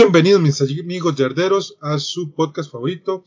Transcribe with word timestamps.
Bienvenidos 0.00 0.40
mis 0.40 0.60
amigos 0.62 1.16
yarderos 1.16 1.76
a 1.80 1.98
su 1.98 2.32
podcast 2.32 2.70
favorito, 2.70 3.24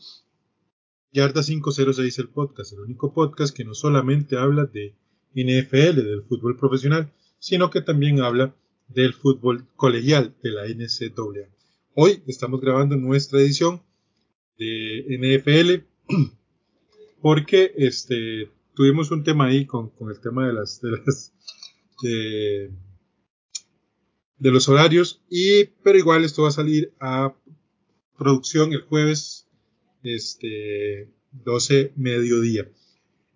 Yarda 1.12 1.42
506 1.42 2.18
el 2.18 2.30
podcast, 2.30 2.72
el 2.72 2.80
único 2.80 3.12
podcast 3.12 3.54
que 3.54 3.62
no 3.62 3.74
solamente 3.74 4.38
habla 4.38 4.64
de 4.64 4.94
NFL, 5.34 5.96
del 5.96 6.22
fútbol 6.22 6.56
profesional, 6.56 7.12
sino 7.38 7.68
que 7.68 7.82
también 7.82 8.22
habla 8.22 8.56
del 8.88 9.12
fútbol 9.12 9.66
colegial 9.76 10.34
de 10.42 10.50
la 10.50 10.62
NCAA. 10.66 11.50
Hoy 11.94 12.22
estamos 12.26 12.58
grabando 12.62 12.96
nuestra 12.96 13.40
edición 13.40 13.82
de 14.56 15.04
NFL 15.20 15.84
porque 17.20 17.74
este 17.76 18.50
tuvimos 18.74 19.10
un 19.10 19.24
tema 19.24 19.44
ahí 19.44 19.66
con, 19.66 19.92
el 20.08 20.20
tema 20.20 20.46
de 20.46 20.52
las 20.54 20.80
de 20.80 20.90
de, 22.02 22.70
de 24.42 24.50
los 24.50 24.68
horarios 24.68 25.22
y 25.30 25.66
pero 25.84 25.96
igual 25.96 26.24
esto 26.24 26.42
va 26.42 26.48
a 26.48 26.52
salir 26.52 26.92
a 26.98 27.32
producción 28.18 28.72
el 28.72 28.82
jueves 28.82 29.46
este 30.02 31.08
12 31.30 31.92
mediodía. 31.94 32.68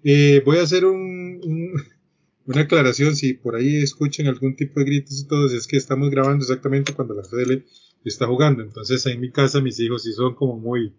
Eh, 0.03 0.43
voy 0.45 0.59
a 0.59 0.63
hacer 0.63 0.85
un, 0.85 1.41
un, 1.45 1.81
una 2.47 2.63
aclaración 2.63 3.15
si 3.15 3.35
por 3.35 3.55
ahí 3.55 3.77
escuchan 3.77 4.27
algún 4.27 4.57
tipo 4.57 4.81
de 4.81 4.87
gritos 4.87 5.21
y 5.21 5.29
todo 5.29 5.47
es 5.47 5.69
que 5.69 5.77
estamos 5.77 6.11
grabando 6.11 6.43
exactamente 6.43 6.93
cuando 6.93 7.15
la 7.15 7.23
tele 7.23 7.65
está 8.05 8.27
jugando. 8.27 8.65
Entonces 8.65 9.07
en 9.07 9.21
mi 9.21 9.31
casa 9.31 9.61
mis 9.61 9.79
hijos 9.79 10.03
sí 10.03 10.13
son 10.13 10.35
como 10.35 10.59
muy 10.59 10.93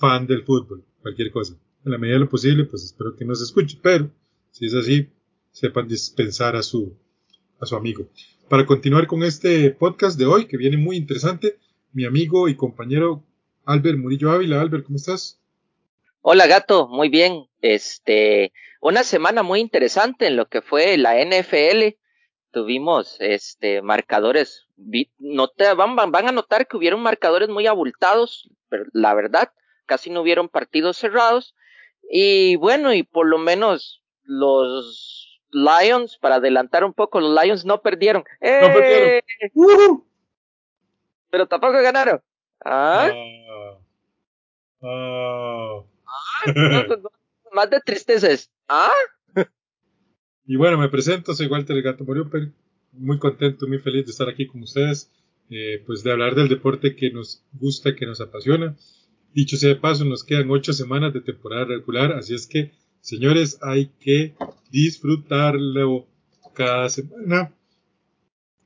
fan 0.00 0.26
del 0.26 0.42
fútbol 0.42 0.84
cualquier 1.00 1.30
cosa. 1.30 1.56
En 1.84 1.92
la 1.92 1.98
medida 1.98 2.14
de 2.14 2.24
lo 2.24 2.28
posible 2.28 2.64
pues 2.64 2.82
espero 2.82 3.14
que 3.14 3.24
no 3.24 3.36
se 3.36 3.44
escuche 3.44 3.78
pero 3.80 4.10
si 4.50 4.66
es 4.66 4.74
así 4.74 5.08
sepan 5.52 5.86
dispensar 5.86 6.56
a 6.56 6.62
su 6.64 6.92
a 7.60 7.66
su 7.66 7.76
amigo 7.76 8.08
para 8.48 8.66
continuar 8.66 9.06
con 9.06 9.22
este 9.22 9.70
podcast 9.70 10.18
de 10.18 10.26
hoy, 10.26 10.46
que 10.46 10.56
viene 10.56 10.76
muy 10.76 10.96
interesante, 10.96 11.58
mi 11.92 12.04
amigo 12.04 12.48
y 12.48 12.56
compañero 12.56 13.22
Albert 13.64 13.98
Murillo 13.98 14.30
Ávila. 14.30 14.60
Albert, 14.60 14.84
¿cómo 14.84 14.96
estás? 14.96 15.40
Hola, 16.20 16.46
gato, 16.46 16.88
muy 16.88 17.08
bien. 17.08 17.48
Este, 17.60 18.52
una 18.80 19.04
semana 19.04 19.42
muy 19.42 19.60
interesante 19.60 20.26
en 20.26 20.36
lo 20.36 20.46
que 20.46 20.62
fue 20.62 20.96
la 20.98 21.14
NFL. 21.24 21.96
Tuvimos 22.50 23.16
este 23.20 23.82
marcadores, 23.82 24.66
no 25.18 25.50
van, 25.76 25.96
van, 25.96 26.12
van 26.12 26.28
a 26.28 26.32
notar 26.32 26.66
que 26.66 26.76
hubieron 26.76 27.00
marcadores 27.00 27.48
muy 27.48 27.66
abultados, 27.66 28.50
pero 28.68 28.84
la 28.92 29.14
verdad, 29.14 29.52
casi 29.86 30.10
no 30.10 30.20
hubieron 30.20 30.48
partidos 30.48 30.98
cerrados. 30.98 31.54
Y 32.10 32.56
bueno, 32.56 32.92
y 32.92 33.02
por 33.04 33.26
lo 33.26 33.38
menos 33.38 34.02
los 34.24 35.31
Lions, 35.52 36.18
para 36.18 36.36
adelantar 36.36 36.84
un 36.84 36.92
poco, 36.92 37.20
los 37.20 37.42
Lions 37.42 37.64
no 37.64 37.82
perdieron. 37.82 38.24
¡Eh! 38.40 38.60
No 38.62 38.72
perdieron. 38.72 39.20
Uh 39.54 40.04
Pero 41.30 41.46
tampoco 41.46 41.74
ganaron. 41.74 42.20
¿Ah? 42.64 43.10
Uh, 44.80 44.86
uh. 44.86 45.84
más 47.52 47.70
de 47.70 47.80
tristezas. 47.80 48.50
¿Ah? 48.68 48.92
y 50.46 50.56
bueno, 50.56 50.78
me 50.78 50.88
presento, 50.88 51.34
soy 51.34 51.46
Walter 51.46 51.76
el 51.76 51.82
Gato 51.82 52.04
Moriuper. 52.04 52.52
Muy 52.92 53.18
contento, 53.18 53.66
muy 53.66 53.78
feliz 53.78 54.06
de 54.06 54.12
estar 54.12 54.28
aquí 54.28 54.46
con 54.46 54.62
ustedes. 54.62 55.10
Eh, 55.50 55.82
pues 55.86 56.02
de 56.02 56.12
hablar 56.12 56.34
del 56.34 56.48
deporte 56.48 56.96
que 56.96 57.10
nos 57.10 57.44
gusta, 57.52 57.94
que 57.94 58.06
nos 58.06 58.20
apasiona. 58.20 58.74
Dicho 59.34 59.56
sea 59.56 59.70
de 59.70 59.76
paso, 59.76 60.04
nos 60.04 60.24
quedan 60.24 60.50
ocho 60.50 60.72
semanas 60.72 61.12
de 61.12 61.20
temporada 61.20 61.64
regular, 61.64 62.12
así 62.12 62.34
es 62.34 62.46
que 62.46 62.72
Señores, 63.02 63.58
hay 63.62 63.90
que 63.98 64.32
disfrutarlo 64.70 66.06
cada 66.54 66.88
semana, 66.88 67.52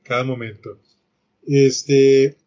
cada 0.03 0.23
momento. 0.23 0.79
Este, 1.43 2.37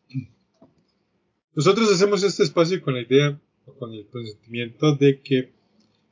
nosotros 1.52 1.92
hacemos 1.92 2.22
este 2.22 2.44
espacio 2.44 2.80
con 2.80 2.94
la 2.94 3.02
idea, 3.02 3.40
con 3.80 3.92
el 3.92 4.06
consentimiento 4.06 4.94
de 4.94 5.20
que 5.20 5.52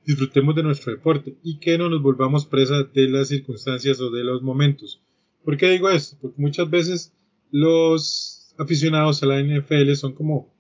disfrutemos 0.05 0.57
de 0.57 0.65
nuestro 0.65 0.93
deporte 0.93 1.37
y 1.45 1.61
que 1.61 1.79
no 1.79 1.89
nos 1.89 2.03
volvamos 2.03 2.45
presa 2.45 2.83
de 2.83 3.09
las 3.09 3.29
circunstancias 3.29 4.01
o 4.01 4.11
de 4.11 4.25
los 4.25 4.43
momentos. 4.43 5.01
¿Por 5.45 5.57
qué 5.57 5.71
digo 5.71 5.89
esto? 5.91 6.17
Porque 6.21 6.43
muchas 6.43 6.69
veces 6.69 7.13
los 7.53 8.53
aficionados 8.59 9.23
a 9.23 9.27
la 9.27 9.41
NFL 9.41 9.95
son 9.95 10.15
como, 10.15 10.53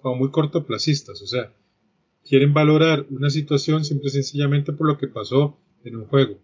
como 0.00 0.16
muy 0.16 0.32
cortoplacistas, 0.32 1.22
o 1.22 1.28
sea, 1.28 1.54
quieren 2.26 2.54
valorar 2.54 3.06
una 3.10 3.30
situación 3.30 3.84
simple 3.84 4.10
sencillamente 4.10 4.72
por 4.72 4.86
lo 4.86 4.98
que 4.98 5.08
pasó 5.08 5.58
en 5.84 5.96
un 5.96 6.06
juego. 6.06 6.38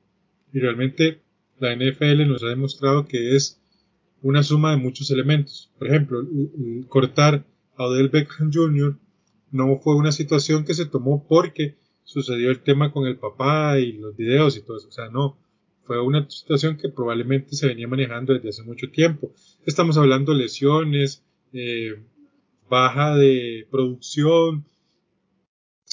Y 0.53 0.61
realmente 0.61 1.21
la 1.59 1.75
NFL 1.75 2.27
nos 2.27 2.43
ha 2.43 2.49
demostrado 2.49 3.07
que 3.07 3.37
es 3.37 3.61
una 4.23 4.43
suma 4.43 4.73
de 4.73 4.77
muchos 4.77 5.11
elementos. 5.11 5.71
Por 5.79 5.89
ejemplo, 5.89 6.27
cortar 6.89 7.45
a 7.77 7.85
Odell 7.85 8.09
Beckham 8.09 8.51
Jr. 8.53 8.97
no 9.51 9.79
fue 9.79 9.97
una 9.97 10.13
situación 10.13 10.65
que 10.65 10.75
se 10.75 10.87
tomó 10.87 11.25
porque 11.27 11.77
sucedió 12.05 12.51
el 12.51 12.61
tema 12.61 12.93
con 12.93 13.07
el 13.07 13.17
papá 13.17 13.79
y 13.79 13.93
los 13.93 14.17
videos 14.17 14.57
y 14.57 14.63
todo 14.63 14.77
eso. 14.77 14.89
O 14.89 14.93
sea, 14.93 15.09
no. 15.09 15.37
Fue 15.85 16.01
una 16.01 16.29
situación 16.31 16.77
que 16.77 16.89
probablemente 16.89 17.57
se 17.57 17.67
venía 17.67 17.89
manejando 17.89 18.33
desde 18.33 18.51
hace 18.51 18.63
mucho 18.63 18.91
tiempo. 18.91 19.33
Estamos 19.67 19.97
hablando 19.97 20.35
lesiones, 20.35 21.25
eh, 21.53 22.01
baja 22.69 23.17
de 23.17 23.67
producción, 23.73 24.65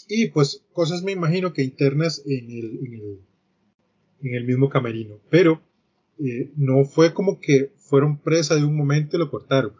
y 0.07 0.27
pues 0.27 0.63
cosas 0.73 1.03
me 1.03 1.11
imagino 1.11 1.53
que 1.53 1.63
internas 1.63 2.23
en 2.25 2.49
el, 2.49 2.79
en 2.85 2.93
el, 2.93 3.19
en 4.23 4.35
el 4.35 4.45
mismo 4.45 4.69
camerino. 4.69 5.19
Pero 5.29 5.61
eh, 6.19 6.51
no 6.55 6.85
fue 6.85 7.13
como 7.13 7.39
que 7.39 7.71
fueron 7.77 8.17
presa 8.17 8.55
de 8.55 8.63
un 8.63 8.75
momento 8.75 9.15
y 9.15 9.19
lo 9.19 9.29
cortaron. 9.29 9.73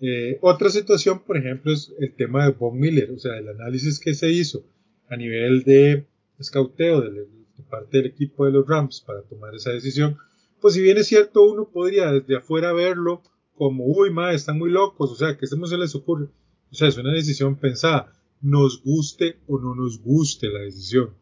Eh, 0.00 0.38
otra 0.40 0.70
situación, 0.70 1.24
por 1.24 1.36
ejemplo, 1.36 1.72
es 1.72 1.92
el 1.98 2.14
tema 2.14 2.44
de 2.44 2.52
Von 2.52 2.78
Miller, 2.78 3.10
o 3.10 3.18
sea, 3.18 3.36
el 3.36 3.48
análisis 3.48 3.98
que 3.98 4.14
se 4.14 4.30
hizo 4.30 4.64
a 5.08 5.16
nivel 5.16 5.64
de 5.64 6.06
escauteo 6.38 7.00
de, 7.00 7.10
de 7.10 7.62
parte 7.68 7.98
del 7.98 8.06
equipo 8.06 8.44
de 8.44 8.52
los 8.52 8.66
Rams 8.66 9.00
para 9.00 9.22
tomar 9.22 9.54
esa 9.54 9.70
decisión. 9.70 10.16
Pues 10.60 10.74
si 10.74 10.82
bien 10.82 10.98
es 10.98 11.06
cierto, 11.06 11.44
uno 11.44 11.68
podría 11.68 12.12
desde 12.12 12.36
afuera 12.36 12.72
verlo 12.72 13.22
como, 13.56 13.86
uy, 13.86 14.10
ma, 14.10 14.32
están 14.32 14.58
muy 14.58 14.70
locos, 14.70 15.10
o 15.10 15.16
sea, 15.16 15.36
que 15.36 15.46
se 15.46 15.56
les 15.56 15.94
ocurre. 15.94 16.26
O 16.70 16.74
sea, 16.74 16.88
es 16.88 16.96
una 16.96 17.12
decisión 17.12 17.56
pensada 17.56 18.12
nos 18.40 18.82
guste 18.82 19.36
o 19.46 19.58
no 19.58 19.74
nos 19.74 20.00
guste 20.00 20.48
la 20.48 20.60
decisión. 20.60 21.14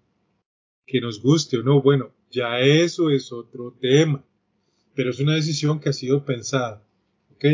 Que 0.86 1.00
nos 1.00 1.20
guste 1.20 1.58
o 1.58 1.62
no, 1.62 1.82
bueno, 1.82 2.12
ya 2.30 2.60
eso 2.60 3.10
es 3.10 3.32
otro 3.32 3.72
tema. 3.80 4.24
Pero 4.94 5.10
es 5.10 5.20
una 5.20 5.34
decisión 5.34 5.80
que 5.80 5.88
ha 5.88 5.92
sido 5.92 6.24
pensada. 6.24 6.82
¿Ok? 7.34 7.44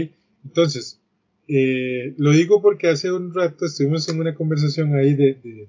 Entonces, 0.44 1.00
eh, 1.48 2.14
lo 2.18 2.30
digo 2.30 2.62
porque 2.62 2.88
hace 2.88 3.12
un 3.12 3.34
rato 3.34 3.66
estuvimos 3.66 4.08
en 4.08 4.20
una 4.20 4.34
conversación 4.34 4.94
ahí 4.94 5.14
de, 5.14 5.34
de, 5.34 5.68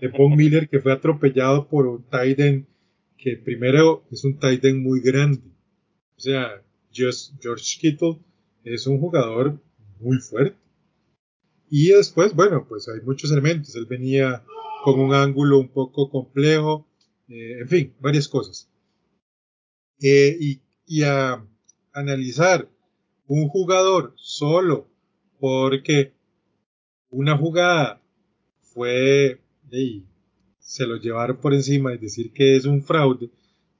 de 0.00 0.08
Von 0.08 0.34
Miller 0.36 0.68
que 0.68 0.80
fue 0.80 0.92
atropellado 0.92 1.68
por 1.68 1.86
un 1.86 2.04
Titan 2.04 2.66
que 3.16 3.36
primero 3.36 4.04
es 4.10 4.24
un 4.24 4.38
Titan 4.38 4.82
muy 4.82 5.00
grande. 5.00 5.40
O 6.16 6.20
sea, 6.20 6.62
George 6.92 7.78
Kittle 7.80 8.18
es 8.64 8.86
un 8.86 8.98
jugador 8.98 9.58
muy 10.00 10.18
fuerte 10.18 10.63
y 11.70 11.88
después, 11.88 12.34
bueno, 12.34 12.66
pues 12.68 12.88
hay 12.88 13.00
muchos 13.00 13.30
elementos. 13.32 13.74
Él 13.74 13.86
venía 13.86 14.44
con 14.84 15.00
un 15.00 15.14
ángulo 15.14 15.58
un 15.58 15.68
poco 15.68 16.10
complejo, 16.10 16.86
eh, 17.28 17.60
en 17.60 17.68
fin, 17.68 17.94
varias 18.00 18.28
cosas. 18.28 18.70
Eh, 20.00 20.36
y, 20.38 20.60
y, 20.86 21.02
a 21.02 21.44
analizar 21.92 22.68
un 23.26 23.48
jugador 23.48 24.12
solo 24.16 24.88
porque 25.40 26.12
una 27.10 27.36
jugada 27.38 28.02
fue, 28.60 29.40
se 30.58 30.86
lo 30.86 30.96
llevaron 30.96 31.38
por 31.38 31.54
encima 31.54 31.94
y 31.94 31.98
decir 31.98 32.32
que 32.32 32.56
es 32.56 32.66
un 32.66 32.82
fraude, 32.82 33.30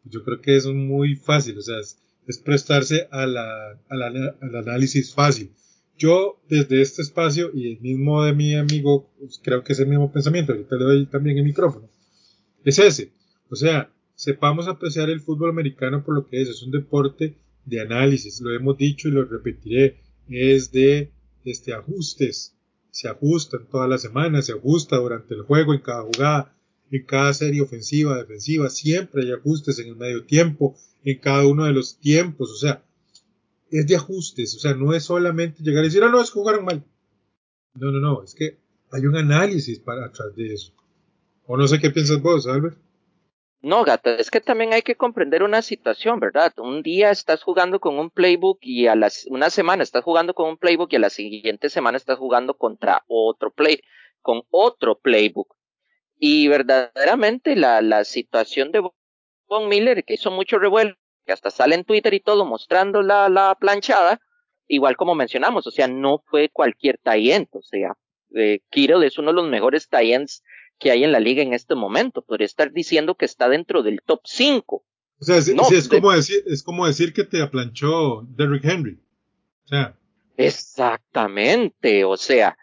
yo 0.04 0.22
creo 0.24 0.40
que 0.40 0.56
es 0.56 0.66
muy 0.66 1.16
fácil, 1.16 1.58
o 1.58 1.62
sea, 1.62 1.80
es, 1.80 1.98
es 2.26 2.38
prestarse 2.38 3.08
a 3.10 3.26
la, 3.26 3.72
a 3.88 3.96
la, 3.96 4.06
al 4.40 4.56
análisis 4.56 5.12
fácil. 5.12 5.52
Yo, 5.96 6.40
desde 6.48 6.82
este 6.82 7.02
espacio 7.02 7.50
y 7.54 7.72
el 7.72 7.80
mismo 7.80 8.24
de 8.24 8.32
mi 8.32 8.54
amigo, 8.54 9.12
pues, 9.18 9.40
creo 9.42 9.62
que 9.62 9.72
es 9.72 9.78
el 9.80 9.86
mismo 9.86 10.10
pensamiento, 10.12 10.52
ahorita 10.52 10.76
le 10.76 10.84
doy 10.84 11.06
también 11.06 11.38
el 11.38 11.44
micrófono, 11.44 11.88
es 12.64 12.78
ese. 12.78 13.12
O 13.48 13.56
sea, 13.56 13.92
sepamos 14.14 14.66
apreciar 14.66 15.10
el 15.10 15.20
fútbol 15.20 15.50
americano 15.50 16.04
por 16.04 16.14
lo 16.14 16.26
que 16.26 16.42
es, 16.42 16.48
es 16.48 16.62
un 16.62 16.72
deporte 16.72 17.36
de 17.64 17.80
análisis, 17.80 18.40
lo 18.40 18.52
hemos 18.52 18.76
dicho 18.76 19.08
y 19.08 19.12
lo 19.12 19.24
repetiré, 19.24 20.00
es 20.28 20.72
de 20.72 21.12
este, 21.44 21.72
ajustes, 21.72 22.56
se 22.90 23.08
ajusta 23.08 23.58
en 23.58 23.66
todas 23.66 23.88
las 23.88 24.02
semanas, 24.02 24.46
se 24.46 24.52
ajusta 24.52 24.96
durante 24.96 25.34
el 25.34 25.42
juego, 25.42 25.74
en 25.74 25.80
cada 25.80 26.02
jugada, 26.02 26.56
en 26.90 27.04
cada 27.04 27.32
serie 27.34 27.60
ofensiva, 27.60 28.16
defensiva, 28.16 28.70
siempre 28.70 29.22
hay 29.22 29.32
ajustes 29.32 29.78
en 29.78 29.88
el 29.88 29.96
medio 29.96 30.24
tiempo, 30.24 30.76
en 31.04 31.18
cada 31.18 31.46
uno 31.46 31.64
de 31.64 31.72
los 31.72 31.98
tiempos, 31.98 32.50
o 32.50 32.56
sea, 32.56 32.83
es 33.78 33.86
de 33.86 33.96
ajustes, 33.96 34.54
o 34.54 34.58
sea, 34.60 34.74
no 34.74 34.94
es 34.94 35.04
solamente 35.04 35.62
llegar 35.62 35.84
y 35.84 35.88
decir, 35.88 36.02
ah, 36.04 36.08
no, 36.08 36.20
es 36.20 36.30
que 36.30 36.38
jugaron 36.38 36.64
mal. 36.64 36.84
No, 37.74 37.90
no, 37.90 37.98
no, 37.98 38.22
es 38.22 38.34
que 38.34 38.58
hay 38.92 39.04
un 39.06 39.16
análisis 39.16 39.80
para 39.80 40.06
atrás 40.06 40.34
de 40.36 40.54
eso. 40.54 40.72
O 41.46 41.56
no 41.56 41.66
sé 41.66 41.80
qué 41.80 41.90
piensas 41.90 42.22
vos, 42.22 42.46
Albert. 42.46 42.78
No, 43.60 43.82
gata, 43.82 44.14
es 44.16 44.30
que 44.30 44.40
también 44.40 44.74
hay 44.74 44.82
que 44.82 44.94
comprender 44.94 45.42
una 45.42 45.62
situación, 45.62 46.20
¿verdad? 46.20 46.52
Un 46.58 46.82
día 46.82 47.10
estás 47.10 47.42
jugando 47.42 47.80
con 47.80 47.98
un 47.98 48.10
playbook 48.10 48.58
y 48.60 48.86
a 48.86 48.94
las 48.94 49.26
una 49.28 49.50
semana 49.50 49.82
estás 49.82 50.04
jugando 50.04 50.34
con 50.34 50.50
un 50.50 50.58
playbook 50.58 50.92
y 50.92 50.96
a 50.96 51.00
la 51.00 51.10
siguiente 51.10 51.68
semana 51.68 51.96
estás 51.96 52.18
jugando 52.18 52.58
contra 52.58 53.02
otro 53.08 53.50
play, 53.50 53.80
con 54.20 54.42
otro 54.50 55.00
playbook. 55.00 55.56
Y 56.16 56.46
verdaderamente 56.46 57.56
la, 57.56 57.80
la 57.82 58.04
situación 58.04 58.70
de 58.70 58.88
Von 59.48 59.68
Miller, 59.68 60.04
que 60.04 60.14
hizo 60.14 60.30
mucho 60.30 60.58
revuelo, 60.58 60.94
que 61.24 61.32
hasta 61.32 61.50
sale 61.50 61.74
en 61.74 61.84
Twitter 61.84 62.14
y 62.14 62.20
todo 62.20 62.44
mostrando 62.44 63.02
la, 63.02 63.28
la 63.28 63.54
planchada, 63.58 64.20
igual 64.68 64.96
como 64.96 65.14
mencionamos, 65.14 65.66
o 65.66 65.70
sea, 65.70 65.88
no 65.88 66.22
fue 66.26 66.48
cualquier 66.48 66.98
tie 66.98 67.48
o 67.50 67.62
sea, 67.62 67.96
eh, 68.34 68.60
Kiro 68.70 69.02
es 69.02 69.18
uno 69.18 69.28
de 69.28 69.34
los 69.34 69.48
mejores 69.48 69.88
tie 69.88 70.24
que 70.78 70.90
hay 70.90 71.04
en 71.04 71.12
la 71.12 71.20
liga 71.20 71.42
en 71.42 71.52
este 71.52 71.74
momento. 71.74 72.22
Podría 72.22 72.46
estar 72.46 72.72
diciendo 72.72 73.14
que 73.14 73.24
está 73.24 73.48
dentro 73.48 73.82
del 73.82 74.00
top 74.04 74.20
5. 74.24 74.84
O 75.20 75.24
sea, 75.24 75.40
sí, 75.40 75.54
es, 75.72 75.88
como 75.88 76.12
decir, 76.12 76.42
es 76.46 76.62
como 76.62 76.86
decir 76.86 77.12
que 77.12 77.24
te 77.24 77.40
aplanchó 77.40 78.22
Derrick 78.28 78.64
Henry. 78.64 79.00
O 79.64 79.68
sea. 79.68 79.96
Exactamente, 80.36 82.04
o 82.04 82.16
sea, 82.16 82.58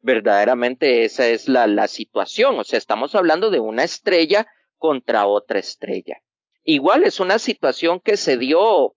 verdaderamente 0.00 1.04
esa 1.04 1.26
es 1.26 1.48
la, 1.48 1.66
la 1.66 1.88
situación. 1.88 2.58
O 2.58 2.64
sea, 2.64 2.78
estamos 2.78 3.14
hablando 3.16 3.50
de 3.50 3.58
una 3.58 3.82
estrella 3.82 4.46
contra 4.76 5.26
otra 5.26 5.58
estrella. 5.58 6.22
Igual 6.70 7.04
es 7.04 7.18
una 7.18 7.38
situación 7.38 7.98
que 7.98 8.18
se 8.18 8.36
dio, 8.36 8.94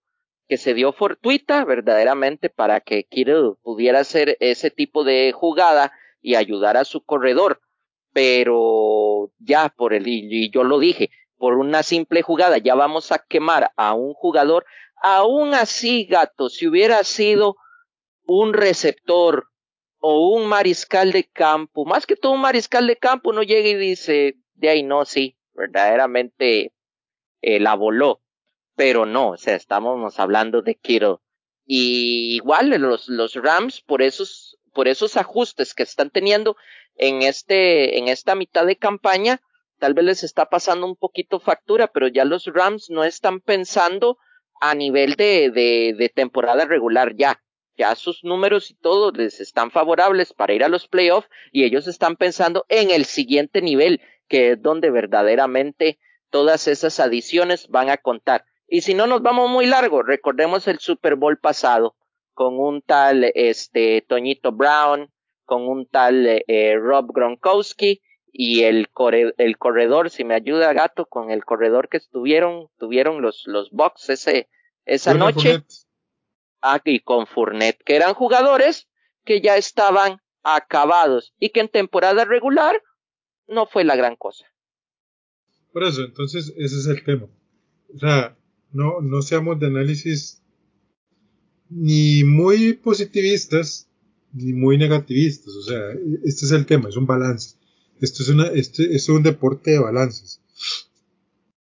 que 0.50 0.58
se 0.58 0.74
dio 0.74 0.92
fortuita 0.92 1.64
verdaderamente 1.64 2.50
para 2.50 2.82
que 2.82 3.06
Kirill 3.06 3.54
pudiera 3.64 4.00
hacer 4.00 4.36
ese 4.42 4.72
tipo 4.72 5.06
de 5.06 5.32
jugada 5.32 5.94
y 6.22 6.36
ayudar 6.36 6.76
a 6.76 6.84
su 6.84 7.02
corredor. 7.06 7.62
Pero 8.12 9.32
ya 9.40 9.70
por 9.70 9.94
el, 9.94 10.06
y 10.06 10.52
yo 10.52 10.66
lo 10.66 10.80
dije, 10.80 11.12
por 11.38 11.54
una 11.54 11.82
simple 11.82 12.24
jugada 12.24 12.58
ya 12.58 12.76
vamos 12.76 13.14
a 13.14 13.20
quemar 13.20 13.72
a 13.78 13.94
un 13.94 14.16
jugador, 14.16 14.66
aún 15.02 15.54
así, 15.54 16.04
gato, 16.04 16.50
si 16.50 16.68
hubiera 16.68 17.06
sido 17.06 17.56
un 18.26 18.52
receptor 18.52 19.46
o 20.02 20.36
un 20.36 20.46
mariscal 20.46 21.14
de 21.14 21.24
campo, 21.24 21.86
más 21.86 22.06
que 22.06 22.18
todo 22.18 22.34
un 22.34 22.42
mariscal 22.42 22.86
de 22.88 22.98
campo, 22.98 23.32
no 23.32 23.44
llega 23.44 23.70
y 23.70 23.76
dice, 23.76 24.36
de 24.56 24.68
ahí 24.68 24.84
no, 24.84 25.06
sí, 25.06 25.38
verdaderamente 25.54 26.74
eh, 27.42 27.60
la 27.60 27.76
voló, 27.76 28.22
pero 28.76 29.06
no, 29.06 29.30
o 29.32 29.38
sea, 29.38 29.56
estamos 29.56 30.20
hablando 30.20 30.62
de 30.62 30.76
Kittle. 30.76 31.18
Y 31.66 32.36
igual 32.36 32.70
los, 32.70 33.08
los 33.08 33.36
Rams, 33.36 33.82
por 33.82 34.02
esos, 34.02 34.58
por 34.74 34.88
esos 34.88 35.18
ajustes 35.18 35.74
que 35.74 35.84
están 35.84 36.10
teniendo, 36.10 36.56
en 36.96 37.22
este, 37.22 37.98
en 37.98 38.08
esta 38.08 38.36
mitad 38.36 38.66
de 38.66 38.78
campaña, 38.78 39.42
tal 39.80 39.94
vez 39.94 40.06
les 40.06 40.24
está 40.24 40.48
pasando 40.48 40.86
un 40.86 40.96
poquito 40.96 41.40
factura, 41.40 41.88
pero 41.88 42.08
ya 42.08 42.26
los 42.26 42.46
Rams 42.46 42.90
no 42.90 43.04
están 43.04 43.40
pensando 43.40 44.18
a 44.60 44.76
nivel 44.76 45.16
de, 45.16 45.50
de, 45.50 45.96
de 45.98 46.10
temporada 46.10 46.66
regular 46.66 47.16
ya. 47.16 47.42
Ya 47.78 47.96
sus 47.96 48.24
números 48.24 48.70
y 48.70 48.76
todo 48.76 49.12
les 49.12 49.40
están 49.40 49.72
favorables 49.72 50.34
para 50.34 50.54
ir 50.54 50.64
a 50.64 50.70
los 50.70 50.88
playoffs 50.88 51.30
y 51.52 51.64
ellos 51.64 51.88
están 51.88 52.16
pensando 52.16 52.66
en 52.70 52.92
el 52.92 53.06
siguiente 53.06 53.62
nivel, 53.62 54.02
que 54.28 54.52
es 54.52 54.62
donde 54.62 54.92
verdaderamente 54.92 55.98
todas 56.32 56.68
esas 56.68 57.00
adiciones 57.00 57.68
van 57.68 57.90
a 57.90 57.98
contar. 57.98 58.46
Y 58.68 58.82
si 58.82 58.94
no 58.94 59.06
nos 59.06 59.22
vamos 59.22 59.50
muy 59.50 59.68
largo, 59.68 60.02
recordemos 60.02 60.68
el 60.68 60.80
Super 60.80 61.16
Bowl 61.16 61.38
pasado 61.38 61.96
con 62.34 62.58
un 62.60 62.82
tal 62.82 63.26
este 63.36 64.04
Toñito 64.08 64.52
Brown, 64.52 65.12
con 65.46 65.68
un 65.68 65.86
tal 65.86 66.26
eh, 66.48 66.78
Rob 66.78 67.12
Gronkowski 67.14 68.02
y 68.32 68.64
el, 68.64 68.88
el 69.38 69.58
corredor, 69.58 70.10
si 70.10 70.24
me 70.24 70.36
ayuda 70.36 70.74
Gato, 70.74 71.06
con 71.06 71.32
el 71.32 71.44
corredor 71.44 71.90
que 71.90 71.98
estuvieron, 71.98 72.70
tuvieron 72.78 73.22
los, 73.22 73.44
los 73.46 73.70
Bucks 73.72 74.10
ese, 74.10 74.50
esa 74.86 75.14
noche. 75.14 75.64
Aquí 76.62 76.98
ah, 76.98 77.04
con 77.04 77.28
Fournette, 77.28 77.84
que 77.84 77.96
eran 77.96 78.14
jugadores 78.14 78.88
que 79.26 79.42
ya 79.42 79.58
estaban 79.58 80.22
acabados 80.44 81.34
y 81.40 81.50
que 81.50 81.60
en 81.60 81.70
temporada 81.70 82.24
regular 82.24 82.82
no 83.48 83.66
fue 83.66 83.84
la 83.84 83.96
gran 83.96 84.16
cosa. 84.16 84.46
Por 85.72 85.84
eso, 85.84 86.04
entonces 86.04 86.54
ese 86.58 86.78
es 86.78 86.86
el 86.88 87.04
tema. 87.04 87.28
O 87.94 88.00
sea, 88.00 88.38
no, 88.72 89.02
no 89.02 89.22
seamos 89.22 89.60
de 89.60 89.68
análisis 89.68 90.42
ni 91.70 92.24
muy 92.24 92.74
positivistas 92.74 93.90
ni 94.34 94.54
muy 94.54 94.78
negativistas. 94.78 95.56
O 95.56 95.64
sea, 95.64 95.92
este 96.24 96.46
es 96.46 96.52
el 96.52 96.66
tema, 96.66 96.90
es 96.90 96.98
un 96.98 97.06
balance. 97.06 97.58
Esto 98.00 98.24
es, 98.24 98.30
una, 98.30 98.48
este 98.48 98.96
es 98.96 99.08
un 99.10 99.24
deporte 99.24 99.72
de 99.72 99.80
balances. 99.80 100.42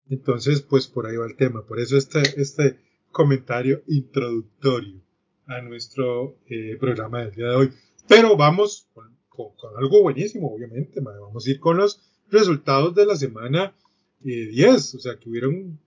Entonces, 0.10 0.62
pues 0.62 0.88
por 0.88 1.06
ahí 1.06 1.16
va 1.16 1.26
el 1.26 1.36
tema. 1.36 1.66
Por 1.66 1.80
eso 1.80 1.98
este, 1.98 2.22
este 2.42 2.80
comentario 3.12 3.84
introductorio 3.88 5.02
a 5.46 5.62
nuestro 5.62 6.38
eh, 6.48 6.78
programa 6.80 7.22
del 7.22 7.36
día 7.36 7.50
de 7.50 7.56
hoy. 7.56 7.72
Pero 8.08 8.36
vamos 8.36 8.88
con, 8.94 9.16
con, 9.30 9.78
algo 9.78 10.02
buenísimo, 10.02 10.54
obviamente. 10.54 11.00
Vamos 11.00 11.45
a 11.45 11.50
ir 11.50 11.60
con 11.60 11.78
los 11.78 12.02
resultados 12.30 12.95
de 12.95 13.06
la 13.06 13.16
semana 13.16 13.76
10. 14.23 14.94
Eh, 14.94 14.97
o 14.97 14.99
sea, 14.99 15.18
que 15.18 15.30
hubieron, 15.30 15.80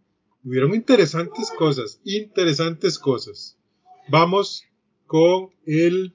hubieron 0.44 0.74
interesantes 0.74 1.50
cosas. 1.50 2.00
Interesantes 2.04 2.98
cosas. 2.98 3.58
Vamos 4.08 4.64
con 5.06 5.50
el 5.64 6.14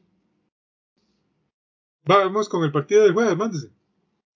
Vamos 2.04 2.50
con 2.50 2.64
el 2.64 2.72
partido 2.72 3.04
del 3.04 3.14
jueves, 3.14 3.38
mándese. 3.38 3.68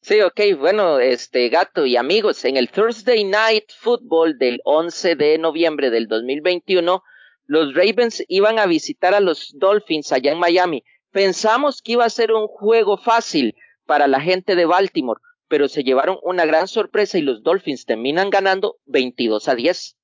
Sí, 0.01 0.21
ok, 0.21 0.39
bueno, 0.59 0.99
este 0.99 1.49
gato 1.49 1.87
y 1.87 1.97
amigos, 1.97 2.45
en 2.45 2.57
el 2.57 2.69
Thursday 2.69 3.23
Night 3.23 3.71
Football 3.79 4.37
del 4.37 4.61
11 4.65 5.15
de 5.15 5.39
noviembre 5.39 5.89
del 5.89 6.07
2021, 6.07 7.01
los 7.47 7.73
Ravens 7.73 8.23
iban 8.27 8.59
a 8.59 8.67
visitar 8.67 9.15
a 9.15 9.19
los 9.19 9.53
Dolphins 9.57 10.11
allá 10.11 10.31
en 10.31 10.37
Miami. 10.37 10.83
Pensamos 11.11 11.81
que 11.81 11.93
iba 11.93 12.05
a 12.05 12.09
ser 12.11 12.33
un 12.33 12.47
juego 12.47 12.97
fácil 12.97 13.55
para 13.87 14.07
la 14.07 14.21
gente 14.21 14.55
de 14.55 14.65
Baltimore, 14.65 15.19
pero 15.47 15.67
se 15.67 15.83
llevaron 15.83 16.17
una 16.23 16.45
gran 16.45 16.67
sorpresa 16.67 17.17
y 17.17 17.21
los 17.21 17.43
Dolphins 17.43 17.85
terminan 17.85 18.29
ganando 18.29 18.77
22 18.85 19.47
a 19.47 19.55
10. 19.55 19.97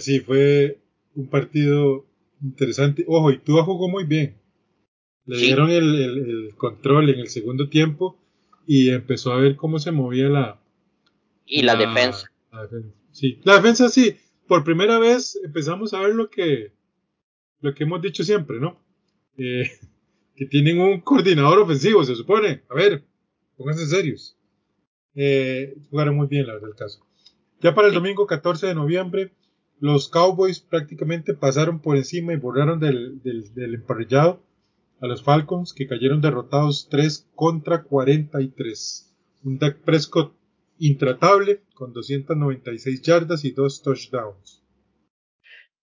sí, 0.00 0.20
fue 0.20 0.80
un 1.14 1.28
partido 1.28 2.06
interesante. 2.42 3.04
Ojo, 3.08 3.30
y 3.30 3.38
tú 3.38 3.56
jugó 3.58 3.88
muy 3.88 4.04
bien. 4.04 4.36
Le 5.24 5.38
dieron 5.38 5.70
el, 5.70 6.54
control 6.56 7.10
en 7.10 7.20
el 7.20 7.28
segundo 7.28 7.68
tiempo 7.68 8.16
y 8.66 8.90
empezó 8.90 9.32
a 9.32 9.40
ver 9.40 9.56
cómo 9.56 9.78
se 9.78 9.90
movía 9.90 10.28
la... 10.28 10.60
Y 11.44 11.62
la, 11.62 11.76
defensa. 11.76 12.30
Sí, 13.12 13.40
la 13.44 13.56
defensa 13.56 13.88
sí. 13.88 14.16
Por 14.46 14.62
primera 14.62 14.98
vez 14.98 15.38
empezamos 15.44 15.92
a 15.94 16.00
ver 16.00 16.14
lo 16.14 16.30
que, 16.30 16.72
lo 17.60 17.74
que 17.74 17.84
hemos 17.84 18.02
dicho 18.02 18.22
siempre, 18.22 18.60
¿no? 18.60 18.80
Eh, 19.38 19.68
que 20.36 20.46
tienen 20.46 20.80
un 20.80 21.00
coordinador 21.00 21.58
ofensivo, 21.58 22.04
se 22.04 22.14
supone. 22.14 22.62
A 22.68 22.74
ver, 22.74 23.04
pónganse 23.56 23.86
serios. 23.86 24.36
Eh, 25.14 25.76
jugaron 25.90 26.16
muy 26.16 26.26
bien, 26.26 26.46
la 26.46 26.54
verdad, 26.54 26.70
el 26.70 26.76
caso. 26.76 27.06
Ya 27.60 27.74
para 27.74 27.88
el 27.88 27.94
domingo 27.94 28.26
14 28.26 28.66
de 28.66 28.74
noviembre, 28.74 29.32
los 29.80 30.08
Cowboys 30.08 30.60
prácticamente 30.60 31.34
pasaron 31.34 31.80
por 31.80 31.96
encima 31.96 32.32
y 32.32 32.36
borraron 32.36 32.80
del, 32.80 33.22
del, 33.22 33.52
del 33.54 33.74
emparrillado 33.74 34.42
a 35.00 35.06
los 35.06 35.22
Falcons 35.22 35.72
que 35.72 35.86
cayeron 35.86 36.20
derrotados 36.20 36.88
3 36.90 37.28
contra 37.34 37.82
43. 37.82 39.12
Un 39.44 39.58
Dak 39.58 39.78
Prescott 39.78 40.32
intratable 40.78 41.62
con 41.74 41.92
296 41.92 43.02
yardas 43.02 43.44
y 43.44 43.50
dos 43.50 43.82
touchdowns. 43.82 44.62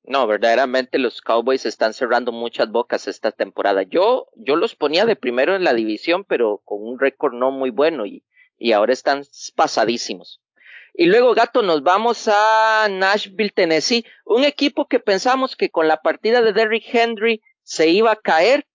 No, 0.04 0.28
verdaderamente 0.28 1.00
los 1.00 1.22
Cowboys 1.22 1.66
están 1.66 1.94
cerrando 1.94 2.32
muchas 2.32 2.70
bocas 2.70 3.08
esta 3.08 3.32
temporada. 3.32 3.84
Yo, 3.84 4.28
yo 4.36 4.56
los 4.56 4.76
ponía 4.76 5.06
de 5.06 5.16
primero 5.16 5.56
en 5.56 5.64
la 5.64 5.74
división, 5.74 6.26
pero 6.26 6.62
con 6.66 6.84
un 6.84 7.00
récord 7.00 7.34
no 7.34 7.52
muy 7.52 7.70
bueno 7.70 8.06
y, 8.06 8.24
y 8.58 8.74
ahora 8.74 8.94
están 8.94 9.24
pasadísimos. 9.56 10.42
Y 10.94 11.06
luego, 11.06 11.34
gato, 11.34 11.62
nos 11.62 11.84
vamos 11.84 12.28
a 12.28 12.88
Nashville, 12.90 13.50
Tennessee, 13.50 14.06
un 14.26 14.44
equipo 14.44 14.88
que 14.88 15.00
pensamos 15.00 15.56
que 15.56 15.70
con 15.70 15.88
la 15.88 15.98
partida 16.02 16.42
de 16.42 16.54
Derrick 16.54 16.94
Henry 16.94 17.42
se 17.64 17.90
iba 17.90 18.12
a 18.12 18.16
caer 18.18 18.68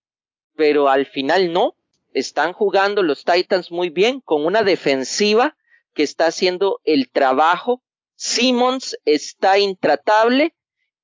pero 0.59 0.89
al 0.89 1.05
final 1.05 1.53
no. 1.53 1.77
Están 2.13 2.51
jugando 2.51 3.01
los 3.01 3.23
Titans 3.23 3.71
muy 3.71 3.89
bien 3.89 4.19
con 4.19 4.45
una 4.45 4.61
defensiva 4.61 5.55
que 5.93 6.03
está 6.03 6.25
haciendo 6.25 6.81
el 6.83 7.09
trabajo. 7.09 7.81
Simmons 8.15 8.99
está 9.05 9.57
intratable 9.57 10.53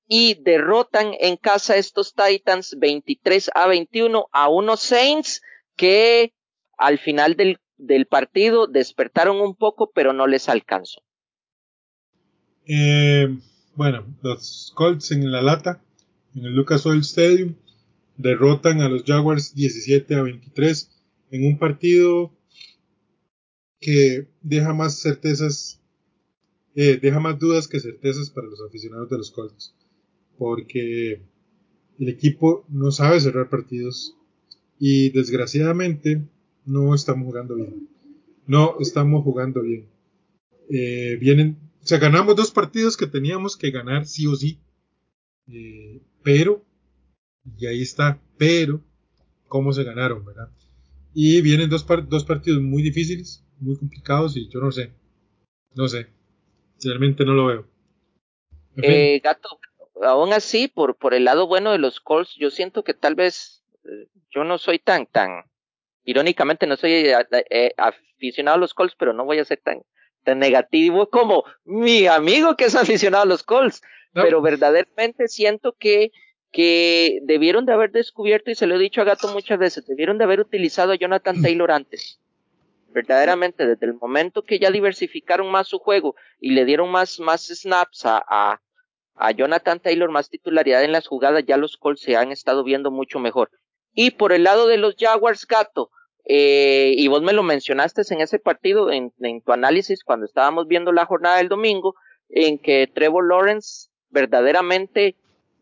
y 0.08 0.36
derrotan 0.44 1.14
en 1.20 1.38
casa 1.38 1.78
estos 1.78 2.14
Titans 2.14 2.76
23 2.78 3.52
a 3.54 3.68
21 3.68 4.28
a 4.32 4.50
unos 4.50 4.82
Saints 4.82 5.42
que 5.76 6.34
al 6.78 7.00
final 7.00 7.36
del, 7.36 7.60
del 7.78 8.06
partido 8.06 8.68
despertaron 8.68 9.42
un 9.42 9.56
poco, 9.56 9.92
pero 9.94 10.14
no 10.14 10.28
les 10.28 10.50
alcanzó. 10.50 11.02
Eh, 12.68 13.28
bueno, 13.76 14.06
los 14.22 14.72
Colts 14.76 15.12
en 15.12 15.32
la 15.32 15.42
lata, 15.42 15.82
en 16.36 16.46
el 16.46 16.56
Lucas 16.56 16.86
Oil 16.86 17.02
Stadium, 17.02 17.56
derrotan 18.18 18.82
a 18.82 18.90
los 18.90 19.04
Jaguars 19.04 19.54
17 19.56 20.16
a 20.16 20.24
23 20.24 20.90
en 21.32 21.46
un 21.46 21.60
partido 21.60 22.32
que 23.80 24.28
deja 24.42 24.74
más 24.74 25.00
certezas, 25.00 25.82
eh, 26.76 26.98
deja 27.02 27.20
más 27.20 27.38
dudas 27.38 27.68
que 27.68 27.80
certezas 27.80 28.30
para 28.30 28.48
los 28.48 28.62
aficionados 28.62 29.10
de 29.10 29.18
los 29.18 29.32
Colts, 29.32 29.76
porque 30.38 31.22
el 32.00 32.10
equipo 32.10 32.66
no 32.70 32.92
sabe 32.92 33.20
cerrar 33.20 33.50
partidos 33.50 34.16
y 34.80 35.10
desgraciadamente 35.12 36.22
no 36.66 36.94
estamos 36.94 37.26
jugando 37.26 37.56
bien. 37.56 37.88
No 38.48 38.76
estamos 38.80 39.24
jugando 39.24 39.62
bien. 39.62 39.88
Eh, 40.70 41.18
vienen, 41.20 41.58
o 41.82 41.86
sea, 41.86 42.00
ganamos 42.00 42.36
dos 42.36 42.52
partidos 42.52 42.98
que 42.98 43.08
teníamos 43.08 43.56
que 43.56 43.72
ganar 43.72 44.06
sí 44.06 44.28
o 44.28 44.36
sí, 44.36 44.60
eh, 45.48 46.02
pero, 46.24 46.66
y 47.58 47.68
ahí 47.68 47.82
está, 47.82 48.20
pero, 48.38 48.82
¿cómo 49.48 49.72
se 49.74 49.84
ganaron, 49.84 50.26
verdad? 50.26 50.50
Y 51.14 51.42
vienen 51.42 51.70
dos, 51.70 51.86
dos 52.10 52.26
partidos 52.26 52.62
muy 52.62 52.82
difíciles, 52.82 53.44
muy 53.60 53.78
complicados 53.78 54.36
y 54.36 54.50
yo 54.50 54.60
no 54.60 54.72
sé, 54.72 54.92
no 55.76 55.88
sé, 55.88 56.08
realmente 56.84 57.24
no 57.26 57.34
lo 57.34 57.46
veo. 57.46 57.68
Eh, 58.78 59.22
gato, 59.24 59.60
aún 60.02 60.34
así, 60.34 60.68
por, 60.68 60.96
por 60.96 61.14
el 61.14 61.26
lado 61.26 61.48
bueno 61.48 61.72
de 61.72 61.78
los 61.78 62.00
Colts, 62.00 62.36
yo 62.36 62.50
siento 62.52 62.84
que 62.84 62.94
tal 62.94 63.16
vez 63.16 63.64
eh, 63.84 64.08
yo 64.30 64.44
no 64.44 64.58
soy 64.58 64.80
tan, 64.80 65.06
tan, 65.06 65.44
irónicamente 66.04 66.68
no 66.68 66.78
soy 66.78 66.92
eh, 66.94 67.16
eh, 67.50 67.72
aficionado 67.78 68.58
a 68.58 68.60
los 68.60 68.74
Colts, 68.74 68.96
pero 68.98 69.14
no 69.14 69.26
voy 69.26 69.40
a 69.40 69.46
ser 69.46 69.60
tan, 69.64 69.84
tan 70.24 70.40
negativo 70.40 71.10
como 71.10 71.44
mi 71.64 72.08
amigo 72.08 72.56
que 72.56 72.66
es 72.66 72.76
aficionado 72.76 73.24
a 73.24 73.28
los 73.28 73.44
Colts, 73.44 73.82
pero 74.14 74.42
verdaderamente 74.42 75.28
siento 75.28 75.76
que 75.78 76.12
que 76.56 77.20
debieron 77.24 77.66
de 77.66 77.74
haber 77.74 77.92
descubierto, 77.92 78.50
y 78.50 78.56
se 78.56 78.66
lo 78.66 78.76
he 78.76 78.80
dicho 78.80 79.02
a 79.02 79.04
Gato 79.04 79.28
muchas 79.28 79.60
veces, 79.60 79.86
debieron 79.86 80.18
de 80.18 80.24
haber 80.24 80.40
utilizado 80.40 80.94
a 80.94 80.96
Jonathan 80.96 81.42
Taylor 81.42 81.70
antes. 81.70 82.22
Verdaderamente, 82.94 83.68
desde 83.68 83.86
el 83.88 83.96
momento 83.96 84.42
que 84.42 84.58
ya 84.58 84.72
diversificaron 84.72 85.52
más 85.52 85.68
su 85.68 85.80
juego 85.80 86.16
y 86.40 86.52
le 86.52 86.64
dieron 86.64 86.90
más, 86.90 87.20
más 87.20 87.46
snaps 87.48 88.06
a, 88.06 88.24
a, 88.26 88.62
a 89.16 89.32
Jonathan 89.32 89.80
Taylor, 89.80 90.12
más 90.12 90.30
titularidad 90.30 90.84
en 90.84 90.92
las 90.92 91.08
jugadas, 91.08 91.44
ya 91.48 91.58
los 91.58 91.78
Colts 91.78 92.02
se 92.02 92.16
han 92.16 92.32
estado 92.32 92.64
viendo 92.64 92.92
mucho 92.92 93.20
mejor. 93.20 93.50
Y 93.94 94.12
por 94.12 94.34
el 94.34 94.44
lado 94.44 94.68
de 94.68 94.78
los 94.78 94.96
Jaguars, 94.98 95.48
Gato, 95.48 95.90
eh, 96.26 96.94
y 96.98 97.08
vos 97.08 97.22
me 97.22 97.34
lo 97.34 97.44
mencionaste 97.44 98.02
en 98.10 98.22
ese 98.22 98.40
partido, 98.40 98.92
en, 98.92 99.12
tu 99.42 99.52
análisis, 99.54 100.04
cuando 100.04 100.26
estábamos 100.26 100.68
viendo 100.68 100.92
la 100.92 101.06
jornada 101.06 101.38
del 101.38 101.50
domingo, 101.50 101.96
en 102.30 102.58
que 102.58 102.88
Trevor 102.94 103.28
Lawrence 103.28 103.90
verdaderamente 104.10 105.16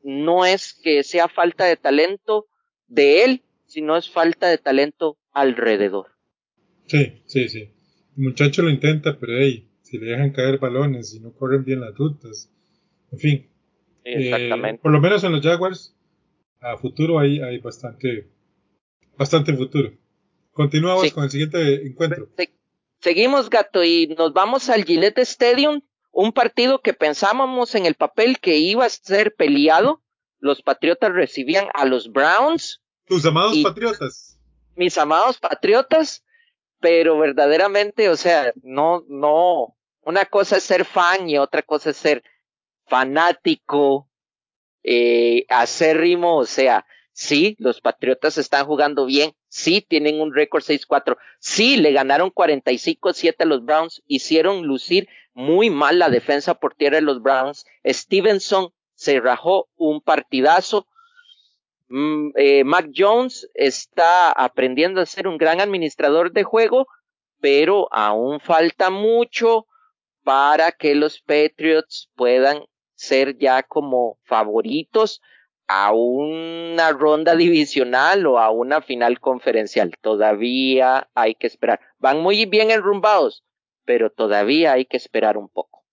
no 0.04 0.46
es 0.46 0.74
que 0.74 1.04
sea 1.04 1.28
falta 1.28 1.66
de 1.66 1.76
talento 1.76 2.48
de 2.88 3.24
él, 3.24 3.44
sino 3.66 3.98
es 3.98 4.10
falta 4.10 4.48
de 4.48 4.58
talento 4.58 5.18
alrededor. 5.32 6.08
Sí, 6.88 7.22
sí, 7.26 7.50
sí. 7.50 7.70
El 8.18 8.24
muchacho 8.24 8.62
lo 8.62 8.70
intenta, 8.70 9.18
pero 9.20 9.34
hey, 9.38 9.70
si 9.82 9.98
le 9.98 10.12
dejan 10.12 10.32
caer 10.32 10.60
balones 10.60 11.14
y 11.14 11.20
no 11.20 11.34
corren 11.34 11.64
bien 11.64 11.82
las 11.82 11.96
rutas, 11.96 12.53
en 13.14 13.20
fin. 13.20 13.50
Exactamente. 14.04 14.76
Eh, 14.76 14.80
por 14.82 14.92
lo 14.92 15.00
menos 15.00 15.24
en 15.24 15.32
los 15.32 15.42
Jaguars, 15.42 15.96
a 16.60 16.78
futuro 16.78 17.20
hay, 17.20 17.40
hay 17.40 17.60
bastante, 17.60 18.28
bastante 19.18 19.56
futuro. 19.56 19.94
Continuamos 20.52 21.12
con 21.14 21.24
el 21.24 21.30
siguiente 21.30 21.86
encuentro. 21.86 22.28
seguimos, 23.00 23.50
gato, 23.50 23.84
y 23.84 24.08
nos 24.18 24.34
vamos 24.34 24.70
al 24.70 24.84
Gillette 24.84 25.20
Stadium 25.20 25.82
un 26.12 26.32
partido 26.32 26.82
que 26.82 26.94
pensábamos 26.94 27.74
en 27.76 27.86
el 27.86 27.96
papel 27.96 28.40
que 28.40 28.58
iba 28.58 28.86
a 28.86 28.90
ser 28.90 29.36
peleado. 29.36 30.02
Los 30.40 30.62
Patriotas 30.62 31.12
recibían 31.12 31.68
a 31.74 31.86
los 31.86 32.12
Browns. 32.12 32.82
Tus 33.08 33.26
amados 33.26 33.58
Patriotas. 33.64 34.38
Mis 34.76 34.98
amados 34.98 35.40
Patriotas, 35.40 36.24
pero 36.80 37.18
verdaderamente, 37.18 38.10
o 38.10 38.16
sea, 38.16 38.54
no, 38.62 39.04
no, 39.08 39.76
una 40.02 40.26
cosa 40.26 40.58
es 40.58 40.64
ser 40.64 40.86
fan 40.86 41.30
y 41.30 41.38
otra 41.38 41.62
cosa 41.62 41.92
es 41.92 41.98
ser 41.98 42.24
fanático, 42.86 44.10
eh, 44.84 45.46
acérrimo, 45.50 46.38
o 46.38 46.46
sea, 46.46 46.86
sí, 47.12 47.56
los 47.60 47.82
Patriotas 47.82 48.38
están 48.38 48.66
jugando 48.66 49.06
bien, 49.06 49.34
sí, 49.48 49.86
tienen 49.88 50.20
un 50.20 50.34
récord 50.34 50.64
6-4, 50.64 51.18
sí, 51.40 51.78
le 51.78 51.92
ganaron 51.92 52.32
45-7 52.32 53.36
a 53.40 53.46
los 53.46 53.64
Browns, 53.64 54.02
hicieron 54.08 54.66
lucir 54.66 55.08
muy 55.34 55.70
mal 55.70 56.00
la 56.00 56.10
defensa 56.10 56.56
por 56.56 56.76
tierra 56.76 56.98
de 56.98 57.02
los 57.02 57.22
Browns. 57.22 57.66
Stevenson 57.86 58.72
se 58.96 59.20
rajó 59.20 59.70
un 59.76 60.02
partidazo. 60.02 60.88
Mm, 61.90 62.30
eh, 62.36 62.64
Mac 62.64 62.90
Jones 62.96 63.50
está 63.54 64.32
aprendiendo 64.32 65.02
a 65.02 65.06
ser 65.06 65.28
un 65.28 65.38
gran 65.38 65.60
administrador 65.60 66.32
de 66.32 66.44
juego, 66.44 66.88
pero 67.40 67.88
aún 67.92 68.40
falta 68.40 68.90
mucho 68.90 69.68
para 70.24 70.72
que 70.72 70.96
los 70.96 71.20
Patriots 71.20 72.10
puedan 72.16 72.64
ser 73.04 73.38
ya 73.38 73.64
como 73.64 74.18
favoritos 74.24 75.22
a 75.68 75.94
una 75.94 76.92
ronda 76.92 77.36
divisional 77.46 78.26
o 78.26 78.40
a 78.40 78.50
una 78.52 78.82
final 78.82 79.20
conferencial. 79.20 79.94
Todavía 80.02 81.10
hay 81.14 81.36
que 81.36 81.48
esperar. 81.48 81.80
Van 82.00 82.22
muy 82.22 82.46
bien 82.46 82.72
enrumbados, 82.72 83.44
pero 83.86 84.10
todavía 84.10 84.74
hay 84.74 84.86
que 84.86 84.98
esperar 84.98 85.38
un 85.38 85.50
poco. 85.50 85.84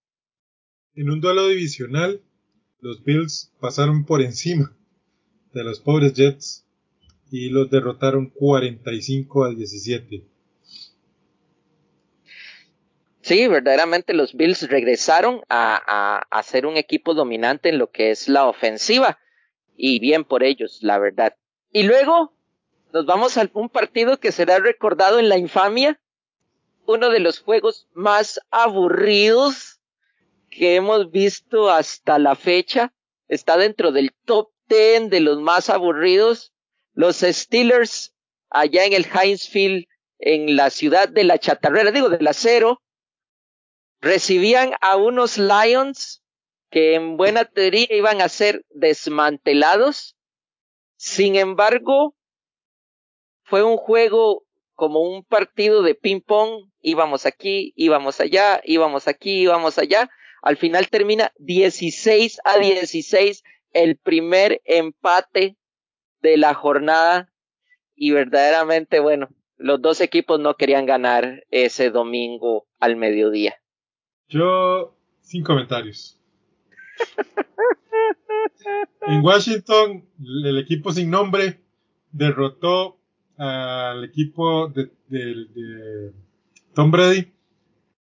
En 0.95 1.11
un 1.11 1.21
duelo 1.21 1.49
divisional, 1.49 2.23
los 2.81 3.05
Bills 3.05 3.53
pasaron 3.61 4.05
por 4.05 4.23
encima 4.23 4.77
de 5.53 5.65
los 5.65 5.81
pobres 5.81 6.15
Jets 6.15 6.67
y 7.31 7.51
los 7.51 7.71
derrotaron 7.71 8.31
45 8.31 9.45
al 9.45 9.57
17. 9.57 10.30
Sí, 13.31 13.47
verdaderamente 13.47 14.13
los 14.13 14.35
Bills 14.35 14.69
regresaron 14.69 15.43
a, 15.49 16.27
a, 16.29 16.43
ser 16.43 16.67
un 16.67 16.77
equipo 16.77 17.15
dominante 17.15 17.69
en 17.69 17.79
lo 17.79 17.93
que 17.93 18.11
es 18.11 18.29
la 18.29 18.49
ofensiva 18.49 19.21
y 19.77 20.01
bien 20.01 20.25
por 20.25 20.43
ellos, 20.43 20.81
la 20.83 20.99
verdad. 20.99 21.37
Y 21.71 21.85
luego 21.85 22.35
nos 22.93 23.07
vamos 23.07 23.39
a 23.39 23.49
un 23.53 23.69
partido 23.69 24.19
que 24.19 24.33
será 24.33 24.59
recordado 24.59 25.21
en 25.21 25.29
la 25.29 25.39
infamia 25.39 26.01
uno 26.87 27.09
de 27.09 27.21
los 27.21 27.39
juegos 27.39 27.87
más 27.93 28.41
aburridos 28.51 29.79
que 30.51 30.75
hemos 30.75 31.13
visto 31.13 31.71
hasta 31.71 32.19
la 32.19 32.35
fecha. 32.35 32.93
Está 33.29 33.57
dentro 33.57 33.93
del 33.93 34.11
top 34.25 34.51
10 34.69 35.09
de 35.09 35.21
los 35.21 35.39
más 35.39 35.71
aburridos. 35.71 36.53
Los 36.95 37.19
Steelers 37.19 38.13
allá 38.49 38.87
en 38.87 38.93
el 38.93 39.07
Heinz 39.07 39.49
Field, 39.49 39.87
en 40.19 40.57
la 40.57 40.71
ciudad 40.71 41.09
de 41.09 41.23
la 41.23 41.39
chatarrera, 41.39 41.93
digo 41.93 42.09
del 42.09 42.27
acero, 42.27 42.83
recibían 44.01 44.73
a 44.81 44.97
unos 44.97 45.39
Lions 45.39 46.23
que 46.71 46.95
en 46.95 47.17
buena 47.17 47.45
teoría 47.45 47.87
iban 47.91 48.21
a 48.21 48.29
ser 48.29 48.65
desmantelados. 48.71 50.17
Sin 50.97 51.37
embargo, 51.37 52.15
fue 53.43 53.63
un 53.63 53.77
juego 53.77 54.45
como 54.75 55.01
un 55.01 55.25
partido 55.25 55.83
de 55.83 55.95
ping 55.95 56.21
pong, 56.21 56.71
íbamos 56.81 57.27
aquí, 57.27 57.73
íbamos 57.77 58.21
allá, 58.21 58.61
íbamos 58.65 59.09
aquí, 59.09 59.43
íbamos 59.43 59.79
allá. 59.79 60.09
Al 60.43 60.57
final 60.57 60.89
termina 60.89 61.33
16 61.39 62.41
a 62.45 62.59
16 62.59 63.43
el 63.73 63.99
primer 63.99 64.63
empate 64.65 65.57
de 66.21 66.37
la 66.37 66.55
jornada 66.55 67.31
y 67.95 68.13
verdaderamente, 68.13 69.01
bueno, 69.01 69.29
los 69.57 69.83
dos 69.83 70.01
equipos 70.01 70.41
no 70.41 70.55
querían 70.55 70.87
ganar 70.87 71.45
ese 71.51 71.91
domingo 71.91 72.67
al 72.79 72.97
mediodía. 72.97 73.60
Yo, 74.31 74.97
sin 75.21 75.43
comentarios. 75.43 76.19
en 79.03 79.25
Washington, 79.25 80.05
el 80.45 80.59
equipo 80.59 80.93
sin 80.93 81.11
nombre 81.11 81.61
derrotó 82.13 82.99
al 83.37 84.05
equipo 84.05 84.69
de, 84.69 86.13
Tom 86.75 86.91
Brady. 86.91 87.33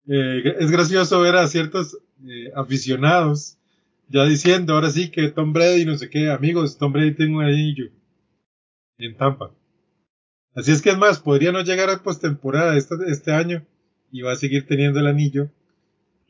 Eh, 0.07 0.55
es 0.59 0.71
gracioso 0.71 1.21
ver 1.21 1.35
a 1.35 1.47
ciertos 1.47 1.97
eh, 2.25 2.51
aficionados 2.55 3.57
ya 4.09 4.25
diciendo 4.25 4.73
ahora 4.73 4.89
sí 4.89 5.09
que 5.09 5.29
Tom 5.29 5.53
Brady 5.53 5.85
no 5.85 5.97
sé 5.97 6.09
qué, 6.09 6.29
amigos, 6.29 6.77
Tom 6.77 6.93
Brady 6.93 7.15
tiene 7.15 7.35
un 7.35 7.43
anillo 7.43 7.85
en 8.97 9.17
Tampa. 9.17 9.51
Así 10.55 10.71
es 10.71 10.81
que 10.81 10.91
es 10.91 10.97
más, 10.97 11.19
podría 11.19 11.51
no 11.51 11.61
llegar 11.61 11.89
a 11.89 12.03
postemporada 12.03 12.77
este, 12.77 12.95
este 13.07 13.31
año 13.31 13.65
y 14.11 14.21
va 14.21 14.33
a 14.33 14.35
seguir 14.35 14.67
teniendo 14.67 14.99
el 14.99 15.07
anillo 15.07 15.49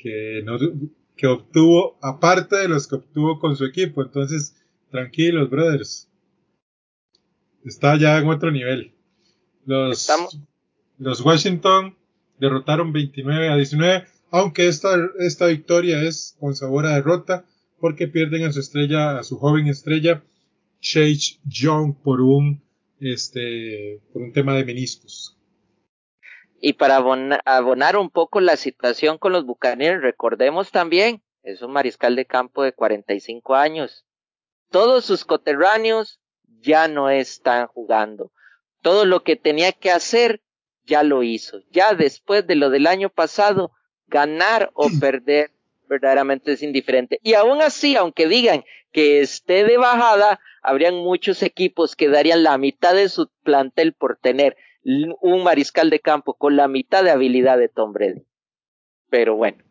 que 0.03 0.41
no, 0.43 0.57
que 1.15 1.27
obtuvo, 1.27 1.97
aparte 2.01 2.57
de 2.57 2.67
los 2.67 2.87
que 2.87 2.95
obtuvo 2.95 3.39
con 3.39 3.55
su 3.55 3.65
equipo. 3.65 4.03
Entonces, 4.03 4.55
tranquilos, 4.91 5.49
brothers. 5.49 6.09
Está 7.63 7.97
ya 7.97 8.17
en 8.17 8.27
otro 8.27 8.51
nivel. 8.51 8.91
Los, 9.65 10.09
los 10.97 11.21
Washington 11.21 11.95
derrotaron 12.37 12.91
29 12.91 13.49
a 13.49 13.55
19, 13.55 14.05
aunque 14.31 14.67
esta, 14.67 14.89
esta 15.19 15.47
victoria 15.47 16.01
es 16.01 16.35
con 16.39 16.53
sabor 16.53 16.85
a 16.85 16.95
derrota, 16.95 17.45
porque 17.79 18.09
pierden 18.09 18.43
a 18.43 18.51
su 18.51 18.59
estrella, 18.59 19.19
a 19.19 19.23
su 19.23 19.37
joven 19.37 19.67
estrella, 19.67 20.23
Chase 20.81 21.39
Young, 21.45 21.95
por 21.95 22.19
un, 22.19 22.61
este, 22.99 24.01
por 24.11 24.21
un 24.21 24.33
tema 24.33 24.55
de 24.55 24.65
meniscos. 24.65 25.37
Y 26.65 26.73
para 26.73 26.95
abonar, 26.95 27.97
un 27.97 28.09
poco 28.09 28.39
la 28.39 28.55
situación 28.55 29.17
con 29.17 29.33
los 29.33 29.45
Buccaneers, 29.45 30.01
recordemos 30.01 30.71
también, 30.71 31.21
es 31.43 31.61
un 31.61 31.73
mariscal 31.73 32.15
de 32.15 32.25
campo 32.25 32.63
de 32.63 32.71
45 32.71 33.55
años. 33.55 34.05
Todos 34.71 35.03
sus 35.03 35.25
coterráneos 35.25 36.21
ya 36.61 36.87
no 36.87 37.09
están 37.09 37.67
jugando. 37.67 38.31
Todo 38.81 39.03
lo 39.03 39.23
que 39.25 39.35
tenía 39.35 39.73
que 39.73 39.91
hacer 39.91 40.41
ya 40.85 41.03
lo 41.03 41.23
hizo. 41.23 41.59
Ya 41.69 41.95
después 41.95 42.47
de 42.47 42.55
lo 42.55 42.69
del 42.69 42.87
año 42.87 43.09
pasado, 43.09 43.73
ganar 44.07 44.71
o 44.73 44.87
perder 45.01 45.51
verdaderamente 45.89 46.53
es 46.53 46.63
indiferente. 46.63 47.19
Y 47.23 47.33
aún 47.33 47.61
así, 47.61 47.97
aunque 47.97 48.29
digan 48.29 48.63
que 48.93 49.19
esté 49.19 49.65
de 49.65 49.75
bajada, 49.75 50.39
habrían 50.61 50.95
muchos 50.95 51.43
equipos 51.43 51.97
que 51.97 52.07
darían 52.07 52.41
la 52.41 52.57
mitad 52.57 52.95
de 52.95 53.09
su 53.09 53.29
plantel 53.43 53.91
por 53.91 54.15
tener 54.15 54.55
un 54.83 55.43
mariscal 55.43 55.89
de 55.89 55.99
campo 55.99 56.33
con 56.33 56.55
la 56.55 56.67
mitad 56.67 57.03
de 57.03 57.11
habilidad 57.11 57.57
de 57.57 57.69
Tom 57.69 57.93
Brady. 57.93 58.25
Pero 59.09 59.35
bueno. 59.35 59.63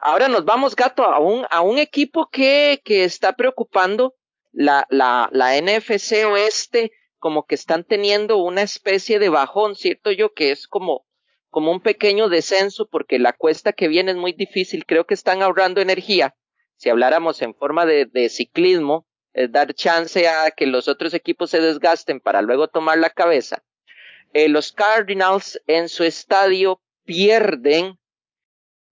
Ahora 0.00 0.28
nos 0.28 0.44
vamos, 0.44 0.74
gato, 0.74 1.04
a 1.04 1.20
un, 1.20 1.46
a 1.50 1.60
un 1.60 1.78
equipo 1.78 2.28
que, 2.28 2.80
que 2.84 3.04
está 3.04 3.34
preocupando 3.34 4.16
la, 4.50 4.86
la, 4.90 5.30
NFC 5.60 6.24
Oeste 6.26 6.92
como 7.18 7.46
que 7.46 7.54
están 7.54 7.84
teniendo 7.84 8.38
una 8.38 8.62
especie 8.62 9.20
de 9.20 9.28
bajón, 9.28 9.76
¿cierto 9.76 10.10
yo? 10.10 10.34
Que 10.34 10.50
es 10.50 10.66
como, 10.66 11.06
como 11.50 11.70
un 11.70 11.80
pequeño 11.80 12.28
descenso 12.28 12.88
porque 12.88 13.20
la 13.20 13.32
cuesta 13.32 13.72
que 13.72 13.86
viene 13.86 14.10
es 14.10 14.16
muy 14.16 14.32
difícil. 14.32 14.86
Creo 14.86 15.06
que 15.06 15.14
están 15.14 15.40
ahorrando 15.40 15.80
energía. 15.80 16.34
Si 16.74 16.90
habláramos 16.90 17.40
en 17.42 17.54
forma 17.54 17.86
de, 17.86 18.06
de 18.06 18.28
ciclismo, 18.28 19.06
es 19.34 19.52
dar 19.52 19.72
chance 19.72 20.26
a 20.26 20.50
que 20.50 20.66
los 20.66 20.88
otros 20.88 21.14
equipos 21.14 21.50
se 21.50 21.60
desgasten 21.60 22.18
para 22.18 22.42
luego 22.42 22.66
tomar 22.66 22.98
la 22.98 23.10
cabeza. 23.10 23.62
Eh, 24.32 24.48
los 24.48 24.72
Cardinals 24.72 25.60
en 25.66 25.88
su 25.88 26.04
estadio 26.04 26.80
pierden 27.04 27.98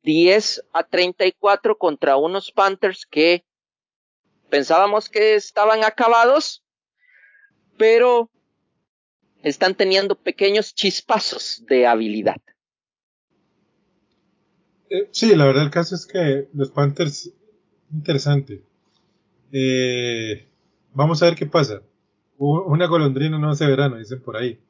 10 0.02 0.64
a 0.72 0.84
34 0.84 1.78
contra 1.78 2.16
unos 2.16 2.52
Panthers 2.52 3.06
que 3.06 3.44
pensábamos 4.48 5.08
que 5.08 5.34
estaban 5.34 5.84
acabados 5.84 6.62
pero 7.80 8.30
están 9.42 9.74
teniendo 9.74 10.14
pequeños 10.14 10.74
chispazos 10.74 11.64
de 11.66 11.86
habilidad. 11.86 12.36
Eh, 14.90 15.08
sí, 15.12 15.34
la 15.34 15.46
verdad 15.46 15.64
el 15.64 15.70
caso 15.70 15.94
es 15.94 16.04
que 16.04 16.48
los 16.52 16.70
Panthers, 16.72 17.32
interesante. 17.90 18.62
Eh, 19.50 20.46
vamos 20.92 21.22
a 21.22 21.24
ver 21.24 21.36
qué 21.36 21.46
pasa. 21.46 21.80
Una 22.36 22.86
golondrina 22.86 23.38
no 23.38 23.48
hace 23.48 23.66
verano, 23.66 23.96
dicen 23.96 24.20
por 24.20 24.36
ahí. 24.36 24.60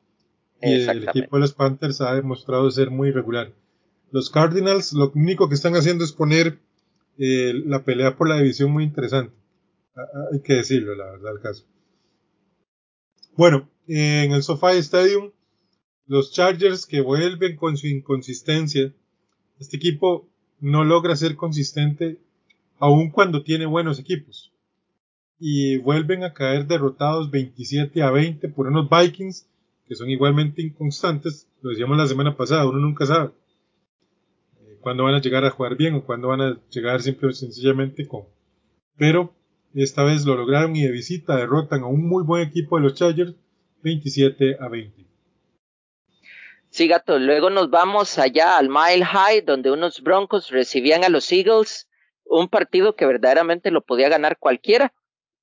Y 0.63 0.73
el 0.73 1.09
equipo 1.09 1.37
de 1.37 1.41
los 1.41 1.55
Panthers 1.55 2.01
ha 2.01 2.15
demostrado 2.15 2.71
ser 2.71 2.91
muy 2.91 3.11
regular. 3.11 3.53
Los 4.11 4.31
Cardinals 4.31 4.93
lo 4.93 5.11
único 5.15 5.49
que 5.49 5.55
están 5.55 5.75
haciendo 5.75 6.05
es 6.05 6.13
poner 6.13 6.59
eh, 7.19 7.53
la 7.67 7.85
pelea 7.85 8.17
por 8.17 8.29
la 8.29 8.37
división 8.37 8.71
muy 8.71 8.85
interesante. 8.85 9.35
Ah, 9.97 10.03
ah, 10.15 10.25
hay 10.33 10.41
que 10.41 10.55
decirlo, 10.55 10.95
la 10.95 11.13
verdad, 11.13 11.33
el 11.33 11.41
caso. 11.41 11.65
Bueno, 13.37 13.71
en 13.87 14.33
el 14.33 14.43
SoFi 14.43 14.79
Stadium, 14.79 15.31
los 16.11 16.33
Chargers 16.33 16.87
que 16.87 17.01
vuelven 17.01 17.55
con 17.55 17.77
su 17.77 17.87
inconsistencia. 17.87 18.93
Este 19.61 19.77
equipo 19.77 20.29
no 20.59 20.83
logra 20.83 21.15
ser 21.15 21.37
consistente 21.37 22.19
aun 22.81 23.11
cuando 23.11 23.45
tiene 23.45 23.65
buenos 23.67 24.01
equipos. 24.01 24.53
Y 25.39 25.77
vuelven 25.79 26.25
a 26.25 26.35
caer 26.35 26.67
derrotados 26.67 27.31
27 27.31 28.03
a 28.03 28.11
20 28.11 28.49
por 28.49 28.67
unos 28.67 28.91
Vikings 28.91 29.47
que 29.91 29.97
son 29.97 30.09
igualmente 30.09 30.63
inconstantes. 30.63 31.49
Lo 31.63 31.71
decíamos 31.71 31.99
la 31.99 32.07
semana 32.07 32.37
pasada, 32.37 32.65
uno 32.65 32.79
nunca 32.79 33.07
sabe 33.07 33.33
eh, 34.61 34.79
cuándo 34.81 35.03
van 35.03 35.15
a 35.15 35.21
llegar 35.21 35.45
a 35.45 35.51
jugar 35.51 35.77
bien 35.77 35.97
o 35.97 36.05
cuándo 36.05 36.29
van 36.29 36.41
a 36.41 36.61
llegar 36.71 37.03
simple 37.03 37.33
sencillamente 37.33 38.07
con. 38.07 38.23
Pero 38.97 39.35
esta 39.75 40.05
vez 40.05 40.25
lo 40.25 40.37
lograron 40.37 40.77
y 40.77 40.83
de 40.83 40.93
visita 40.93 41.35
derrotan 41.35 41.83
a 41.83 41.87
un 41.87 42.09
muy 42.09 42.23
buen 42.23 42.47
equipo 42.47 42.77
de 42.77 42.85
los 42.85 42.95
Chargers 42.95 43.35
27 43.83 44.59
a 44.61 44.69
20. 44.69 45.07
Sí, 46.69 46.87
gato. 46.87 47.19
Luego 47.19 47.51
nos 47.51 47.69
vamos 47.69 48.17
allá 48.17 48.59
al 48.59 48.69
Mile 48.69 49.05
High, 49.05 49.41
donde 49.41 49.73
unos 49.73 50.03
Broncos 50.03 50.51
recibían 50.51 51.03
a 51.03 51.09
los 51.09 51.33
Eagles, 51.33 51.89
un 52.25 52.49
partido 52.49 52.95
que 52.95 53.07
verdaderamente 53.07 53.73
lo 53.73 53.81
podía 53.81 54.09
ganar 54.09 54.39
cualquiera. 54.39 54.93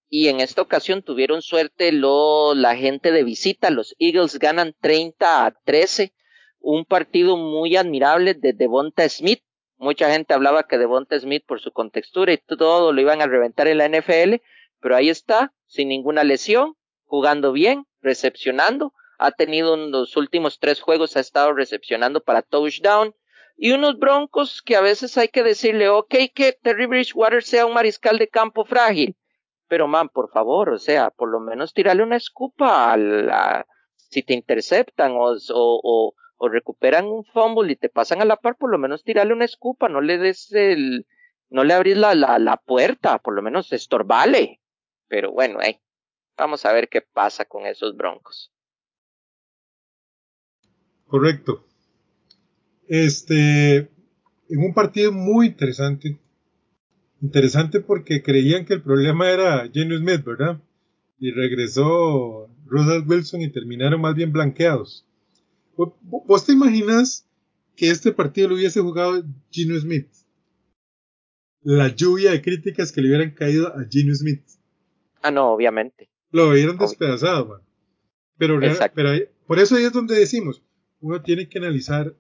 Y 0.10 0.30
en 0.30 0.40
esta 0.40 0.62
ocasión 0.62 1.02
tuvieron 1.02 1.42
suerte 1.42 1.92
lo, 1.92 2.56
la 2.56 2.76
gente 2.76 3.12
de 3.12 3.24
visita. 3.24 3.70
Los 3.70 3.96
Eagles 4.00 4.40
ganan 4.40 4.74
30 4.80 5.46
a 5.46 5.52
13. 5.66 6.14
Un 6.60 6.86
partido 6.86 7.38
muy 7.38 7.76
admirable 7.76 8.34
de 8.34 8.54
Devonta 8.54 9.08
Smith, 9.10 9.42
Mucha 9.80 10.12
gente 10.12 10.34
hablaba 10.34 10.68
que 10.68 10.80
Devonta 10.80 11.20
Smith 11.20 11.44
por 11.46 11.62
su 11.62 11.72
contextura 11.72 12.34
y 12.34 12.38
todo 12.38 12.92
lo 12.92 13.00
iban 13.00 13.22
a 13.22 13.28
reventar 13.28 13.68
en 13.68 13.78
la 13.78 13.88
NFL, 13.88 14.42
pero 14.82 14.96
ahí 14.96 15.10
está, 15.10 15.54
sin 15.68 15.90
ninguna 15.90 16.24
lesión, 16.24 16.74
jugando 17.06 17.52
bien, 17.52 17.86
recepcionando, 18.02 18.94
ha 19.20 19.32
tenido 19.32 19.76
en 19.76 19.92
los 19.92 20.18
últimos 20.18 20.58
tres 20.58 20.82
juegos, 20.82 21.16
ha 21.16 21.20
estado 21.20 21.54
recepcionando 21.54 22.24
para 22.24 22.42
touchdown, 22.42 23.14
y 23.56 23.72
unos 23.72 24.00
broncos 24.00 24.64
que 24.64 24.76
a 24.76 24.82
veces 24.82 25.16
hay 25.18 25.28
que 25.28 25.44
decirle, 25.44 25.90
ok, 25.90 26.16
que 26.34 26.58
Terry 26.60 26.88
Bridgewater 26.88 27.44
sea 27.44 27.68
un 27.68 27.76
mariscal 27.76 28.18
de 28.18 28.28
campo 28.28 28.66
frágil, 28.66 29.16
pero 29.68 29.88
man, 29.88 30.10
por 30.10 30.30
favor, 30.32 30.70
o 30.70 30.80
sea, 30.80 31.10
por 31.10 31.30
lo 31.30 31.40
menos 31.40 31.74
tirarle 31.74 32.04
una 32.04 32.18
escupa 32.18 32.94
a 32.94 32.98
la, 32.98 33.68
si 33.96 34.24
te 34.24 34.34
interceptan 34.34 35.14
o, 35.14 35.36
o, 35.54 36.14
o 36.38 36.50
recuperan 36.50 37.06
un 37.06 37.26
fumble 37.26 37.74
y 37.74 37.76
te 37.76 37.90
pasan 37.90 38.22
a 38.22 38.26
la 38.26 38.38
par, 38.38 38.56
por 38.58 38.70
lo 38.70 38.78
menos 38.78 39.04
tirarle 39.04 39.34
una 39.34 39.46
escupa, 39.46 39.90
no 39.90 40.02
le 40.02 40.18
des 40.18 40.52
el, 40.54 41.06
no 41.50 41.64
le 41.64 41.74
abrís 41.74 41.98
la, 41.98 42.16
la, 42.16 42.40
la 42.40 42.58
puerta, 42.58 43.20
por 43.20 43.34
lo 43.34 43.42
menos 43.42 43.72
estorbale. 43.74 44.62
Pero 45.08 45.32
bueno, 45.32 45.60
vamos 46.38 46.66
a 46.66 46.74
ver 46.74 46.90
qué 46.90 47.02
pasa 47.02 47.46
con 47.46 47.66
esos 47.66 47.96
broncos. 47.96 48.52
Correcto. 51.08 51.64
Este, 52.88 53.78
en 53.78 54.60
un 54.60 54.74
partido 54.74 55.12
muy 55.12 55.48
interesante, 55.48 56.20
interesante 57.22 57.80
porque 57.80 58.22
creían 58.22 58.66
que 58.66 58.76
el 58.76 58.82
problema 58.82 59.30
era 59.30 59.70
Geno 59.74 59.98
Smith, 59.98 60.24
¿verdad? 60.24 60.62
Y 61.20 61.32
regresó 61.32 62.50
Russell 62.66 63.04
Wilson 63.08 63.42
y 63.42 63.52
terminaron 63.52 64.02
más 64.02 64.16
bien 64.16 64.32
blanqueados. 64.32 65.06
¿Vos 65.76 66.46
te 66.46 66.54
imaginas 66.54 67.28
que 67.76 67.90
este 67.90 68.12
partido 68.12 68.50
lo 68.50 68.56
hubiese 68.56 68.82
jugado 68.82 69.24
Gino 69.52 69.80
Smith? 69.80 70.08
La 71.62 71.90
lluvia 71.90 72.32
de 72.32 72.42
críticas 72.42 72.92
que 72.92 73.02
le 73.02 73.10
hubieran 73.10 73.32
caído 73.32 73.68
a 73.68 73.86
Gino 73.90 74.14
Smith. 74.16 74.44
Ah, 75.22 75.32
no, 75.32 75.52
obviamente. 75.52 76.10
Lo 76.32 76.50
hubieran 76.50 76.78
despedazado, 76.78 77.48
man. 77.48 77.62
Pero, 78.38 78.60
pero 78.94 79.10
por 79.46 79.60
eso 79.60 79.76
ahí 79.76 79.84
es 79.84 79.94
donde 79.94 80.18
decimos, 80.18 80.64
uno 81.00 81.22
tiene 81.22 81.50
que 81.50 81.58
analizar 81.58 82.16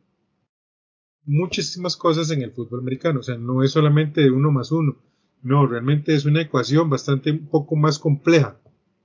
muchísimas 1.28 1.96
cosas 1.96 2.32
en 2.32 2.42
el 2.42 2.52
fútbol 2.52 2.80
americano. 2.80 3.20
O 3.20 3.24
sea, 3.24 3.38
no 3.38 3.64
es 3.64 3.72
solamente 3.72 4.22
de 4.22 4.32
uno 4.32 4.52
más 4.52 4.72
uno. 4.72 4.98
No, 5.44 5.68
realmente 5.68 6.16
es 6.16 6.26
una 6.26 6.42
ecuación 6.42 6.90
bastante 6.90 7.30
un 7.32 7.48
poco 7.48 7.76
más 7.76 8.00
compleja, 8.00 8.60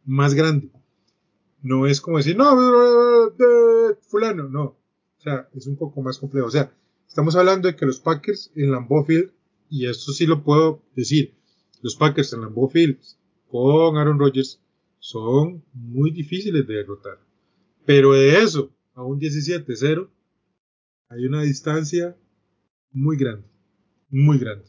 más 0.06 0.32
grande. 0.32 0.70
No 1.62 1.87
es 1.87 2.00
como 2.00 2.16
decir, 2.16 2.37
no, 2.37 2.56
fulano, 4.08 4.48
no. 4.48 4.62
O 4.64 5.20
sea, 5.20 5.48
es 5.54 5.66
un 5.66 5.76
poco 5.76 6.00
más 6.00 6.18
complejo. 6.18 6.46
O 6.46 6.50
sea, 6.50 6.72
estamos 7.06 7.37
hablando 7.37 7.68
de 7.68 7.76
que 7.76 7.87
los 7.87 8.00
Packers 8.00 8.50
en 8.56 8.72
Lambeau 8.72 9.04
Field, 9.04 9.30
y 9.68 9.87
esto 9.87 10.12
sí 10.12 10.26
lo 10.26 10.42
puedo 10.42 10.82
decir, 10.96 11.35
los 11.82 11.96
Packers 11.96 12.32
en 12.32 12.40
Lambeau 12.40 12.68
Field 12.68 12.98
con 13.50 13.96
Aaron 13.96 14.18
Rodgers 14.18 14.61
son 14.98 15.62
muy 15.74 16.11
difíciles 16.11 16.66
de 16.66 16.74
derrotar. 16.74 17.18
Pero 17.85 18.12
de 18.12 18.38
eso 18.38 18.70
a 18.94 19.02
un 19.02 19.20
17-0 19.20 20.08
hay 21.12 21.27
una 21.27 21.42
distancia 21.42 22.16
muy 22.90 23.16
grande, 23.16 23.46
muy 24.09 24.38
grande. 24.38 24.64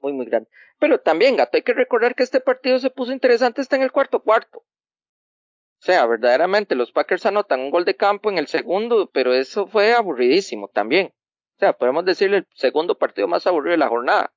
Muy, 0.00 0.12
muy 0.12 0.26
grande. 0.26 0.48
Pero 0.78 1.00
también, 1.00 1.36
gato, 1.36 1.56
hay 1.56 1.62
que 1.62 1.72
recordar 1.72 2.14
que 2.14 2.22
este 2.22 2.40
partido 2.40 2.78
se 2.78 2.90
puso 2.90 3.12
interesante 3.12 3.60
hasta 3.60 3.76
en 3.76 3.82
el 3.82 3.92
cuarto 3.92 4.22
cuarto. 4.22 4.58
O 4.58 5.84
sea, 5.86 6.04
verdaderamente 6.06 6.74
los 6.74 6.92
Packers 6.92 7.26
anotan 7.26 7.60
un 7.60 7.70
gol 7.70 7.84
de 7.84 7.96
campo 7.96 8.30
en 8.30 8.38
el 8.38 8.46
segundo, 8.46 9.10
pero 9.12 9.34
eso 9.34 9.66
fue 9.66 9.94
aburridísimo 9.94 10.68
también. 10.68 11.12
O 11.56 11.58
sea, 11.58 11.72
podemos 11.72 12.04
decirle 12.04 12.38
el 12.38 12.46
segundo 12.54 12.98
partido 12.98 13.28
más 13.28 13.46
aburrido 13.46 13.72
de 13.72 13.78
la 13.78 13.88
jornada. 13.88 14.32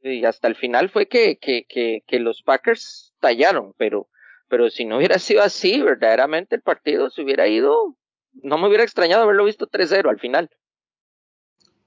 Y 0.00 0.24
hasta 0.24 0.48
el 0.48 0.54
final 0.54 0.90
fue 0.90 1.06
que, 1.06 1.38
que, 1.38 1.64
que, 1.68 2.02
que 2.06 2.18
los 2.18 2.42
Packers 2.42 3.14
tallaron, 3.20 3.74
pero, 3.76 4.08
pero 4.48 4.70
si 4.70 4.84
no 4.84 4.96
hubiera 4.96 5.18
sido 5.18 5.42
así, 5.42 5.80
verdaderamente 5.80 6.56
el 6.56 6.62
partido 6.62 7.10
se 7.10 7.22
hubiera 7.22 7.46
ido. 7.46 7.96
No 8.42 8.58
me 8.58 8.68
hubiera 8.68 8.84
extrañado 8.84 9.22
haberlo 9.22 9.44
visto 9.44 9.68
3-0 9.68 10.08
al 10.08 10.18
final. 10.18 10.50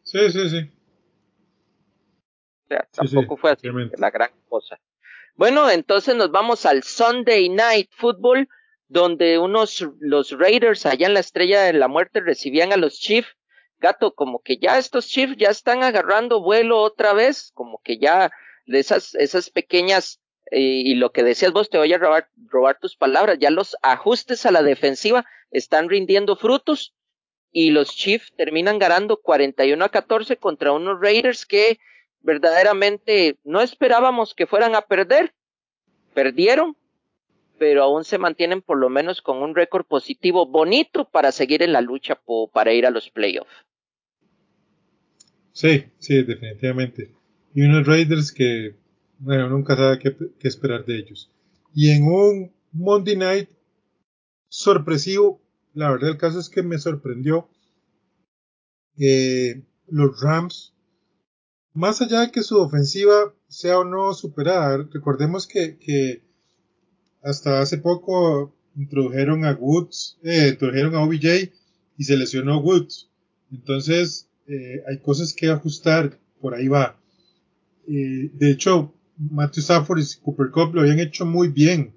Sí, 0.04 0.32
sí, 0.32 0.50
sí. 0.50 0.72
O 2.66 2.68
sea, 2.68 2.88
tampoco 2.92 3.38
fue 3.38 3.52
así 3.52 3.68
la 3.98 4.12
gran 4.12 4.32
cosa. 4.48 4.80
Bueno, 5.36 5.70
entonces 5.70 6.16
nos 6.16 6.32
vamos 6.32 6.66
al 6.66 6.84
Sunday 6.84 7.50
Night 7.50 7.90
Football, 7.96 8.48
donde 8.88 9.40
unos, 9.40 9.88
los 10.00 10.32
Raiders 10.38 10.86
allá 10.86 11.08
en 11.08 11.14
la 11.14 11.20
Estrella 11.22 11.64
de 11.64 11.74
la 11.74 11.88
Muerte 11.88 12.20
recibían 12.20 12.74
a 12.74 12.78
los 12.78 13.00
Chiefs. 13.00 13.36
Gato, 13.80 14.14
como 14.14 14.42
que 14.44 14.58
ya 14.58 14.78
estos 14.78 15.08
Chiefs 15.08 15.38
ya 15.38 15.50
están 15.50 15.84
agarrando 15.84 16.42
vuelo 16.42 16.80
otra 16.80 17.14
vez, 17.14 17.52
como 17.56 17.82
que 17.84 17.98
ya 17.98 18.32
de 18.68 18.80
esas, 18.80 19.16
esas 19.16 19.50
pequeñas, 19.50 20.20
y 20.52 20.96
lo 20.96 21.12
que 21.12 21.24
decías 21.24 21.54
vos, 21.54 21.70
te 21.70 21.78
voy 21.78 21.94
a 21.94 21.98
robar, 21.98 22.30
robar 22.48 22.78
tus 22.80 22.98
palabras, 22.98 23.40
ya 23.40 23.50
los 23.50 23.78
ajustes 23.82 24.46
a 24.46 24.52
la 24.52 24.64
defensiva 24.64 25.26
están 25.50 25.90
rindiendo 25.90 26.36
frutos 26.36 26.94
y 27.52 27.72
los 27.72 27.96
Chiefs 27.96 28.34
terminan 28.36 28.80
ganando 28.80 29.18
41 29.18 29.84
a 29.84 29.90
14 29.90 30.38
contra 30.38 30.72
unos 30.72 31.00
Raiders 31.02 31.46
que 31.46 31.80
verdaderamente 32.22 33.38
no 33.44 33.62
esperábamos 33.62 34.34
que 34.34 34.48
fueran 34.48 34.76
a 34.76 34.82
perder. 34.82 35.34
Perdieron, 36.14 36.76
pero 37.58 37.84
aún 37.84 38.04
se 38.04 38.18
mantienen 38.18 38.62
por 38.62 38.78
lo 38.78 38.90
menos 38.90 39.22
con 39.22 39.38
un 39.38 39.56
récord 39.56 39.86
positivo 39.86 40.46
bonito 40.46 41.06
para 41.06 41.32
seguir 41.32 41.64
en 41.64 41.74
la 41.74 41.82
lucha 41.82 42.20
para 42.54 42.74
ir 42.74 42.86
a 42.86 42.92
los 42.92 43.10
playoffs. 43.10 43.66
Sí, 45.54 45.86
sí, 46.00 46.24
definitivamente. 46.24 47.12
Y 47.54 47.64
unos 47.64 47.86
Raiders 47.86 48.32
que, 48.32 48.76
bueno, 49.22 49.50
nunca 49.50 49.76
sabe 49.76 50.00
qué, 50.00 50.16
qué 50.40 50.48
esperar 50.48 50.86
de 50.86 50.98
ellos. 50.98 51.32
Y 51.74 51.92
en 51.92 52.04
un 52.04 52.52
Monday 52.72 53.16
Night 53.16 53.50
sorpresivo, 54.50 55.42
la 55.74 55.92
verdad 55.92 56.10
el 56.10 56.18
caso 56.18 56.40
es 56.40 56.50
que 56.50 56.64
me 56.64 56.80
sorprendió 56.80 57.48
eh, 58.98 59.64
los 59.88 60.20
Rams, 60.22 60.74
más 61.74 62.02
allá 62.02 62.22
de 62.22 62.32
que 62.32 62.44
su 62.44 62.58
ofensiva 62.58 63.34
sea 63.48 63.80
o 63.80 63.86
no 63.86 64.14
superada, 64.14 64.86
recordemos 64.92 65.48
que, 65.48 65.78
que 65.78 66.24
hasta 67.22 67.62
hace 67.62 67.78
poco 67.78 68.54
introdujeron 68.76 69.46
a 69.46 69.54
Woods, 69.54 70.18
eh, 70.24 70.50
introdujeron 70.50 70.96
a 70.96 71.04
OBJ 71.04 71.52
y 71.98 72.04
se 72.04 72.18
lesionó 72.18 72.60
Woods. 72.60 73.10
Entonces, 73.52 74.30
eh, 74.48 74.84
hay 74.90 75.00
cosas 75.00 75.34
que 75.34 75.50
ajustar, 75.50 76.20
por 76.40 76.56
ahí 76.56 76.68
va. 76.68 76.98
Eh, 77.88 78.32
de 78.34 78.52
hecho, 78.52 78.94
Matthew 79.30 79.62
Stafford 79.62 80.00
y 80.00 80.22
Cooper 80.22 80.50
Cup 80.52 80.74
lo 80.74 80.82
habían 80.82 81.00
hecho 81.00 81.26
muy 81.26 81.50
bien 81.50 81.94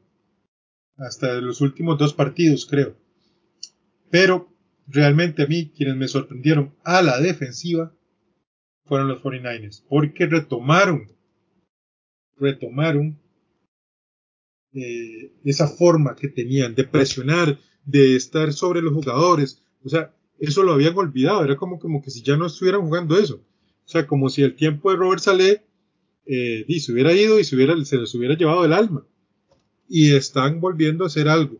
hasta 0.96 1.40
los 1.40 1.60
últimos 1.60 1.98
dos 1.98 2.12
partidos, 2.12 2.66
creo. 2.66 2.96
Pero 4.10 4.48
realmente 4.86 5.42
a 5.42 5.46
mí 5.46 5.70
quienes 5.70 5.96
me 5.96 6.08
sorprendieron 6.08 6.74
a 6.84 7.02
la 7.02 7.20
defensiva 7.20 7.92
fueron 8.84 9.08
los 9.08 9.22
49ers, 9.22 9.82
porque 9.88 10.26
retomaron, 10.26 11.10
retomaron 12.36 13.18
eh, 14.72 15.32
esa 15.44 15.66
forma 15.68 16.14
que 16.16 16.28
tenían 16.28 16.74
de 16.74 16.84
presionar, 16.84 17.58
de 17.84 18.16
estar 18.16 18.52
sobre 18.52 18.82
los 18.82 18.92
jugadores, 18.92 19.62
o 19.82 19.88
sea, 19.88 20.14
eso 20.38 20.62
lo 20.62 20.72
habían 20.72 20.96
olvidado, 20.96 21.44
era 21.44 21.56
como, 21.56 21.78
como 21.78 22.02
que 22.02 22.10
si 22.10 22.22
ya 22.22 22.36
no 22.36 22.46
estuvieran 22.46 22.82
jugando 22.82 23.18
eso, 23.18 23.36
o 23.36 23.88
sea, 23.88 24.06
como 24.06 24.28
si 24.28 24.42
el 24.42 24.54
tiempo 24.54 24.90
de 24.90 24.96
Robert 24.96 25.22
Saleh 25.22 25.62
eh, 26.26 26.64
se 26.80 26.92
hubiera 26.92 27.12
ido 27.12 27.38
y 27.38 27.44
se, 27.44 27.56
hubiera, 27.56 27.74
se 27.84 27.96
les 27.96 28.14
hubiera 28.14 28.36
llevado 28.36 28.64
el 28.64 28.72
alma, 28.72 29.06
y 29.88 30.14
están 30.14 30.60
volviendo 30.60 31.04
a 31.04 31.08
hacer 31.08 31.28
algo. 31.28 31.58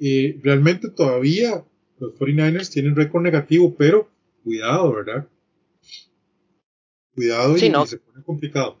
Eh, 0.00 0.38
realmente 0.42 0.88
todavía 0.90 1.64
los 1.98 2.14
49ers 2.14 2.72
tienen 2.72 2.96
récord 2.96 3.22
negativo, 3.22 3.74
pero 3.76 4.08
cuidado, 4.42 4.92
¿verdad? 4.94 5.28
Cuidado 7.14 7.56
y, 7.56 7.60
se 7.60 7.98
pone 7.98 8.24
complicado. 8.24 8.80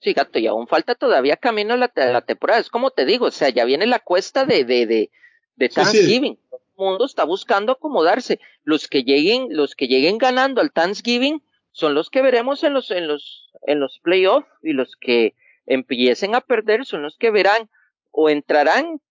Sí, 0.00 0.12
gato, 0.12 0.38
y 0.38 0.46
aún 0.46 0.66
falta 0.66 0.94
todavía 0.94 1.36
camino 1.36 1.74
a 1.74 1.76
la, 1.76 1.92
la, 1.94 2.20
temporada. 2.22 2.60
Es 2.60 2.70
como 2.70 2.90
te 2.90 3.06
digo, 3.06 3.26
o 3.26 3.30
sea, 3.30 3.48
ya 3.48 3.64
viene 3.64 3.86
la 3.86 4.00
cuesta 4.00 4.44
de, 4.44 4.64
de, 4.64 4.86
de, 4.86 5.10
de 5.56 5.68
Thanksgiving. 5.68 6.38
Todo 6.50 6.60
el 6.60 6.84
mundo 6.84 7.06
está 7.06 7.24
buscando 7.24 7.72
acomodarse. 7.72 8.40
Los 8.64 8.88
que 8.88 9.04
lleguen, 9.04 9.48
los 9.50 9.74
que 9.74 9.86
lleguen 9.88 10.18
ganando 10.18 10.60
al 10.60 10.72
Thanksgiving 10.72 11.42
son 11.76 11.94
los 11.94 12.08
que 12.08 12.22
veremos 12.22 12.64
en 12.64 12.72
los, 12.72 12.90
en 12.90 13.06
los, 13.06 13.50
en 13.66 13.80
los 13.80 14.00
playoffs 14.00 14.48
y 14.62 14.72
los 14.72 14.96
que 14.96 15.34
empiecen 15.66 16.34
a 16.34 16.40
perder 16.40 16.86
son 16.86 17.02
los 17.02 17.18
que 17.18 17.30
verán 17.30 17.68
o 18.12 18.30
entrarán 18.30 19.02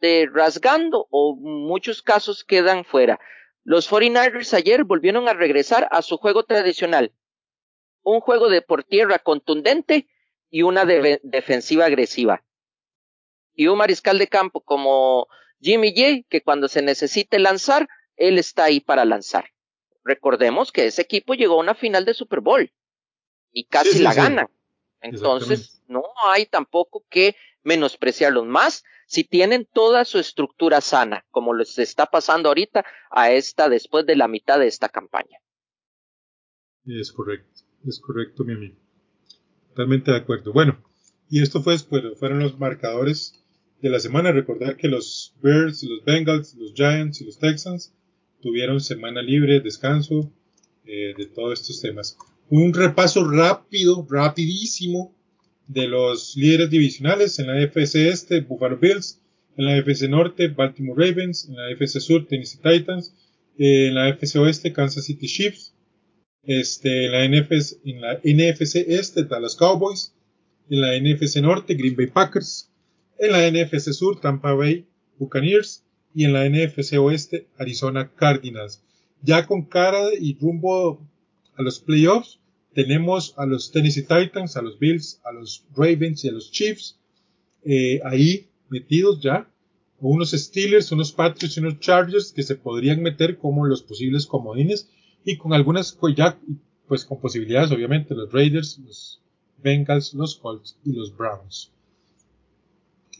de 0.00 0.26
rasgando 0.32 1.06
o 1.10 1.36
muchos 1.36 2.00
casos 2.00 2.42
quedan 2.42 2.86
fuera. 2.86 3.20
Los 3.62 3.90
49ers 3.90 4.54
ayer 4.54 4.84
volvieron 4.84 5.28
a 5.28 5.34
regresar 5.34 5.86
a 5.90 6.00
su 6.00 6.16
juego 6.16 6.44
tradicional. 6.44 7.12
Un 8.02 8.20
juego 8.20 8.48
de 8.48 8.62
por 8.62 8.84
tierra 8.84 9.18
contundente 9.18 10.08
y 10.48 10.62
una 10.62 10.86
defensiva 10.86 11.84
agresiva. 11.84 12.42
Y 13.52 13.66
un 13.66 13.76
mariscal 13.76 14.18
de 14.18 14.28
campo 14.28 14.62
como 14.62 15.28
Jimmy 15.60 15.90
J, 15.94 16.26
que 16.30 16.40
cuando 16.42 16.68
se 16.68 16.80
necesite 16.80 17.38
lanzar, 17.38 17.86
él 18.16 18.38
está 18.38 18.64
ahí 18.64 18.80
para 18.80 19.04
lanzar. 19.04 19.53
Recordemos 20.04 20.70
que 20.70 20.86
ese 20.86 21.02
equipo 21.02 21.34
llegó 21.34 21.54
a 21.54 21.62
una 21.62 21.74
final 21.74 22.04
de 22.04 22.14
Super 22.14 22.40
Bowl 22.40 22.70
y 23.52 23.64
casi 23.64 24.00
la 24.00 24.12
gana. 24.12 24.50
Entonces, 25.00 25.82
no 25.86 26.04
hay 26.26 26.46
tampoco 26.46 27.04
que 27.08 27.36
menospreciarlos 27.62 28.46
más 28.46 28.84
si 29.06 29.24
tienen 29.24 29.66
toda 29.70 30.04
su 30.04 30.18
estructura 30.18 30.80
sana, 30.80 31.24
como 31.30 31.54
les 31.54 31.78
está 31.78 32.06
pasando 32.06 32.48
ahorita 32.48 32.84
a 33.10 33.32
esta 33.32 33.68
después 33.68 34.06
de 34.06 34.16
la 34.16 34.28
mitad 34.28 34.58
de 34.58 34.66
esta 34.66 34.88
campaña. 34.88 35.38
Es 36.86 37.12
correcto, 37.12 37.62
es 37.86 38.00
correcto, 38.00 38.44
mi 38.44 38.54
amigo. 38.54 38.76
Totalmente 39.68 40.10
de 40.10 40.18
acuerdo. 40.18 40.52
Bueno, 40.52 40.82
y 41.30 41.42
esto 41.42 41.62
fue 41.62 41.74
después, 41.74 42.02
fueron 42.18 42.40
los 42.40 42.58
marcadores 42.58 43.42
de 43.80 43.88
la 43.90 44.00
semana. 44.00 44.32
Recordar 44.32 44.76
que 44.76 44.88
los 44.88 45.34
Bears, 45.42 45.82
los 45.84 46.04
Bengals, 46.04 46.54
los 46.54 46.74
Giants 46.74 47.20
y 47.20 47.24
los 47.24 47.38
Texans 47.38 47.94
tuvieron 48.44 48.78
semana 48.78 49.22
libre, 49.22 49.60
descanso 49.60 50.30
eh, 50.84 51.14
de 51.16 51.24
todos 51.24 51.60
estos 51.60 51.80
temas. 51.80 52.18
Un 52.50 52.74
repaso 52.74 53.26
rápido, 53.26 54.06
rapidísimo 54.08 55.14
de 55.66 55.88
los 55.88 56.36
líderes 56.36 56.68
divisionales 56.68 57.38
en 57.38 57.46
la 57.46 57.58
FC 57.62 58.10
Este, 58.10 58.40
Buffalo 58.42 58.76
Bills, 58.76 59.18
en 59.56 59.64
la 59.64 59.78
FC 59.78 60.08
Norte, 60.08 60.48
Baltimore 60.48 61.08
Ravens, 61.08 61.48
en 61.48 61.56
la 61.56 61.70
FC 61.70 62.00
Sur, 62.00 62.26
Tennessee 62.26 62.60
Titans, 62.62 63.14
en 63.56 63.94
la 63.94 64.10
FC 64.10 64.38
Oeste, 64.38 64.74
Kansas 64.74 65.06
City 65.06 65.26
Chiefs, 65.26 65.72
este, 66.42 67.06
en 67.06 67.12
la 67.12 67.26
NFC, 67.26 67.78
en 67.86 68.00
la 68.02 68.20
NFC 68.22 68.84
Este, 68.86 69.24
Dallas 69.24 69.56
Cowboys, 69.56 70.12
en 70.68 70.82
la 70.82 70.98
NFC 70.98 71.36
Norte, 71.36 71.76
Green 71.76 71.96
Bay 71.96 72.08
Packers, 72.08 72.70
en 73.18 73.32
la 73.32 73.50
NFC 73.50 73.94
Sur, 73.94 74.20
Tampa 74.20 74.52
Bay 74.52 74.86
Buccaneers, 75.18 75.82
y 76.14 76.24
en 76.24 76.32
la 76.32 76.48
NFC 76.48 76.94
Oeste, 76.98 77.48
Arizona 77.58 78.10
Cardinals. 78.14 78.82
Ya 79.22 79.46
con 79.46 79.62
cara 79.62 80.08
y 80.18 80.38
rumbo 80.38 81.00
a 81.56 81.62
los 81.62 81.80
playoffs, 81.80 82.38
tenemos 82.72 83.34
a 83.36 83.46
los 83.46 83.72
Tennessee 83.72 84.02
Titans, 84.02 84.56
a 84.56 84.62
los 84.62 84.78
Bills, 84.78 85.20
a 85.24 85.32
los 85.32 85.64
Ravens 85.76 86.24
y 86.24 86.28
a 86.28 86.32
los 86.32 86.50
Chiefs 86.50 86.98
eh, 87.64 88.00
ahí 88.04 88.48
metidos 88.68 89.20
ya. 89.20 89.48
Unos 90.00 90.32
Steelers, 90.32 90.92
unos 90.92 91.12
Patriots 91.12 91.56
y 91.56 91.60
unos 91.60 91.80
Chargers 91.80 92.32
que 92.32 92.42
se 92.42 92.56
podrían 92.56 93.02
meter 93.02 93.38
como 93.38 93.64
los 93.64 93.82
posibles 93.82 94.26
comodines 94.26 94.88
y 95.24 95.36
con 95.36 95.54
algunas 95.54 95.92
pues 95.92 96.16
pues 96.86 97.04
con 97.06 97.18
posibilidades 97.20 97.70
obviamente 97.70 98.14
los 98.14 98.30
Raiders, 98.30 98.78
los 98.84 99.22
Bengals, 99.62 100.12
los 100.12 100.36
Colts 100.36 100.76
y 100.84 100.92
los 100.92 101.16
Browns. 101.16 101.70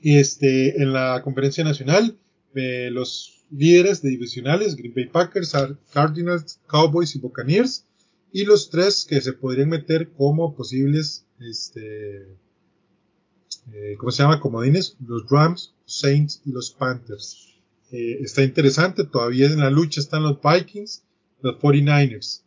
Este, 0.03 0.83
en 0.83 0.93
la 0.93 1.23
conferencia 1.23 1.65
nacional, 1.65 2.19
eh, 2.55 2.91
los 2.91 3.45
líderes 3.51 4.03
divisionales, 4.03 4.77
Green 4.77 4.95
Bay 4.95 5.07
Packers, 5.07 5.53
Cardinals, 5.93 6.61
Cowboys 6.67 7.15
y 7.15 7.19
Buccaneers, 7.19 7.87
y 8.33 8.45
los 8.45 8.71
tres 8.71 9.07
que 9.09 9.21
se 9.21 9.33
podrían 9.33 9.69
meter 9.69 10.11
como 10.11 10.55
posibles, 10.57 11.27
este, 11.41 12.37
eh, 13.73 13.95
¿cómo 13.99 14.11
se 14.11 14.23
llama? 14.23 14.41
Comodines, 14.41 14.97
los 15.07 15.29
Rams, 15.31 15.75
Saints 15.85 16.43
y 16.45 16.51
los 16.51 16.73
Panthers. 16.73 17.55
Eh, 17.93 18.19
está 18.23 18.43
interesante, 18.43 19.05
todavía 19.05 19.47
en 19.47 19.61
la 19.61 19.71
lucha 19.71 20.01
están 20.01 20.25
los 20.25 20.39
Vikings, 20.43 21.05
los 21.43 21.57
49ers. 21.61 22.43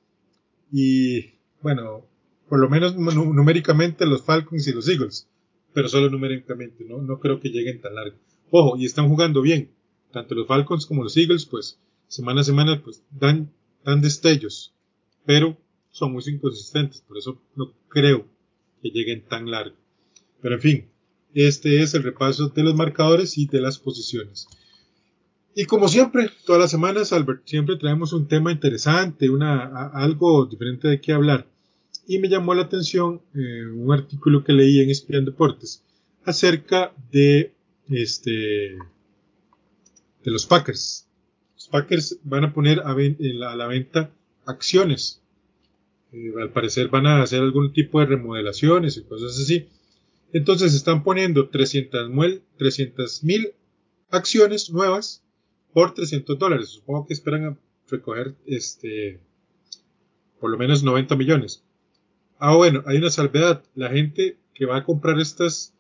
Y 0.72 1.36
bueno, 1.62 2.06
por 2.50 2.60
lo 2.60 2.70
menos 2.70 2.96
numéricamente 2.96 4.06
los 4.06 4.24
Falcons 4.24 4.68
y 4.68 4.74
los 4.74 4.90
Eagles, 4.90 5.28
pero 5.74 5.88
solo 5.88 6.10
numéricamente, 6.10 6.84
¿no? 6.84 7.02
No 7.02 7.20
creo 7.20 7.40
que 7.40 7.50
lleguen 7.50 7.80
tan 7.80 7.96
largo. 7.96 8.18
Ojo, 8.50 8.78
y 8.78 8.86
están 8.86 9.08
jugando 9.08 9.42
bien. 9.42 9.72
Tanto 10.12 10.36
los 10.36 10.48
Falcons 10.48 10.86
como 10.86 11.04
los 11.04 11.18
Eagles, 11.18 11.46
pues, 11.46 11.80
semana 12.08 12.42
a 12.42 12.44
semana, 12.44 12.82
pues, 12.84 13.04
dan, 13.12 13.52
dan 13.84 14.02
destellos. 14.02 14.74
Pero 15.26 15.58
son 15.92 16.14
muy 16.14 16.24
inconsistentes, 16.28 17.02
por 17.02 17.18
eso 17.18 17.42
no 17.56 17.74
creo 17.90 18.26
que 18.82 18.90
lleguen 18.90 19.24
tan 19.24 19.50
largo. 19.50 19.76
Pero 20.42 20.56
en 20.56 20.62
fin, 20.62 20.86
este 21.34 21.82
es 21.82 21.94
el 21.94 22.04
repaso 22.04 22.50
de 22.50 22.64
los 22.64 22.76
marcadores 22.76 23.38
y 23.38 23.48
de 23.48 23.62
las 23.62 23.78
posiciones. 23.78 24.48
Y 25.56 25.66
como 25.66 25.88
siempre, 25.88 26.30
todas 26.46 26.62
las 26.62 26.72
semanas, 26.72 27.12
Albert, 27.12 27.42
siempre 27.46 27.78
traemos 27.78 28.14
un 28.14 28.28
tema 28.28 28.52
interesante, 28.52 29.28
una, 29.30 29.88
algo 29.88 30.46
diferente 30.46 30.88
de 30.88 31.02
qué 31.02 31.14
hablar. 31.14 31.48
Y 32.08 32.20
me 32.20 32.30
llamó 32.30 32.54
la 32.54 32.62
atención 32.62 33.22
eh, 33.34 33.66
un 33.66 33.92
artículo 33.92 34.44
que 34.44 34.54
leí 34.54 34.80
en 34.80 34.92
ESPN 34.92 35.26
Deportes 35.26 35.84
acerca 36.26 36.94
de, 37.12 37.54
este, 37.90 38.78
de 40.28 40.34
los 40.34 40.46
Packers. 40.46 41.08
Los 41.56 41.70
Packers 41.70 42.20
van 42.24 42.44
a 42.44 42.54
poner 42.54 42.82
a, 42.82 42.94
la, 43.56 43.68
venta 43.68 44.12
acciones. 44.46 45.22
Eh, 46.12 46.34
al 46.38 46.52
parecer 46.52 46.90
van 46.90 47.08
a 47.08 47.22
hacer 47.22 47.42
algún 47.42 47.72
tipo 47.72 48.02
de 48.02 48.08
remodelaciones 48.08 48.98
y 48.98 49.04
cosas 49.04 49.40
así. 49.40 49.70
Entonces 50.34 50.74
están 50.74 51.06
poniendo 51.06 51.48
300 51.48 52.10
mil 53.24 53.54
acciones 54.10 54.70
nuevas 54.70 55.24
por 55.72 55.94
300 55.94 56.38
dólares. 56.38 56.72
Supongo 56.72 57.08
que 57.08 57.14
esperan 57.14 57.46
a 57.46 57.58
recoger 57.90 58.36
este 58.46 59.22
por 60.42 60.52
lo 60.52 60.58
menos 60.58 60.84
90 60.84 61.16
millones. 61.16 61.64
Ah, 62.38 62.54
bueno, 62.54 62.84
hay 62.86 62.98
una 62.98 63.12
salvedad. 63.12 63.64
La 63.76 63.90
gente 63.92 64.36
que 64.54 64.66
va 64.66 64.76
a 64.76 64.84
comprar 64.84 65.18
estas 65.22 65.74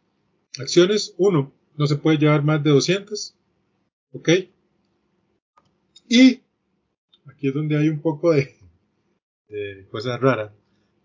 acciones, 0.57 1.15
uno, 1.17 1.51
no 1.75 1.85
se 1.85 1.97
puede 1.97 2.17
llevar 2.17 2.43
más 2.43 2.63
de 2.63 2.69
200. 2.69 3.33
¿Ok? 4.11 4.29
Y 6.09 6.41
aquí 7.25 7.47
es 7.47 7.53
donde 7.53 7.77
hay 7.77 7.89
un 7.89 8.01
poco 8.01 8.31
de, 8.31 8.55
de 9.49 9.87
cosas 9.89 10.19
raras. 10.19 10.53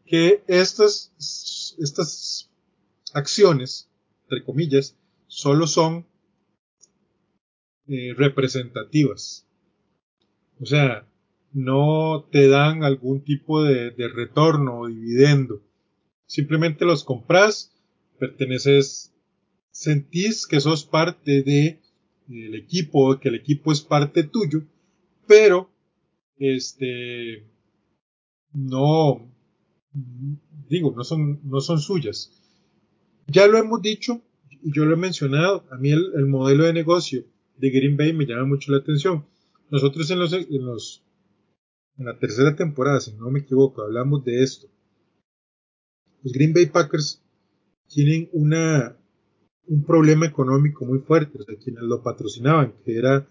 Que 0.06 0.42
estas, 0.46 1.12
estas 1.78 2.50
acciones, 3.14 3.90
entre 4.24 4.44
comillas, 4.44 4.96
solo 5.26 5.66
son 5.66 6.06
eh, 7.88 8.14
representativas. 8.16 9.46
O 10.60 10.66
sea, 10.66 11.06
no 11.52 12.28
te 12.30 12.48
dan 12.48 12.84
algún 12.84 13.22
tipo 13.24 13.62
de, 13.62 13.90
retorno 14.08 14.80
o 14.80 14.86
dividendo. 14.86 15.62
Simplemente 16.26 16.84
los 16.84 17.04
compras, 17.04 17.74
perteneces, 18.18 19.12
sentís 19.70 20.46
que 20.46 20.60
sos 20.60 20.84
parte 20.84 21.42
de 21.42 21.81
el 22.32 22.54
equipo, 22.54 23.18
que 23.18 23.28
el 23.28 23.36
equipo 23.36 23.72
es 23.72 23.80
parte 23.80 24.24
tuyo, 24.24 24.62
pero 25.26 25.70
este 26.38 27.46
no 28.52 29.28
digo, 30.68 30.92
no 30.96 31.04
son, 31.04 31.40
no 31.44 31.60
son 31.60 31.80
suyas. 31.80 32.32
Ya 33.26 33.46
lo 33.46 33.58
hemos 33.58 33.82
dicho, 33.82 34.22
y 34.62 34.72
yo 34.72 34.84
lo 34.84 34.94
he 34.94 34.98
mencionado, 34.98 35.64
a 35.70 35.76
mí 35.76 35.90
el 35.90 36.26
modelo 36.26 36.64
de 36.64 36.72
negocio 36.72 37.24
de 37.56 37.70
Green 37.70 37.96
Bay 37.96 38.12
me 38.12 38.26
llama 38.26 38.46
mucho 38.46 38.72
la 38.72 38.78
atención. 38.78 39.26
Nosotros 39.70 40.10
en 40.10 40.18
los, 40.18 40.32
en 40.32 40.64
los 40.64 41.02
en 41.98 42.06
la 42.06 42.18
tercera 42.18 42.56
temporada, 42.56 43.00
si 43.00 43.12
no 43.12 43.30
me 43.30 43.40
equivoco, 43.40 43.82
hablamos 43.82 44.24
de 44.24 44.42
esto. 44.42 44.66
Los 46.22 46.32
Green 46.32 46.52
Bay 46.52 46.66
Packers 46.66 47.22
tienen 47.88 48.28
una 48.32 48.96
un 49.72 49.84
problema 49.84 50.26
económico 50.26 50.84
muy 50.84 50.98
fuerte, 50.98 51.38
o 51.40 51.44
sea, 51.44 51.56
quienes 51.56 51.82
lo 51.82 52.02
patrocinaban, 52.02 52.74
que 52.84 52.96
era 52.96 53.26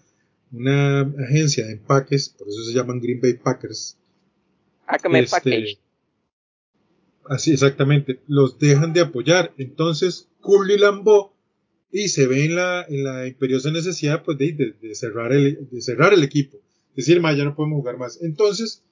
una 0.50 1.02
agencia 1.02 1.64
de 1.64 1.74
empaques, 1.74 2.30
por 2.30 2.48
eso 2.48 2.64
se 2.64 2.72
llaman 2.72 3.00
Green 3.00 3.20
Bay 3.20 3.34
Packers. 3.34 3.96
Ah, 4.86 4.96
este, 5.14 5.78
Así 7.24 7.52
exactamente, 7.52 8.20
los 8.26 8.58
dejan 8.58 8.92
de 8.92 9.00
apoyar. 9.00 9.54
Entonces, 9.56 10.28
Curly 10.40 10.78
Lambeau 10.78 11.32
y 11.92 12.08
se 12.08 12.26
ve 12.26 12.44
en 12.46 12.56
la, 12.56 12.84
en 12.88 13.04
la 13.04 13.26
imperiosa 13.26 13.70
necesidad 13.70 14.24
pues, 14.24 14.36
de, 14.38 14.74
de, 14.80 14.94
cerrar 14.96 15.32
el, 15.32 15.68
de 15.70 15.80
cerrar 15.80 16.12
el 16.12 16.24
equipo. 16.24 16.58
Decir, 16.96 17.20
ma, 17.20 17.32
ya 17.32 17.44
no 17.44 17.54
podemos 17.54 17.76
jugar 17.76 17.98
más. 17.98 18.20
Entonces, 18.20 18.82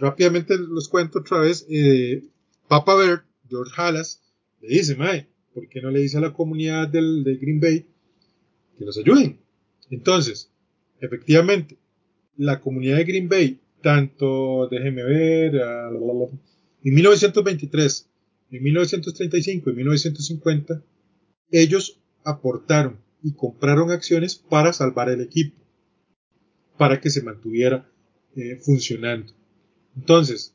rápidamente 0.00 0.56
los 0.56 0.88
cuento 0.88 1.18
otra 1.18 1.40
vez. 1.40 1.66
Eh, 1.68 2.24
Papa 2.66 2.94
Bear, 2.94 3.24
George 3.48 3.72
Halas, 3.76 4.22
le 4.62 4.68
dice, 4.68 4.96
ma, 4.96 5.12
¿por 5.58 5.68
qué 5.68 5.82
no 5.82 5.90
le 5.90 5.98
dice 5.98 6.18
a 6.18 6.20
la 6.20 6.32
comunidad 6.32 6.86
del, 6.86 7.24
de 7.24 7.34
Green 7.34 7.58
Bay 7.58 7.84
que 8.78 8.84
nos 8.84 8.96
ayuden? 8.96 9.40
Entonces, 9.90 10.52
efectivamente, 11.00 11.76
la 12.36 12.60
comunidad 12.60 12.98
de 12.98 13.04
Green 13.04 13.28
Bay, 13.28 13.58
tanto, 13.82 14.68
déjeme 14.68 15.02
ver, 15.02 15.56
en 15.56 16.94
1923, 16.94 18.08
en 18.52 18.62
1935 18.62 19.70
y 19.70 19.74
1950, 19.74 20.84
ellos 21.50 21.98
aportaron 22.22 23.00
y 23.24 23.32
compraron 23.32 23.90
acciones 23.90 24.36
para 24.36 24.72
salvar 24.72 25.08
el 25.08 25.22
equipo, 25.22 25.56
para 26.76 27.00
que 27.00 27.10
se 27.10 27.22
mantuviera 27.22 27.90
eh, 28.36 28.60
funcionando. 28.62 29.32
Entonces, 29.96 30.54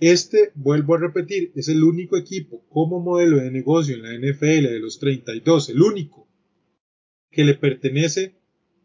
este, 0.00 0.50
vuelvo 0.54 0.94
a 0.94 0.98
repetir, 0.98 1.52
es 1.54 1.68
el 1.68 1.84
único 1.84 2.16
equipo 2.16 2.64
como 2.70 3.00
modelo 3.00 3.36
de 3.36 3.50
negocio 3.50 3.94
en 3.94 4.02
la 4.02 4.14
NFL 4.14 4.68
de 4.68 4.80
los 4.80 4.98
32, 4.98 5.68
el 5.68 5.82
único 5.82 6.26
que 7.30 7.44
le 7.44 7.54
pertenece 7.54 8.34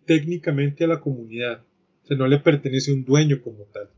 técnicamente 0.05 0.83
a 0.83 0.87
la 0.87 0.99
comunidad. 0.99 1.65
O 2.03 2.07
sea, 2.07 2.17
no 2.17 2.27
le 2.27 2.39
pertenece 2.39 2.93
un 2.93 3.05
dueño 3.05 3.41
como 3.41 3.63
tal. 3.73 3.89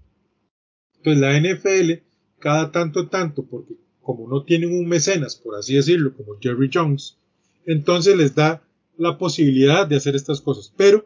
Entonces 0.97 1.21
la 1.21 1.39
NFL, 1.39 2.03
cada 2.39 2.71
tanto 2.71 3.10
tanto, 3.10 3.45
porque 3.45 3.73
como 4.01 4.27
no 4.30 4.43
tienen 4.43 4.71
un 4.71 4.88
mecenas, 4.88 5.36
por 5.36 5.56
así 5.56 5.75
decirlo, 5.75 6.15
como 6.15 6.39
Jerry 6.39 6.69
Jones, 6.71 7.17
entonces 7.65 8.15
les 8.15 8.36
da 8.36 8.63
la 8.97 9.17
posibilidad 9.17 9.88
de 9.88 9.97
hacer 9.97 10.15
estas 10.15 10.39
cosas. 10.39 10.73
Pero 10.77 11.06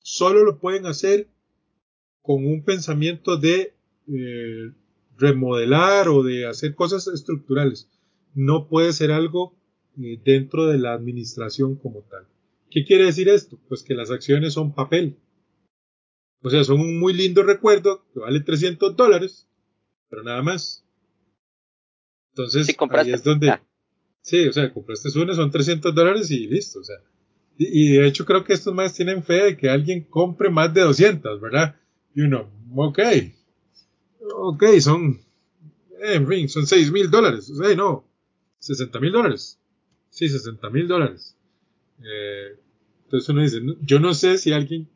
solo 0.00 0.44
lo 0.44 0.58
pueden 0.58 0.86
hacer 0.86 1.28
con 2.22 2.44
un 2.44 2.64
pensamiento 2.64 3.36
de 3.36 3.72
eh, 4.08 4.72
remodelar 5.16 6.08
o 6.08 6.22
de 6.22 6.46
hacer 6.46 6.74
cosas 6.74 7.06
estructurales. 7.08 7.88
No 8.34 8.68
puede 8.68 8.92
ser 8.92 9.12
algo 9.12 9.56
eh, 10.00 10.20
dentro 10.24 10.66
de 10.66 10.78
la 10.78 10.92
administración 10.92 11.76
como 11.76 12.02
tal. 12.02 12.26
¿Qué 12.70 12.84
quiere 12.84 13.04
decir 13.04 13.28
esto? 13.28 13.58
Pues 13.68 13.82
que 13.82 13.94
las 13.94 14.10
acciones 14.10 14.54
son 14.54 14.74
papel. 14.74 15.16
O 16.42 16.50
sea, 16.50 16.64
son 16.64 16.80
un 16.80 16.98
muy 16.98 17.14
lindo 17.14 17.42
recuerdo 17.42 18.04
que 18.12 18.20
vale 18.20 18.40
300 18.40 18.96
dólares, 18.96 19.48
pero 20.10 20.22
nada 20.22 20.42
más. 20.42 20.84
Entonces, 22.32 22.76
ahí 22.90 23.12
es 23.12 23.22
donde, 23.22 23.50
ah. 23.50 23.62
Sí, 24.20 24.48
o 24.48 24.52
sea, 24.52 24.72
compraste 24.72 25.16
una, 25.18 25.34
son 25.34 25.50
300 25.50 25.94
dólares 25.94 26.30
y 26.30 26.46
listo, 26.46 26.80
o 26.80 26.84
sea. 26.84 26.96
Y, 27.56 27.92
de 27.92 28.06
hecho 28.08 28.24
creo 28.24 28.42
que 28.42 28.54
estos 28.54 28.74
más 28.74 28.94
tienen 28.94 29.22
fe 29.22 29.44
de 29.44 29.56
que 29.56 29.70
alguien 29.70 30.02
compre 30.04 30.50
más 30.50 30.74
de 30.74 30.80
200, 30.80 31.40
¿verdad? 31.40 31.76
Y 32.14 32.22
uno, 32.22 32.50
ok, 32.74 32.98
ok, 34.32 34.64
son, 34.80 35.20
en 36.00 36.28
fin, 36.28 36.48
son 36.48 36.66
6 36.66 36.92
mil 36.92 37.10
dólares, 37.10 37.46
sea, 37.46 37.74
no, 37.76 38.04
60 38.58 39.00
mil 39.00 39.12
dólares. 39.12 39.58
Sí, 40.10 40.28
60 40.28 40.70
mil 40.70 40.86
dólares. 40.86 41.36
Eh, 42.02 42.56
entonces 43.04 43.28
uno 43.28 43.42
dice, 43.42 43.60
yo 43.82 44.00
no 44.00 44.14
sé 44.14 44.38
si 44.38 44.52
alguien, 44.52 44.88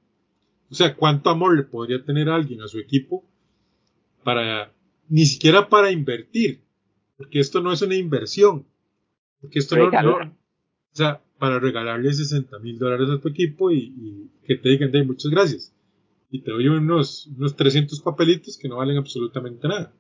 o 0.70 0.74
sea, 0.74 0.94
cuánto 0.94 1.30
amor 1.30 1.56
le 1.56 1.64
podría 1.64 2.04
tener 2.04 2.28
alguien 2.28 2.62
a 2.62 2.68
su 2.68 2.78
equipo 2.78 3.24
para, 4.22 4.72
ni 5.08 5.26
siquiera 5.26 5.68
para 5.68 5.90
invertir, 5.90 6.60
porque 7.16 7.40
esto 7.40 7.60
no 7.60 7.72
es 7.72 7.82
una 7.82 7.94
inversión, 7.94 8.64
porque 9.40 9.58
esto 9.58 9.76
no, 9.76 9.90
no, 9.90 10.16
o 10.16 10.96
sea, 10.96 11.20
para 11.38 11.58
regalarle 11.58 12.12
60 12.12 12.58
mil 12.58 12.78
dólares 12.78 13.08
a 13.10 13.20
tu 13.20 13.28
equipo 13.28 13.70
y, 13.70 14.30
que 14.44 14.56
te 14.56 14.68
digan, 14.70 14.90
de 14.90 15.04
muchas 15.04 15.30
gracias. 15.30 15.72
Y 16.30 16.42
te 16.42 16.50
doy 16.50 16.68
unos, 16.68 17.26
unos 17.36 17.56
300 17.56 18.00
papelitos 18.00 18.58
que 18.58 18.68
no 18.68 18.76
valen 18.76 18.98
absolutamente 18.98 19.66
nada. 19.66 19.94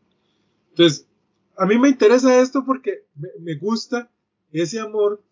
Entonces, 0.70 1.08
a 1.56 1.66
mí 1.66 1.78
me 1.78 1.88
interesa 1.88 2.40
esto 2.40 2.64
porque 2.64 3.04
me, 3.40 3.56
gusta 3.56 4.10
ese 4.52 4.78
amor 4.78 5.22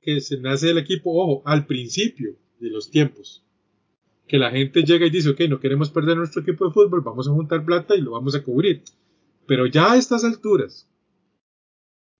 que 0.00 0.20
se 0.20 0.38
nace 0.38 0.68
del 0.68 0.78
equipo, 0.78 1.12
ojo, 1.12 1.42
al 1.44 1.66
principio 1.66 2.36
de 2.58 2.70
los 2.70 2.90
tiempos. 2.90 3.44
Que 4.26 4.38
la 4.38 4.50
gente 4.50 4.82
llega 4.82 5.06
y 5.06 5.10
dice, 5.10 5.30
ok, 5.30 5.40
no 5.48 5.60
queremos 5.60 5.90
perder 5.90 6.16
nuestro 6.16 6.42
equipo 6.42 6.66
de 6.66 6.72
fútbol, 6.72 7.02
vamos 7.02 7.28
a 7.28 7.32
juntar 7.32 7.64
plata 7.64 7.94
y 7.94 8.00
lo 8.00 8.12
vamos 8.12 8.34
a 8.34 8.42
cubrir. 8.42 8.82
Pero 9.46 9.66
ya 9.66 9.92
a 9.92 9.96
estas 9.96 10.24
alturas, 10.24 10.88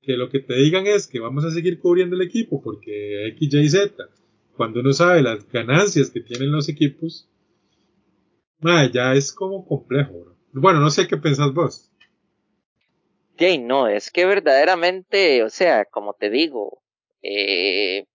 que 0.03 0.17
lo 0.17 0.29
que 0.29 0.41
te 0.41 0.55
digan 0.55 0.87
es 0.87 1.07
que 1.07 1.19
vamos 1.19 1.45
a 1.45 1.51
seguir 1.51 1.81
cubriendo 1.81 2.15
el 2.17 2.23
equipo 2.23 2.63
porque 2.63 3.27
X, 3.29 3.55
Y, 3.55 3.69
Z, 3.69 4.09
cuando 4.57 4.81
uno 4.81 4.93
sabe 4.93 5.23
las 5.23 5.51
ganancias 5.51 6.11
que 6.11 6.21
tienen 6.21 6.53
los 6.53 6.69
equipos, 6.69 7.29
ya 8.61 9.13
es 9.15 9.33
como 9.33 9.67
complejo. 9.67 10.37
Bueno, 10.53 10.81
no 10.81 10.91
sé 10.91 11.07
qué 11.07 11.17
pensás 11.17 11.53
vos. 11.53 11.91
Jay, 13.39 13.59
no, 13.59 13.87
es 13.87 14.11
que 14.11 14.25
verdaderamente, 14.25 15.43
o 15.43 15.51
sea, 15.51 15.85
como 15.85 16.15
te 16.15 16.31
digo, 16.31 16.83
eh, 17.23 18.07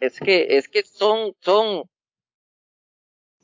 es 0.00 0.18
que, 0.18 0.56
es 0.56 0.68
que 0.68 0.82
son, 0.84 1.34
son, 1.40 1.84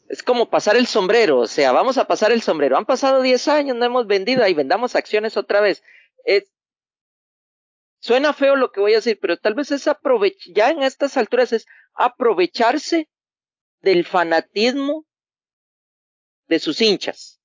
es 0.09 0.23
como 0.23 0.49
pasar 0.49 0.77
el 0.77 0.87
sombrero, 0.87 1.40
o 1.40 1.47
sea, 1.47 1.73
vamos 1.73 1.99
a 1.99 2.07
pasar 2.07 2.33
el 2.33 2.40
sombrero. 2.40 2.79
Han 2.79 2.87
pasado 2.87 3.21
10 3.21 3.49
años, 3.49 3.77
no 3.77 3.85
hemos 3.85 4.07
vendido, 4.07 4.42
ahí 4.42 4.55
vendamos 4.55 4.97
acciones 4.97 5.37
otra 5.37 5.61
vez. 5.61 5.83
Es, 6.25 6.51
suena 8.01 8.33
feo 8.33 8.57
lo 8.57 8.73
que 8.73 8.81
voy 8.81 8.92
a 8.92 8.97
decir, 8.97 9.18
pero 9.21 9.37
tal 9.37 9.55
vez 9.55 9.71
es 9.71 9.87
aprovechar, 9.88 10.55
ya 10.55 10.71
en 10.71 10.83
estas 10.83 11.18
alturas 11.18 11.53
es 11.53 11.66
aprovecharse 11.94 13.11
del 13.83 14.07
fanatismo 14.07 15.05
de 16.49 16.59
sus 16.59 16.81
hinchas. 16.81 17.41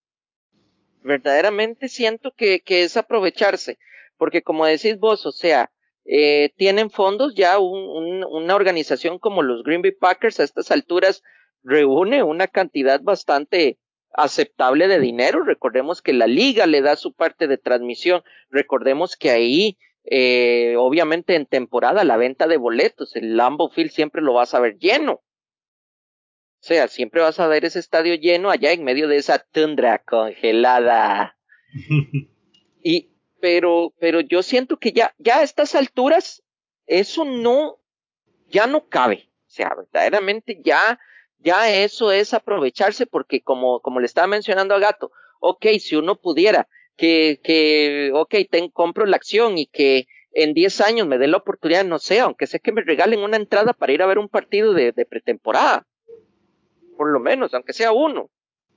Verdaderamente 1.01 1.89
siento 1.89 2.31
que, 2.31 2.61
que 2.61 2.83
es 2.83 2.95
aprovecharse, 2.97 3.77
porque 4.17 4.41
como 4.41 4.65
decís 4.65 4.97
vos, 4.97 5.25
o 5.25 5.31
sea, 5.31 5.71
eh, 6.05 6.51
tienen 6.57 6.89
fondos 6.89 7.33
ya 7.35 7.59
un, 7.59 8.23
una 8.23 8.55
organización 8.55 9.19
como 9.19 9.41
los 9.41 9.63
Green 9.63 9.81
Bay 9.81 9.91
Packers 9.91 10.39
a 10.39 10.43
estas 10.43 10.69
alturas 10.71 11.23
reúne 11.63 12.23
una 12.23 12.47
cantidad 12.47 13.01
bastante 13.01 13.79
aceptable 14.13 14.87
de 14.87 14.99
dinero. 14.99 15.43
Recordemos 15.43 16.01
que 16.01 16.13
la 16.13 16.27
liga 16.27 16.67
le 16.67 16.81
da 16.81 16.95
su 16.95 17.13
parte 17.13 17.47
de 17.47 17.57
transmisión. 17.57 18.21
Recordemos 18.49 19.15
que 19.15 19.29
ahí, 19.29 19.77
eh, 20.03 20.75
obviamente 20.77 21.35
en 21.35 21.45
temporada, 21.45 22.03
la 22.03 22.17
venta 22.17 22.47
de 22.47 22.57
boletos, 22.57 23.15
el 23.15 23.37
Lambo 23.37 23.69
Field 23.69 23.91
siempre 23.91 24.21
lo 24.21 24.33
vas 24.33 24.53
a 24.53 24.59
ver 24.59 24.77
lleno. 24.77 25.21
O 26.63 26.65
sea, 26.65 26.87
siempre 26.87 27.19
vas 27.19 27.41
a 27.41 27.47
ver 27.47 27.65
ese 27.65 27.79
estadio 27.79 28.15
lleno 28.15 28.49
allá 28.49 28.71
en 28.71 28.85
medio 28.85 29.09
de 29.09 29.17
esa 29.17 29.37
tundra 29.37 29.99
congelada. 29.99 31.37
y, 32.81 33.09
pero, 33.41 33.93
pero 33.99 34.21
yo 34.21 34.41
siento 34.41 34.77
que 34.77 34.93
ya, 34.93 35.13
ya 35.17 35.39
a 35.39 35.43
estas 35.43 35.75
alturas, 35.75 36.41
eso 36.87 37.25
no, 37.25 37.81
ya 38.47 38.65
no 38.65 38.87
cabe. 38.87 39.29
O 39.45 39.49
sea, 39.49 39.75
verdaderamente 39.75 40.61
ya, 40.63 41.01
ya 41.39 41.69
eso 41.69 42.13
es 42.13 42.33
aprovecharse 42.33 43.07
porque 43.07 43.41
como, 43.41 43.81
como 43.81 43.99
le 43.99 44.05
estaba 44.05 44.27
mencionando 44.27 44.73
a 44.73 44.79
Gato, 44.79 45.11
ok, 45.41 45.65
si 45.81 45.97
uno 45.97 46.21
pudiera 46.21 46.69
que, 46.95 47.41
que, 47.43 48.11
ok, 48.13 48.35
ten, 48.49 48.69
compro 48.69 49.05
la 49.05 49.17
acción 49.17 49.57
y 49.57 49.65
que 49.65 50.07
en 50.31 50.53
10 50.53 50.79
años 50.79 51.07
me 51.07 51.17
den 51.17 51.31
la 51.31 51.39
oportunidad, 51.39 51.83
no 51.83 51.99
sé, 51.99 52.21
aunque 52.21 52.47
sé 52.47 52.61
que 52.61 52.71
me 52.71 52.83
regalen 52.83 53.19
una 53.19 53.35
entrada 53.35 53.73
para 53.73 53.91
ir 53.91 54.01
a 54.01 54.07
ver 54.07 54.17
un 54.17 54.29
partido 54.29 54.73
de, 54.73 54.93
de 54.93 55.05
pretemporada 55.05 55.85
por 56.95 57.11
lo 57.11 57.19
menos, 57.19 57.53
aunque 57.53 57.73
sea 57.73 57.91
uno, 57.91 58.29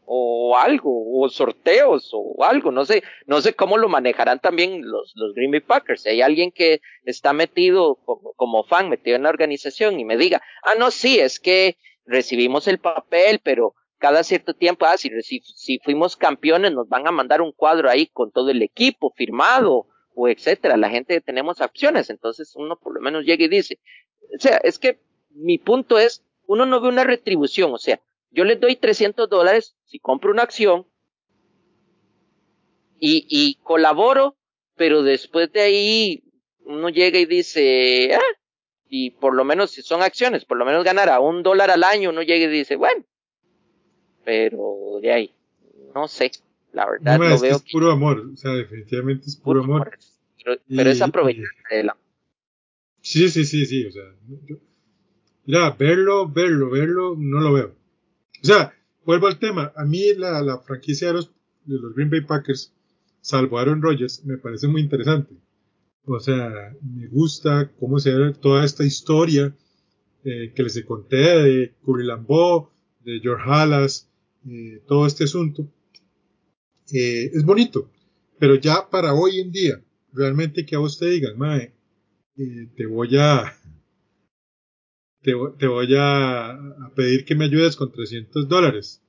o 0.05 0.57
algo, 0.57 1.21
o 1.21 1.29
sorteos, 1.29 2.11
o 2.13 2.45
algo, 2.45 2.71
no 2.71 2.85
sé, 2.85 3.03
no 3.27 3.41
sé 3.41 3.55
cómo 3.55 3.77
lo 3.77 3.89
manejarán 3.89 4.39
también 4.39 4.89
los, 4.89 5.13
los 5.17 5.35
Green 5.35 5.51
Bay 5.51 5.61
Packers. 5.61 6.03
Si 6.03 6.09
hay 6.09 6.23
alguien 6.23 6.53
que 6.53 6.81
está 7.05 7.33
metido 7.33 7.97
como, 8.05 8.33
como 8.35 8.65
fan, 8.65 8.89
metido 8.89 9.17
en 9.17 9.25
la 9.25 9.31
organización 9.31 9.99
y 9.99 10.05
me 10.05 10.17
diga, 10.17 10.41
ah, 10.63 10.75
no, 10.79 10.91
sí, 10.91 11.19
es 11.19 11.41
que 11.41 11.77
recibimos 12.07 12.69
el 12.69 12.79
papel, 12.79 13.41
pero 13.43 13.75
cada 13.99 14.23
cierto 14.23 14.55
tiempo, 14.55 14.87
ah, 14.87 14.97
si, 14.97 15.11
si, 15.23 15.79
fuimos 15.81 16.17
campeones, 16.17 16.73
nos 16.73 16.89
van 16.89 17.07
a 17.09 17.13
mandar 17.13 17.41
un 17.43 17.53
cuadro 17.53 17.91
ahí 17.91 18.07
con 18.07 18.31
todo 18.31 18.51
el 18.51 18.63
equipo 18.63 19.13
firmado, 19.17 19.87
o 20.15 20.29
etcétera. 20.29 20.77
La 20.77 20.91
gente 20.91 21.21
tenemos 21.21 21.61
opciones, 21.61 22.11
entonces 22.11 22.55
uno 22.57 22.77
por 22.77 22.95
lo 22.95 23.01
menos 23.01 23.25
llega 23.25 23.45
y 23.45 23.49
dice, 23.49 23.79
o 24.35 24.39
sea, 24.39 24.59
es 24.63 24.79
que 24.79 24.99
mi 25.31 25.59
punto 25.59 25.99
es, 25.99 26.25
uno 26.47 26.67
no 26.67 26.81
ve 26.81 26.89
una 26.89 27.05
retribución, 27.05 27.73
o 27.73 27.79
sea, 27.79 28.01
yo 28.31 28.45
les 28.45 28.61
doy 28.61 28.77
300 28.77 29.29
dólares 29.29 29.77
si 29.85 29.99
compro 29.99 30.31
una 30.31 30.43
acción 30.43 30.87
y, 32.99 33.27
y 33.29 33.57
colaboro, 33.63 34.37
pero 34.77 35.03
después 35.03 35.53
de 35.53 35.61
ahí 35.61 36.25
uno 36.65 36.89
llega 36.89 37.19
y 37.19 37.27
dice, 37.27 38.15
ah, 38.15 38.37
y 38.89 39.11
por 39.11 39.35
lo 39.35 39.45
menos 39.45 39.71
si 39.71 39.83
son 39.83 40.03
acciones, 40.03 40.45
por 40.45 40.57
lo 40.57 40.65
menos 40.65 40.85
ganar 40.85 41.09
a 41.09 41.21
un 41.21 41.43
dólar 41.43 41.71
al 41.71 41.85
año, 41.85 42.11
uno 42.11 42.23
llega 42.23 42.47
y 42.47 42.49
dice, 42.49 42.77
bueno, 42.77 43.05
pero 44.25 44.99
de 45.01 45.13
ahí, 45.13 45.35
no 45.95 46.09
sé, 46.09 46.33
la 46.73 46.89
verdad 46.91 47.19
no, 47.19 47.25
lo 47.25 47.35
es 47.35 47.41
veo. 47.41 47.59
Que 47.59 47.67
es 47.67 47.73
puro 47.73 47.91
amor, 47.91 48.31
o 48.33 48.37
sea, 48.37 48.53
definitivamente 48.53 49.27
es 49.27 49.37
puro, 49.37 49.63
puro 49.63 49.75
amor. 49.75 49.89
amor. 49.89 49.99
Pero, 50.45 50.61
pero 50.69 50.91
y, 50.91 50.93
es 50.93 51.03
aprovecharse 51.03 51.75
de 51.77 51.85
la. 51.85 51.97
Sí, 53.01 53.29
sí, 53.29 53.45
sí, 53.45 53.67
sí, 53.67 53.87
o 53.87 53.93
sea, 53.93 54.03
yo, 54.47 54.57
mira, 55.47 55.71
verlo, 55.71 56.29
verlo, 56.29 56.71
verlo, 56.71 57.15
no 57.17 57.41
lo 57.41 57.53
veo. 57.53 57.77
O 58.43 58.47
sea, 58.47 58.75
vuelvo 59.05 59.27
al 59.27 59.39
tema. 59.39 59.73
A 59.77 59.85
mí 59.85 60.15
la, 60.15 60.43
la 60.43 60.59
franquicia 60.59 61.09
de 61.09 61.15
los, 61.15 61.31
de 61.65 61.79
los, 61.79 61.95
Green 61.95 62.11
Bay 62.11 62.21
Packers, 62.23 62.73
salvo 63.21 63.59
Aaron 63.59 63.83
Rodgers, 63.83 64.25
me 64.25 64.39
parece 64.39 64.69
muy 64.69 64.83
interesante. 64.83 65.35
O 66.05 66.21
sea, 66.21 66.75
me 66.83 67.09
gusta 67.09 67.71
cómo 67.81 67.99
se 67.99 68.15
ve 68.15 68.33
toda 68.35 68.65
esta 68.65 68.85
historia 68.85 69.55
eh, 70.25 70.53
que 70.55 70.63
les 70.63 70.85
conté 70.85 71.17
de 71.17 71.75
Curry 71.85 72.05
Lambeau, 72.05 72.71
de 73.01 73.21
George 73.21 73.45
Halas, 73.47 74.11
eh, 74.49 74.83
todo 74.87 75.07
este 75.07 75.25
asunto. 75.25 75.69
Eh, 76.93 77.31
es 77.35 77.45
bonito, 77.45 77.91
pero 78.39 78.55
ya 78.55 78.89
para 78.89 79.15
hoy 79.15 79.41
en 79.41 79.51
día, 79.51 79.83
realmente 80.13 80.65
que 80.65 80.77
a 80.77 80.79
vos 80.79 80.99
te 80.99 81.07
digan, 81.07 81.37
Mae, 81.37 81.75
eh, 82.37 82.69
te 82.77 82.87
voy 82.87 83.17
a, 83.17 83.53
te, 85.27 85.33
te 85.59 85.67
voy 85.67 85.93
a, 85.97 86.51
a, 86.51 86.93
pedir 86.95 87.25
que 87.25 87.35
me 87.35 87.47
ayudes 87.47 87.75
con 87.75 87.91
300 87.91 88.49
dólares. 88.49 89.03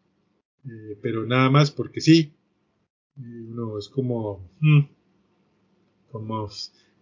Eh, 0.65 0.97
pero 0.99 1.27
nada 1.27 1.51
más 1.51 1.69
porque 1.69 2.01
sí. 2.01 2.33
No, 3.15 3.77
es 3.77 3.87
como, 3.87 4.49
hmm, 4.59 4.81
como, 6.11 6.49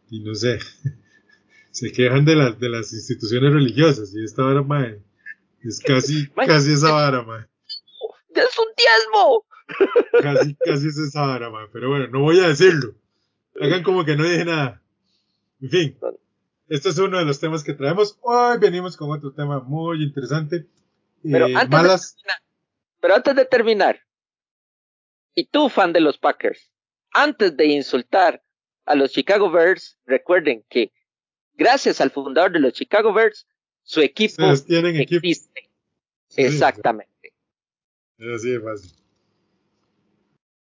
y 0.09 0.19
no 0.19 0.35
sé, 0.35 0.59
se 1.71 1.91
quejan 1.91 2.25
de 2.25 2.35
las, 2.35 2.59
de 2.59 2.69
las 2.69 2.93
instituciones 2.93 3.51
religiosas 3.51 4.13
y 4.15 4.23
esta 4.23 4.43
vara, 4.43 4.63
mae, 4.63 5.01
es 5.61 5.79
casi, 5.79 6.27
casi 6.47 6.73
esa 6.73 6.91
vara, 6.91 7.23
mae. 7.23 7.45
¡Es 8.33 8.59
un 8.59 8.67
diezmo! 8.77 9.45
Casi, 10.21 10.55
casi 10.55 10.87
es 10.87 10.97
esa 10.97 11.25
vara, 11.25 11.49
mae, 11.49 11.67
pero 11.73 11.89
bueno, 11.89 12.07
no 12.07 12.21
voy 12.21 12.39
a 12.39 12.49
decirlo. 12.49 12.95
Hagan 13.59 13.83
como 13.83 14.05
que 14.05 14.15
no 14.15 14.23
dije 14.23 14.45
nada. 14.45 14.81
En 15.59 15.69
fin, 15.69 15.97
este 16.67 16.89
es 16.89 16.97
uno 16.97 17.17
de 17.17 17.25
los 17.25 17.39
temas 17.39 17.63
que 17.63 17.73
traemos. 17.73 18.17
Hoy 18.21 18.57
venimos 18.59 18.97
con 18.97 19.11
otro 19.11 19.33
tema 19.33 19.59
muy 19.59 20.03
interesante. 20.03 20.67
Pero, 21.23 21.47
eh, 21.47 21.55
antes, 21.55 21.69
malas... 21.69 22.15
de 22.15 22.21
terminar, 22.21 22.41
pero 23.01 23.15
antes 23.15 23.35
de 23.35 23.45
terminar, 23.45 23.99
y 25.35 25.45
tú, 25.47 25.69
fan 25.69 25.93
de 25.93 26.01
los 26.01 26.17
Packers, 26.17 26.71
antes 27.11 27.55
de 27.57 27.65
insultar 27.65 28.41
a 28.85 28.95
los 28.95 29.11
Chicago 29.11 29.51
Bears, 29.51 29.97
recuerden 30.05 30.63
que 30.69 30.91
gracias 31.55 32.01
al 32.01 32.11
fundador 32.11 32.51
de 32.51 32.59
los 32.59 32.73
Chicago 32.73 33.13
Bears, 33.13 33.47
su 33.83 34.01
equipo 34.01 34.43
tienen 34.65 34.95
existe. 34.95 35.59
Equipo. 35.59 35.73
Sí, 36.29 36.41
Exactamente. 36.41 37.33
Es 38.17 38.27
así 38.27 38.49
de 38.51 38.59
fácil. 38.59 38.91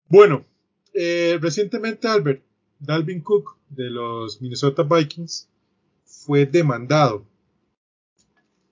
Bueno, 0.07 0.45
eh, 0.93 1.37
recientemente 1.41 2.07
Albert, 2.07 2.43
Dalvin 2.79 3.21
Cook 3.21 3.57
de 3.69 3.89
los 3.89 4.41
Minnesota 4.41 4.83
Vikings 4.83 5.49
fue 6.09 6.45
demandado 6.45 7.25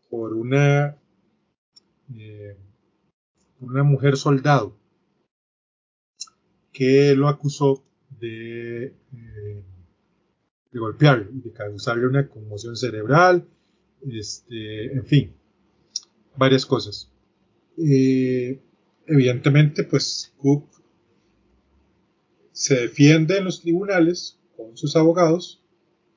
por 0.10 0.34
una, 0.34 0.98
eh, 2.16 2.58
una 3.60 3.84
mujer 3.84 4.18
soldado 4.18 4.76
que 6.74 7.16
lo 7.16 7.28
acusó 7.28 7.84
de, 8.20 8.86
eh, 8.86 9.64
de 10.72 11.30
y 11.34 11.40
de 11.42 11.52
causarle 11.52 12.08
una 12.08 12.28
conmoción 12.28 12.76
cerebral, 12.76 13.48
este, 14.08 14.94
en 14.94 15.06
fin, 15.06 15.34
varias 16.36 16.66
cosas. 16.66 17.12
Eh, 17.78 18.60
evidentemente, 19.06 19.84
pues 19.84 20.34
Cook 20.38 20.68
se 22.52 22.76
defiende 22.76 23.38
en 23.38 23.46
los 23.46 23.62
tribunales 23.62 24.40
con 24.56 24.76
sus 24.78 24.96
abogados 24.96 25.62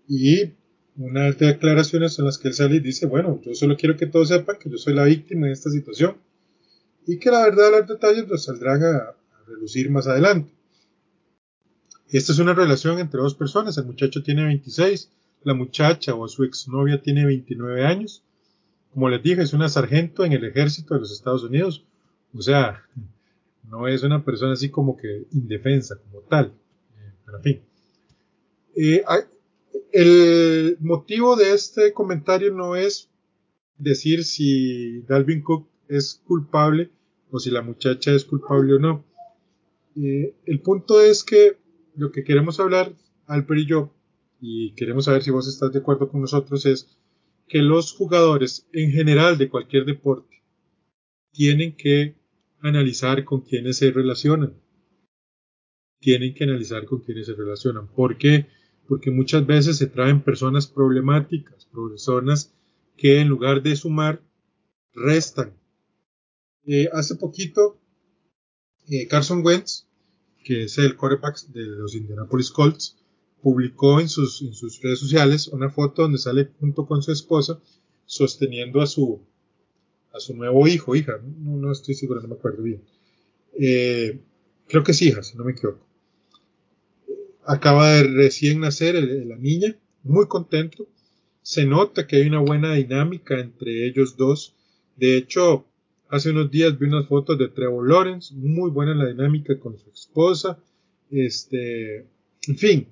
y 0.08 0.54
unas 1.00 1.38
declaraciones 1.38 2.18
en 2.18 2.26
las 2.26 2.36
que 2.36 2.48
él 2.48 2.54
sale 2.54 2.76
y 2.76 2.80
dice, 2.80 3.06
bueno, 3.06 3.40
yo 3.42 3.54
solo 3.54 3.76
quiero 3.76 3.96
que 3.96 4.06
todos 4.06 4.28
sepan 4.28 4.58
que 4.58 4.68
yo 4.68 4.76
soy 4.76 4.94
la 4.94 5.04
víctima 5.04 5.46
de 5.46 5.54
esta 5.54 5.70
situación 5.70 6.16
y 7.06 7.18
que 7.18 7.30
la 7.30 7.42
verdad 7.44 7.70
los 7.70 7.88
detalles 7.88 8.28
los 8.28 8.44
saldrán 8.44 8.84
a, 8.84 9.14
relucir 9.46 9.90
más 9.90 10.06
adelante. 10.06 10.52
Esta 12.10 12.32
es 12.32 12.38
una 12.38 12.54
relación 12.54 13.00
entre 13.00 13.20
dos 13.20 13.34
personas, 13.34 13.76
el 13.78 13.86
muchacho 13.86 14.22
tiene 14.22 14.44
26, 14.44 15.10
la 15.42 15.54
muchacha 15.54 16.14
o 16.14 16.28
su 16.28 16.44
exnovia 16.44 17.02
tiene 17.02 17.26
29 17.26 17.84
años. 17.84 18.22
Como 18.92 19.08
les 19.08 19.22
dije, 19.22 19.42
es 19.42 19.52
una 19.52 19.68
sargento 19.68 20.24
en 20.24 20.34
el 20.34 20.44
ejército 20.44 20.94
de 20.94 21.00
los 21.00 21.10
Estados 21.10 21.42
Unidos, 21.42 21.84
o 22.32 22.42
sea, 22.42 22.84
no 23.64 23.88
es 23.88 24.04
una 24.04 24.24
persona 24.24 24.52
así 24.52 24.68
como 24.68 24.96
que 24.96 25.26
indefensa 25.32 25.96
como 25.96 26.20
tal. 26.20 26.46
Eh, 26.46 27.12
pero 27.24 27.38
en 27.38 27.42
fin. 27.42 27.60
Eh, 28.76 29.02
el 29.92 30.76
motivo 30.80 31.36
de 31.36 31.52
este 31.54 31.92
comentario 31.92 32.52
no 32.52 32.76
es 32.76 33.10
decir 33.78 34.24
si 34.24 35.02
Dalvin 35.02 35.42
Cook 35.42 35.68
es 35.88 36.22
culpable 36.24 36.90
o 37.30 37.38
si 37.38 37.50
la 37.50 37.62
muchacha 37.62 38.12
es 38.12 38.24
culpable 38.24 38.74
o 38.74 38.78
no. 38.78 39.04
Eh, 39.96 40.36
el 40.46 40.60
punto 40.60 41.00
es 41.00 41.24
que 41.24 41.58
lo 41.96 42.12
que 42.12 42.24
queremos 42.24 42.60
hablar, 42.60 42.92
Albert 43.26 43.60
y 43.60 43.66
yo, 43.66 43.94
y 44.40 44.72
queremos 44.74 45.04
saber 45.04 45.22
si 45.22 45.30
vos 45.30 45.48
estás 45.48 45.72
de 45.72 45.80
acuerdo 45.80 46.08
con 46.08 46.20
nosotros, 46.20 46.64
es 46.66 46.96
que 47.48 47.58
los 47.58 47.92
jugadores 47.92 48.66
en 48.72 48.92
general 48.92 49.36
de 49.36 49.48
cualquier 49.48 49.84
deporte 49.84 50.42
tienen 51.32 51.76
que 51.76 52.16
analizar 52.60 53.24
con 53.24 53.40
quiénes 53.42 53.78
se 53.78 53.90
relacionan. 53.90 54.54
Tienen 56.00 56.32
que 56.34 56.44
analizar 56.44 56.86
con 56.86 57.00
quiénes 57.00 57.26
se 57.26 57.34
relacionan. 57.34 57.88
Porque 57.94 58.46
porque 58.90 59.12
muchas 59.12 59.46
veces 59.46 59.76
se 59.76 59.86
traen 59.86 60.20
personas 60.20 60.66
problemáticas, 60.66 61.64
personas 61.66 62.52
que 62.96 63.20
en 63.20 63.28
lugar 63.28 63.62
de 63.62 63.76
sumar, 63.76 64.20
restan. 64.92 65.54
Eh, 66.66 66.88
hace 66.92 67.14
poquito, 67.14 67.78
eh, 68.88 69.06
Carson 69.06 69.46
Wentz, 69.46 69.86
que 70.42 70.64
es 70.64 70.76
el 70.78 70.96
quarterback 70.96 71.40
de 71.52 71.66
los 71.66 71.94
Indianapolis 71.94 72.50
Colts, 72.50 72.96
publicó 73.40 74.00
en 74.00 74.08
sus, 74.08 74.42
redes 74.82 74.98
sociales 74.98 75.46
una 75.46 75.70
foto 75.70 76.02
donde 76.02 76.18
sale 76.18 76.50
junto 76.58 76.84
con 76.84 77.00
su 77.00 77.12
esposa 77.12 77.60
sosteniendo 78.06 78.80
a 78.80 78.88
su, 78.88 79.24
nuevo 80.34 80.66
hijo, 80.66 80.96
hija, 80.96 81.20
no, 81.22 81.58
no 81.58 81.70
estoy 81.70 81.94
seguro, 81.94 82.20
no 82.22 82.26
me 82.26 82.34
acuerdo 82.34 82.64
bien. 82.64 82.82
Eh, 83.56 84.20
creo 84.66 84.82
que 84.82 84.90
es 84.90 85.00
hija, 85.00 85.22
si 85.22 85.38
no 85.38 85.44
me 85.44 85.52
equivoco. 85.52 85.89
Acaba 87.50 87.94
de 87.94 88.04
recién 88.04 88.60
nacer 88.60 88.94
la 88.94 89.36
niña, 89.36 89.74
muy 90.04 90.28
contento. 90.28 90.86
Se 91.42 91.66
nota 91.66 92.06
que 92.06 92.14
hay 92.14 92.28
una 92.28 92.38
buena 92.38 92.74
dinámica 92.74 93.40
entre 93.40 93.88
ellos 93.88 94.16
dos. 94.16 94.54
De 94.94 95.16
hecho, 95.16 95.66
hace 96.08 96.30
unos 96.30 96.48
días 96.52 96.78
vi 96.78 96.86
unas 96.86 97.08
fotos 97.08 97.36
de 97.38 97.48
Trevor 97.48 97.88
Lawrence, 97.88 98.32
muy 98.36 98.70
buena 98.70 98.94
la 98.94 99.08
dinámica 99.08 99.58
con 99.58 99.76
su 99.76 99.90
esposa. 99.90 100.62
Este, 101.10 102.06
en 102.46 102.56
fin, 102.56 102.86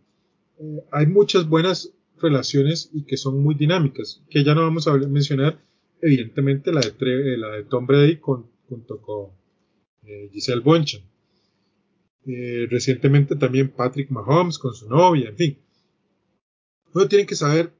eh, 0.58 0.82
hay 0.90 1.06
muchas 1.06 1.48
buenas 1.48 1.92
relaciones 2.20 2.90
y 2.92 3.04
que 3.04 3.16
son 3.16 3.40
muy 3.40 3.54
dinámicas, 3.54 4.22
que 4.28 4.42
ya 4.42 4.56
no 4.56 4.62
vamos 4.62 4.88
a 4.88 4.94
mencionar, 4.94 5.62
evidentemente 6.02 6.72
la 6.72 6.80
de, 6.80 7.36
la 7.36 7.50
de 7.50 7.62
Tom 7.62 7.86
Brady 7.86 8.16
con, 8.16 8.46
junto 8.68 9.00
con 9.00 9.28
eh, 10.04 10.28
Giselle 10.32 10.62
Bonchan. 10.62 11.02
Eh, 12.30 12.66
recientemente 12.70 13.36
también 13.36 13.70
Patrick 13.70 14.10
Mahomes 14.10 14.58
con 14.58 14.74
su 14.74 14.86
novia, 14.86 15.30
en 15.30 15.36
fin. 15.36 15.58
Uno 16.92 17.08
tiene 17.08 17.24
que 17.24 17.34
saber 17.34 17.72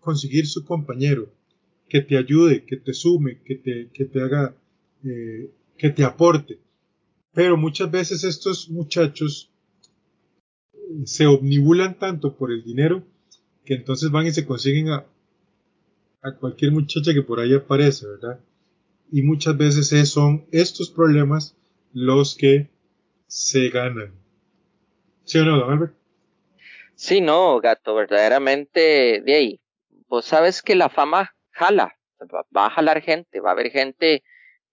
conseguir 0.00 0.48
su 0.48 0.64
compañero, 0.64 1.32
que 1.88 2.00
te 2.00 2.18
ayude, 2.18 2.64
que 2.64 2.78
te 2.78 2.92
sume, 2.92 3.40
que 3.44 3.54
te, 3.54 3.88
que 3.92 4.04
te 4.04 4.20
haga, 4.20 4.56
eh, 5.04 5.52
que 5.78 5.90
te 5.90 6.02
aporte. 6.02 6.58
Pero 7.32 7.56
muchas 7.56 7.88
veces 7.88 8.24
estos 8.24 8.68
muchachos 8.70 9.52
se 11.04 11.26
omnibulan 11.26 11.96
tanto 11.96 12.36
por 12.36 12.50
el 12.50 12.64
dinero 12.64 13.04
que 13.64 13.74
entonces 13.74 14.10
van 14.10 14.26
y 14.26 14.32
se 14.32 14.46
consiguen 14.46 14.88
a, 14.88 15.06
a 16.22 16.32
cualquier 16.32 16.72
muchacha 16.72 17.14
que 17.14 17.22
por 17.22 17.38
ahí 17.38 17.54
aparece, 17.54 18.08
¿verdad? 18.08 18.40
Y 19.12 19.22
muchas 19.22 19.56
veces 19.56 20.08
son 20.08 20.46
estos 20.50 20.90
problemas 20.90 21.54
los 21.92 22.34
que 22.34 22.68
se 23.26 23.68
ganan. 23.70 24.14
¿Sí 25.24 25.38
o 25.38 25.44
no, 25.44 25.58
don 25.58 25.72
Albert? 25.72 25.94
Sí, 26.94 27.20
no, 27.20 27.60
gato, 27.60 27.94
verdaderamente, 27.94 29.20
de 29.24 29.34
ahí, 29.34 29.60
vos 30.08 30.24
sabes 30.24 30.62
que 30.62 30.74
la 30.74 30.88
fama 30.88 31.34
jala, 31.50 31.96
va 32.56 32.66
a 32.66 32.70
jalar 32.70 33.02
gente, 33.02 33.40
va 33.40 33.50
a 33.50 33.52
haber 33.52 33.70
gente 33.70 34.22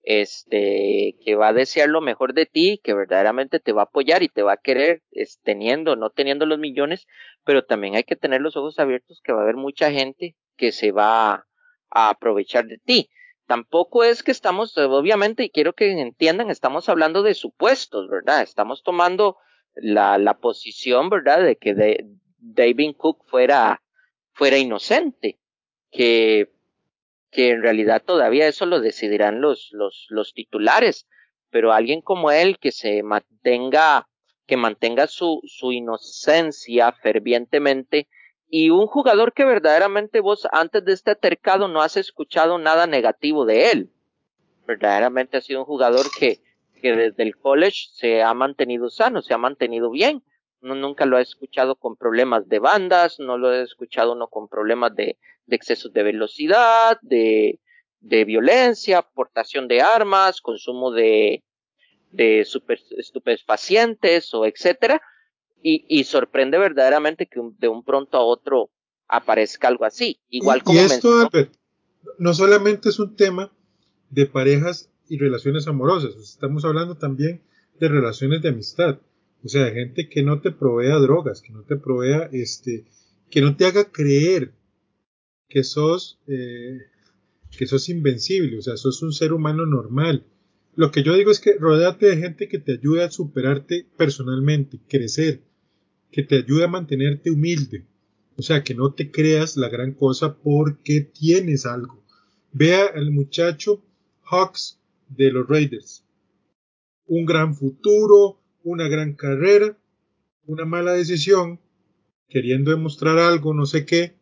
este, 0.03 1.15
que 1.23 1.35
va 1.35 1.49
a 1.49 1.53
desear 1.53 1.89
lo 1.89 2.01
mejor 2.01 2.33
de 2.33 2.45
ti, 2.45 2.79
que 2.83 2.93
verdaderamente 2.93 3.59
te 3.59 3.71
va 3.71 3.83
a 3.83 3.85
apoyar 3.85 4.21
y 4.21 4.29
te 4.29 4.43
va 4.43 4.53
a 4.53 4.57
querer, 4.57 5.01
es, 5.11 5.39
teniendo, 5.43 5.95
no 5.95 6.09
teniendo 6.09 6.45
los 6.45 6.59
millones, 6.59 7.07
pero 7.45 7.63
también 7.65 7.95
hay 7.95 8.03
que 8.03 8.15
tener 8.15 8.41
los 8.41 8.55
ojos 8.55 8.79
abiertos 8.79 9.21
que 9.23 9.33
va 9.33 9.39
a 9.39 9.43
haber 9.43 9.55
mucha 9.55 9.91
gente 9.91 10.35
que 10.57 10.71
se 10.71 10.91
va 10.91 11.45
a 11.89 12.09
aprovechar 12.09 12.65
de 12.65 12.77
ti. 12.77 13.09
Tampoco 13.45 14.03
es 14.03 14.23
que 14.23 14.31
estamos, 14.31 14.77
obviamente, 14.77 15.43
y 15.43 15.49
quiero 15.49 15.73
que 15.73 15.91
entiendan, 15.91 16.49
estamos 16.49 16.89
hablando 16.89 17.23
de 17.23 17.33
supuestos, 17.33 18.09
¿verdad? 18.09 18.41
Estamos 18.41 18.83
tomando 18.83 19.37
la, 19.75 20.17
la 20.17 20.37
posición, 20.37 21.09
¿verdad?, 21.09 21.43
de 21.43 21.57
que 21.57 22.05
David 22.37 22.95
Cook 22.97 23.25
fuera, 23.25 23.81
fuera 24.33 24.57
inocente, 24.57 25.39
que 25.91 26.53
que 27.33 27.49
en 27.49 27.63
realidad 27.63 28.03
todavía 28.05 28.47
eso 28.47 28.65
lo 28.65 28.79
decidirán 28.79 29.41
los, 29.41 29.69
los, 29.71 30.05
los 30.09 30.33
titulares, 30.33 31.07
pero 31.49 31.73
alguien 31.73 32.01
como 32.01 32.31
él 32.31 32.59
que 32.59 32.71
se 32.71 33.01
mantenga, 33.01 34.07
que 34.45 34.55
mantenga 34.55 35.07
su, 35.07 35.41
su 35.45 35.71
inocencia 35.71 36.91
fervientemente 36.91 38.07
y 38.55 38.69
un 38.69 38.85
jugador 38.85 39.33
que 39.33 39.45
verdaderamente 39.45 40.19
vos 40.19 40.47
antes 40.51 40.85
de 40.85 40.93
este 40.93 41.09
atercado 41.09 41.67
no 41.67 41.81
has 41.81 41.97
escuchado 41.97 42.59
nada 42.59 42.85
negativo 42.85 43.45
de 43.45 43.71
él. 43.71 43.89
Verdaderamente 44.67 45.37
ha 45.37 45.41
sido 45.41 45.61
un 45.61 45.65
jugador 45.65 46.05
que, 46.19 46.39
que 46.79 46.95
desde 46.95 47.23
el 47.23 47.35
college 47.35 47.87
se 47.93 48.21
ha 48.21 48.31
mantenido 48.35 48.91
sano, 48.91 49.23
se 49.23 49.33
ha 49.33 49.39
mantenido 49.39 49.89
bien. 49.89 50.21
No, 50.61 50.75
nunca 50.75 51.07
lo 51.07 51.17
he 51.17 51.23
escuchado 51.23 51.77
con 51.77 51.95
problemas 51.95 52.47
de 52.47 52.59
bandas, 52.59 53.19
no 53.19 53.39
lo 53.39 53.51
he 53.51 53.63
escuchado 53.63 54.13
no 54.13 54.27
con 54.27 54.47
problemas 54.47 54.95
de, 54.95 55.17
de 55.47 55.55
excesos 55.55 55.91
de 55.91 56.03
velocidad, 56.03 56.99
de, 57.01 57.59
de 58.01 58.23
violencia, 58.23 58.99
aportación 58.99 59.67
de 59.67 59.81
armas, 59.81 60.41
consumo 60.41 60.91
de, 60.91 61.43
de 62.11 62.45
super, 62.45 62.79
estupefacientes 62.99 64.31
o 64.35 64.45
etcétera. 64.45 65.01
Y, 65.65 65.85
y, 65.87 66.03
sorprende 66.03 66.57
verdaderamente 66.57 67.25
que 67.25 67.39
de 67.57 67.67
un 67.69 67.83
pronto 67.83 68.17
a 68.17 68.23
otro 68.23 68.69
aparezca 69.07 69.69
algo 69.69 69.85
así. 69.85 70.19
Igual 70.29 70.61
como 70.61 70.77
y 70.77 70.83
esto, 70.83 71.29
no 72.19 72.33
solamente 72.33 72.89
es 72.89 72.99
un 72.99 73.15
tema 73.15 73.51
de 74.09 74.25
parejas 74.25 74.91
y 75.07 75.17
relaciones 75.17 75.67
amorosas, 75.67 76.15
estamos 76.15 76.65
hablando 76.65 76.97
también 76.97 77.41
de 77.79 77.87
relaciones 77.87 78.41
de 78.41 78.49
amistad. 78.49 78.99
O 79.43 79.49
sea, 79.49 79.65
de 79.65 79.71
gente 79.71 80.09
que 80.09 80.23
no 80.23 80.41
te 80.41 80.51
provea 80.51 80.97
drogas, 80.99 81.41
que 81.41 81.51
no 81.51 81.63
te 81.63 81.75
provea, 81.75 82.29
este, 82.31 82.85
que 83.29 83.41
no 83.41 83.57
te 83.57 83.65
haga 83.65 83.91
creer 83.91 84.53
que 85.49 85.63
sos, 85.63 86.19
eh, 86.27 86.79
que 87.57 87.67
sos 87.67 87.89
invencible, 87.89 88.57
o 88.57 88.61
sea, 88.61 88.77
sos 88.77 89.01
un 89.01 89.11
ser 89.11 89.33
humano 89.33 89.65
normal. 89.65 90.25
Lo 90.75 90.91
que 90.91 91.03
yo 91.03 91.13
digo 91.13 91.29
es 91.29 91.39
que 91.39 91.57
rodeate 91.59 92.07
de 92.07 92.17
gente 92.17 92.47
que 92.47 92.57
te 92.57 92.73
ayude 92.73 93.03
a 93.03 93.11
superarte 93.11 93.85
personalmente, 93.97 94.79
crecer, 94.87 95.41
que 96.13 96.23
te 96.23 96.37
ayude 96.37 96.63
a 96.63 96.69
mantenerte 96.69 97.31
humilde. 97.31 97.85
O 98.37 98.41
sea, 98.41 98.63
que 98.63 98.75
no 98.75 98.93
te 98.93 99.11
creas 99.11 99.57
la 99.57 99.67
gran 99.67 99.93
cosa 99.93 100.37
porque 100.37 101.01
tienes 101.01 101.65
algo. 101.65 102.01
Vea 102.51 102.85
al 102.95 103.11
muchacho 103.11 103.83
Hawks 104.21 104.79
de 105.09 105.31
los 105.31 105.47
Raiders. 105.47 106.05
Un 107.05 107.25
gran 107.25 107.55
futuro, 107.55 108.39
una 108.63 108.87
gran 108.87 109.15
carrera, 109.15 109.77
una 110.45 110.65
mala 110.65 110.93
decisión, 110.93 111.59
queriendo 112.29 112.71
demostrar 112.71 113.17
algo, 113.17 113.53
no 113.53 113.65
sé 113.65 113.85
qué, 113.85 114.15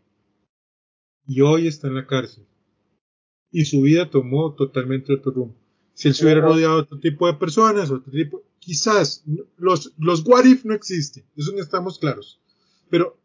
y 1.28 1.42
hoy 1.42 1.68
está 1.68 1.88
en 1.88 1.96
la 1.96 2.08
cárcel. 2.08 2.46
Y 3.52 3.66
su 3.66 3.82
vida 3.82 4.10
tomó 4.10 4.56
totalmente 4.56 5.14
otro 5.14 5.32
rumbo. 5.34 5.56
Si 5.94 6.08
él 6.08 6.14
se 6.14 6.24
hubiera 6.24 6.42
rodeado 6.42 6.76
de 6.76 6.82
otro 6.84 7.00
tipo 7.00 7.28
de 7.28 7.34
personas, 7.34 7.92
otro 7.92 8.12
tipo, 8.12 8.44
quizás 8.62 9.26
los, 9.57 9.91
los 9.97 10.26
what 10.26 10.45
if 10.45 10.64
no 10.64 10.74
existen, 10.74 11.26
eso 11.36 11.51
no 11.51 11.62
estamos 11.62 11.99
claros. 11.99 12.39
Pero, 12.89 13.18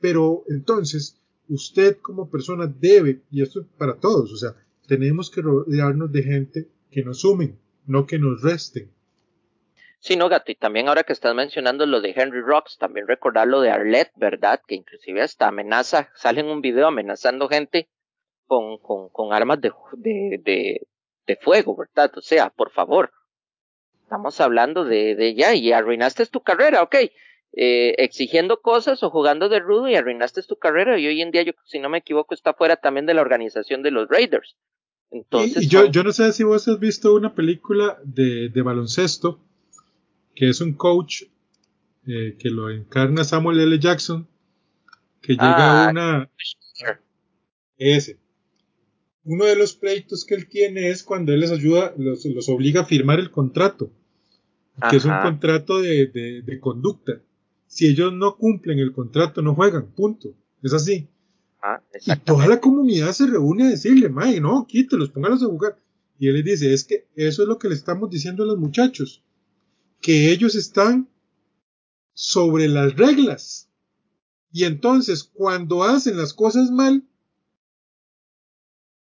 pero 0.00 0.44
entonces, 0.48 1.18
usted 1.48 1.98
como 2.00 2.30
persona 2.30 2.66
debe, 2.66 3.22
y 3.30 3.42
esto 3.42 3.62
es 3.62 3.66
para 3.78 3.98
todos, 3.98 4.32
o 4.32 4.36
sea, 4.36 4.54
tenemos 4.86 5.30
que 5.30 5.42
rodearnos 5.42 6.12
de 6.12 6.22
gente 6.22 6.68
que 6.90 7.02
nos 7.02 7.20
sumen, 7.20 7.58
no 7.86 8.06
que 8.06 8.18
nos 8.18 8.42
resten. 8.42 8.92
Sí, 9.98 10.16
no, 10.16 10.28
gato, 10.28 10.50
y 10.50 10.56
también 10.56 10.88
ahora 10.88 11.04
que 11.04 11.12
estás 11.12 11.34
mencionando 11.34 11.86
lo 11.86 12.00
de 12.00 12.12
Henry 12.14 12.40
Rocks, 12.40 12.76
también 12.76 13.06
recordar 13.06 13.46
lo 13.46 13.60
de 13.60 13.70
Arlette, 13.70 14.12
¿verdad? 14.16 14.60
Que 14.66 14.74
inclusive 14.74 15.22
hasta 15.22 15.48
amenaza, 15.48 16.10
sale 16.14 16.40
en 16.40 16.48
un 16.48 16.60
video 16.60 16.88
amenazando 16.88 17.48
gente 17.48 17.88
con, 18.46 18.78
con, 18.78 19.08
con 19.08 19.32
armas 19.32 19.60
de, 19.60 19.72
de, 19.96 20.40
de, 20.42 20.86
de, 21.26 21.36
fuego, 21.36 21.76
¿verdad? 21.76 22.12
O 22.18 22.20
sea, 22.20 22.50
por 22.50 22.72
favor, 22.72 23.12
estamos 24.12 24.42
hablando 24.42 24.84
de, 24.84 25.14
de 25.14 25.34
ya, 25.34 25.54
y 25.54 25.72
arruinaste 25.72 26.26
tu 26.26 26.42
carrera, 26.42 26.82
ok, 26.82 26.96
eh, 27.54 27.94
exigiendo 27.96 28.60
cosas 28.60 29.02
o 29.02 29.08
jugando 29.08 29.48
de 29.48 29.58
rudo 29.58 29.88
y 29.88 29.94
arruinaste 29.94 30.42
tu 30.42 30.56
carrera, 30.56 30.98
y 30.98 31.06
hoy 31.06 31.22
en 31.22 31.30
día, 31.30 31.42
yo, 31.44 31.52
si 31.64 31.78
no 31.78 31.88
me 31.88 31.98
equivoco, 31.98 32.34
está 32.34 32.52
fuera 32.52 32.76
también 32.76 33.06
de 33.06 33.14
la 33.14 33.22
organización 33.22 33.82
de 33.82 33.90
los 33.90 34.10
Raiders. 34.10 34.58
Entonces, 35.10 35.64
y, 35.64 35.68
yo, 35.68 35.86
yo 35.86 36.04
no 36.04 36.12
sé 36.12 36.30
si 36.34 36.44
vos 36.44 36.68
has 36.68 36.78
visto 36.78 37.14
una 37.14 37.34
película 37.34 37.98
de, 38.04 38.50
de 38.50 38.62
baloncesto 38.62 39.40
que 40.34 40.50
es 40.50 40.60
un 40.60 40.74
coach 40.74 41.22
eh, 42.06 42.36
que 42.38 42.50
lo 42.50 42.68
encarna 42.68 43.24
Samuel 43.24 43.60
L. 43.60 43.78
Jackson, 43.78 44.28
que 45.22 45.32
llega 45.32 45.84
a 45.84 45.86
ah, 45.86 45.90
una... 45.90 46.30
Ese. 47.78 48.18
Uno 49.24 49.46
de 49.46 49.56
los 49.56 49.74
pleitos 49.74 50.26
que 50.26 50.34
él 50.34 50.48
tiene 50.48 50.90
es 50.90 51.02
cuando 51.02 51.32
él 51.32 51.40
les 51.40 51.50
ayuda, 51.50 51.94
los, 51.96 52.24
los 52.26 52.48
obliga 52.50 52.82
a 52.82 52.84
firmar 52.84 53.18
el 53.18 53.30
contrato, 53.30 53.90
que 54.90 54.96
es 54.96 55.04
un 55.04 55.18
contrato 55.22 55.80
de, 55.80 56.06
de, 56.06 56.42
de, 56.42 56.60
conducta. 56.60 57.20
Si 57.66 57.86
ellos 57.86 58.12
no 58.12 58.36
cumplen 58.36 58.78
el 58.78 58.92
contrato, 58.92 59.42
no 59.42 59.54
juegan, 59.54 59.86
punto. 59.86 60.34
Es 60.62 60.72
así. 60.72 61.08
Ah, 61.62 61.80
y 62.04 62.16
toda 62.16 62.46
la 62.46 62.60
comunidad 62.60 63.12
se 63.12 63.26
reúne 63.26 63.64
a 63.64 63.70
decirle, 63.70 64.08
May, 64.08 64.40
no, 64.40 64.66
quítelos, 64.66 65.10
póngalos 65.10 65.42
a 65.42 65.46
jugar. 65.46 65.78
Y 66.18 66.28
él 66.28 66.34
les 66.34 66.44
dice, 66.44 66.72
es 66.72 66.84
que 66.84 67.06
eso 67.14 67.42
es 67.42 67.48
lo 67.48 67.58
que 67.58 67.68
le 67.68 67.74
estamos 67.74 68.10
diciendo 68.10 68.42
a 68.42 68.46
los 68.46 68.58
muchachos 68.58 69.22
que 70.00 70.32
ellos 70.32 70.54
están 70.54 71.08
sobre 72.14 72.68
las 72.68 72.94
reglas 72.96 73.68
Y 74.50 74.64
entonces, 74.64 75.24
cuando 75.24 75.82
hacen 75.82 76.16
las 76.16 76.34
cosas 76.34 76.70
mal, 76.70 77.02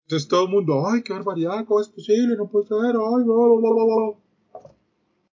entonces 0.05 0.29
todo 0.29 0.45
el 0.45 0.51
mundo, 0.51 0.87
ay, 0.87 1.03
qué 1.03 1.13
barbaridad, 1.13 1.65
¿cómo 1.65 1.81
es 1.81 1.89
posible? 1.89 2.37
No 2.37 2.49
puede 2.49 2.67
ser, 2.69 2.77
ay, 2.77 3.25
bla, 3.25 3.35
bla, 3.35 3.71
bla, 3.71 3.85
bla. 3.85 4.24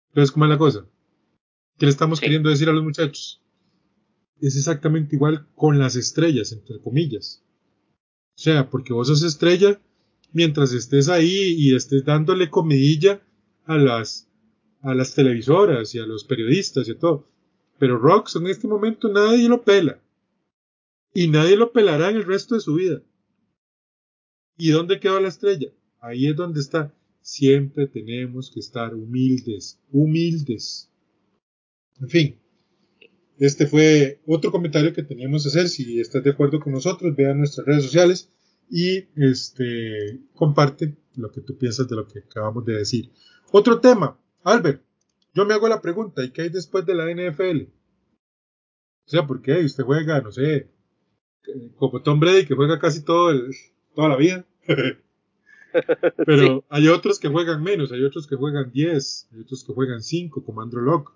Entonces, 0.09 0.31
¿cómo 0.31 0.45
es 0.45 0.49
la 0.51 0.57
cosa? 0.57 0.85
¿Qué 1.77 1.85
le 1.85 1.91
estamos 1.91 2.19
Sí. 2.19 2.25
queriendo 2.25 2.49
decir 2.49 2.69
a 2.69 2.73
los 2.73 2.83
muchachos? 2.83 3.41
Es 4.41 4.55
exactamente 4.55 5.15
igual 5.15 5.47
con 5.55 5.79
las 5.79 5.95
estrellas, 5.95 6.51
entre 6.51 6.79
comillas. 6.79 7.43
O 8.37 8.41
sea, 8.41 8.69
porque 8.69 8.93
vos 8.93 9.07
sos 9.07 9.23
estrella 9.23 9.79
mientras 10.31 10.71
estés 10.73 11.09
ahí 11.09 11.53
y 11.57 11.75
estés 11.75 12.05
dándole 12.05 12.49
comidilla 12.49 13.21
a 13.65 13.77
las, 13.77 14.29
a 14.81 14.93
las 14.93 15.13
televisoras 15.13 15.93
y 15.95 15.99
a 15.99 16.05
los 16.05 16.23
periodistas 16.23 16.87
y 16.87 16.91
a 16.91 16.99
todo. 16.99 17.27
Pero 17.77 17.97
Rox 17.97 18.35
en 18.37 18.47
este 18.47 18.67
momento 18.67 19.09
nadie 19.11 19.47
lo 19.49 19.61
pela. 19.63 20.01
Y 21.13 21.27
nadie 21.27 21.57
lo 21.57 21.71
pelará 21.71 22.09
en 22.09 22.17
el 22.17 22.25
resto 22.25 22.55
de 22.55 22.61
su 22.61 22.75
vida. 22.75 23.01
¿Y 24.57 24.71
dónde 24.71 24.99
quedó 24.99 25.19
la 25.19 25.29
estrella? 25.29 25.69
Ahí 25.99 26.27
es 26.27 26.35
donde 26.35 26.59
está. 26.61 26.93
Siempre 27.21 27.87
tenemos 27.87 28.51
que 28.51 28.59
estar 28.59 28.93
humildes, 28.95 29.79
humildes. 29.91 30.89
En 31.99 32.09
fin, 32.09 32.39
este 33.37 33.67
fue 33.67 34.19
otro 34.25 34.51
comentario 34.51 34.93
que 34.93 35.03
teníamos 35.03 35.43
que 35.43 35.49
hacer. 35.49 35.69
Si 35.69 35.99
estás 35.99 36.23
de 36.23 36.31
acuerdo 36.31 36.59
con 36.59 36.73
nosotros, 36.73 37.15
vea 37.15 37.33
nuestras 37.33 37.65
redes 37.65 37.83
sociales 37.83 38.29
y 38.69 39.07
este 39.15 40.19
comparte 40.33 40.95
lo 41.15 41.31
que 41.31 41.41
tú 41.41 41.57
piensas 41.57 41.87
de 41.87 41.95
lo 41.95 42.07
que 42.07 42.19
acabamos 42.19 42.65
de 42.65 42.73
decir. 42.73 43.11
Otro 43.51 43.79
tema, 43.79 44.19
Albert, 44.43 44.83
yo 45.33 45.45
me 45.45 45.53
hago 45.53 45.67
la 45.67 45.81
pregunta, 45.81 46.23
¿y 46.23 46.31
qué 46.31 46.43
hay 46.43 46.49
después 46.49 46.85
de 46.85 46.95
la 46.95 47.05
NFL? 47.05 47.63
O 49.05 49.09
sea, 49.09 49.25
¿por 49.25 49.41
qué? 49.41 49.63
Usted 49.63 49.83
juega, 49.83 50.21
no 50.21 50.31
sé, 50.31 50.69
como 51.77 52.01
Tom 52.01 52.19
Brady, 52.19 52.45
que 52.45 52.55
juega 52.55 52.79
casi 52.79 53.03
todo 53.03 53.31
el, 53.31 53.51
toda 53.95 54.09
la 54.09 54.17
vida. 54.17 54.45
Pero 56.25 56.63
hay 56.69 56.87
otros 56.87 57.19
que 57.19 57.27
juegan 57.27 57.63
menos, 57.63 57.91
hay 57.91 58.03
otros 58.03 58.27
que 58.27 58.35
juegan 58.35 58.71
10, 58.71 59.29
hay 59.33 59.41
otros 59.41 59.63
que 59.63 59.73
juegan 59.73 60.01
5, 60.01 60.43
como 60.43 60.61
Andrew 60.61 60.83
Locke. 60.83 61.11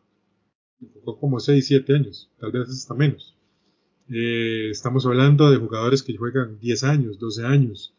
Jugó 0.93 1.19
como 1.19 1.39
6, 1.39 1.65
7 1.65 1.93
años, 1.93 2.29
tal 2.39 2.51
vez 2.51 2.69
hasta 2.69 2.93
menos. 2.93 3.37
Eh, 4.09 4.69
estamos 4.69 5.05
hablando 5.05 5.49
de 5.49 5.57
jugadores 5.57 6.03
que 6.03 6.15
juegan 6.15 6.59
10 6.59 6.83
años, 6.83 7.19
12 7.19 7.45
años, 7.45 7.95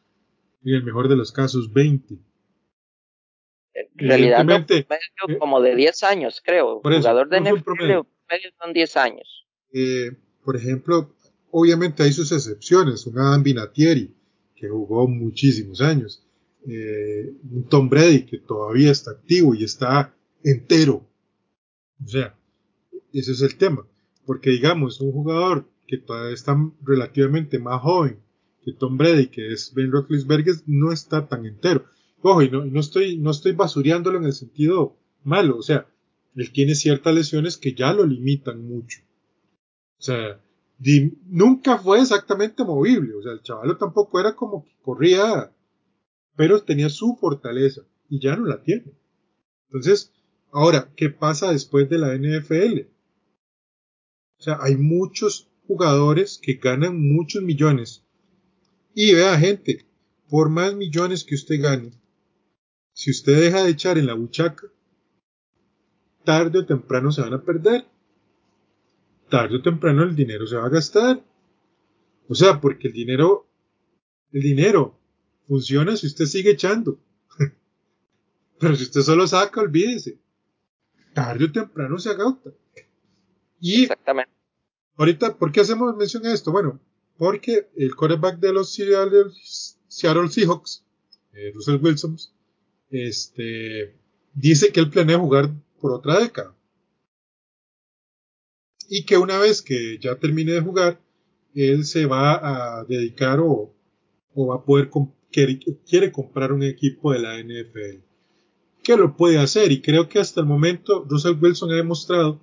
en 0.65 0.75
el 0.75 0.85
mejor 0.85 1.09
de 1.09 1.17
los 1.17 1.33
casos 1.33 1.73
20. 1.73 2.19
En 3.75 4.09
realidad, 4.09 4.45
no, 4.45 4.67
promedio 4.67 4.87
eh, 5.29 5.39
como 5.39 5.61
de 5.61 5.75
10 5.75 6.03
años, 6.05 6.43
creo. 6.45 6.81
por 6.81 6.93
eso, 6.93 7.03
Jugador 7.03 7.29
de 7.29 7.41
no 7.41 7.51
NFL, 7.57 7.63
promedio. 7.65 8.07
promedio 8.27 8.51
son 8.61 8.73
10 8.73 8.97
años. 8.97 9.47
Eh, 9.73 10.13
por 10.45 10.57
ejemplo, 10.57 11.15
obviamente 11.51 12.03
hay 12.03 12.13
sus 12.13 12.31
excepciones. 12.33 13.07
Un 13.07 13.19
Adam 13.19 13.43
Vinatieri, 13.43 14.15
que 14.55 14.69
jugó 14.69 15.09
muchísimos 15.09 15.81
años. 15.81 16.24
Eh, 16.67 17.35
un 17.51 17.69
Tom 17.69 17.89
Brady, 17.89 18.25
que 18.25 18.39
todavía 18.39 18.91
está 18.91 19.13
activo 19.13 19.55
y 19.55 19.65
está 19.65 20.15
entero. 20.43 21.07
O 22.03 22.09
sea, 22.09 22.37
ese 23.13 23.33
es 23.33 23.43
el 23.43 23.57
tema. 23.57 23.87
Porque 24.25 24.51
digamos, 24.51 25.01
un 25.01 25.13
jugador 25.13 25.69
que 25.87 25.99
todavía 25.99 26.35
está 26.35 26.57
relativamente 26.83 27.59
más 27.59 27.83
joven 27.83 28.19
que 28.65 28.73
Tom 28.73 28.97
Brady, 28.97 29.27
que 29.27 29.53
es 29.53 29.73
Ben 29.75 29.93
Roethlisberger, 29.93 30.55
no 30.67 30.91
está 30.91 31.29
tan 31.29 31.45
entero. 31.45 31.85
Ojo, 32.23 32.41
y 32.43 32.51
no, 32.51 32.65
no 32.65 32.81
estoy, 32.81 33.19
no 33.19 33.31
estoy 33.31 33.53
basureándolo 33.53 34.19
en 34.19 34.25
el 34.25 34.33
sentido 34.33 34.97
malo. 35.23 35.59
O 35.59 35.63
sea, 35.63 35.87
él 36.35 36.51
tiene 36.51 36.75
ciertas 36.75 37.15
lesiones 37.15 37.59
que 37.59 37.75
ya 37.75 37.93
lo 37.93 38.07
limitan 38.07 38.67
mucho. 38.67 39.01
O 39.99 40.03
sea, 40.03 40.41
nunca 41.27 41.79
fue 41.79 42.01
exactamente 42.01 42.65
movible. 42.65 43.15
O 43.15 43.23
sea, 43.23 43.33
el 43.33 43.43
chavalo 43.43 43.77
tampoco 43.77 44.19
era 44.19 44.35
como 44.35 44.65
que 44.65 44.75
corría, 44.83 45.53
pero 46.37 46.63
tenía 46.63 46.89
su 46.89 47.17
fortaleza 47.17 47.83
y 48.09 48.21
ya 48.21 48.37
no 48.37 48.45
la 48.47 48.63
tiene. 48.63 48.93
Entonces, 49.69 50.13
ahora, 50.53 50.93
¿qué 50.97 51.11
pasa 51.11 51.53
después 51.53 51.89
de 51.89 51.99
la 51.99 52.15
NFL? 52.15 52.89
O 54.39 54.43
sea, 54.43 54.59
hay 54.61 54.77
muchos 54.77 55.49
jugadores 55.67 56.39
que 56.43 56.55
ganan 56.55 57.01
muchos 57.01 57.43
millones. 57.43 58.05
Y 58.95 59.15
vea, 59.15 59.39
gente, 59.39 59.85
por 60.29 60.49
más 60.51 60.75
millones 60.75 61.25
que 61.25 61.35
usted 61.35 61.61
gane, 61.61 61.93
si 62.93 63.11
usted 63.11 63.41
deja 63.41 63.65
de 63.65 63.71
echar 63.71 63.99
en 63.99 64.07
la 64.07 64.15
buchaca, 64.15 64.69
tarde 66.25 66.61
o 66.61 66.67
temprano 66.67 67.11
se 67.11 67.23
van 67.23 67.35
a 67.35 67.43
perder. 67.43 67.87
Tarde 69.29 69.57
o 69.57 69.63
temprano 69.63 70.05
el 70.05 70.15
dinero 70.15 70.47
se 70.47 70.57
va 70.57 70.67
a 70.67 70.71
gastar. 70.71 71.25
O 72.29 72.35
sea, 72.35 72.61
porque 72.61 72.89
el 72.89 72.95
dinero, 72.95 73.47
el 74.33 74.43
dinero 74.43 74.99
funciona 75.47 75.97
si 75.97 76.07
usted 76.07 76.27
sigue 76.27 76.51
echando. 76.51 76.99
Pero 78.59 78.77
si 78.77 78.85
usted 78.85 79.03
solo 79.03 79.27
saca, 79.27 79.61
olvídese. 79.61 80.19
Tarde 81.13 81.45
o 81.47 81.53
temprano 81.53 81.99
se 81.99 82.11
agota. 82.11 82.51
Y 83.61 83.83
Exactamente. 83.83 84.33
ahorita, 84.97 85.37
¿por 85.37 85.53
qué 85.53 85.61
hacemos 85.61 85.97
mención 85.97 86.27
a 86.27 86.33
esto? 86.33 86.51
Bueno, 86.53 86.81
porque 87.17 87.69
el 87.77 87.95
quarterback 87.95 88.39
de 88.41 88.53
los 88.53 88.73
Seattle, 88.73 89.31
Seattle 89.89 90.29
Seahawks, 90.29 90.85
eh, 91.33 91.53
Russell 91.55 91.81
Wilson, 91.81 92.17
este, 92.91 93.97
dice 94.35 94.73
que 94.73 94.81
él 94.81 94.91
planea 94.91 95.19
jugar 95.19 95.51
por 95.81 95.93
otra 95.93 96.19
década. 96.21 96.55
Y 98.89 99.05
que 99.07 99.17
una 99.17 99.39
vez 99.39 99.63
que 99.63 99.99
ya 99.99 100.17
termine 100.17 100.53
de 100.53 100.61
jugar, 100.61 101.01
él 101.55 101.85
se 101.87 102.07
va 102.07 102.79
a 102.81 102.85
dedicar 102.85 103.41
o, 103.41 103.73
o 104.35 104.47
va 104.49 104.57
a 104.57 104.65
poder, 104.65 104.91
com- 104.91 105.13
quiere, 105.35 106.13
comprar 106.13 106.53
un 106.53 106.63
equipo 106.63 107.13
de 107.13 107.19
la 107.19 107.39
NFL. 107.39 108.03
Que 108.83 108.97
lo 108.97 109.17
puede 109.17 109.39
hacer 109.39 109.73
y 109.73 109.81
creo 109.81 110.09
que 110.09 110.21
hasta 110.21 110.41
el 110.41 110.47
momento 110.47 111.05
Russell 111.09 111.39
Wilson 111.41 111.73
ha 111.73 111.77
demostrado 111.77 112.41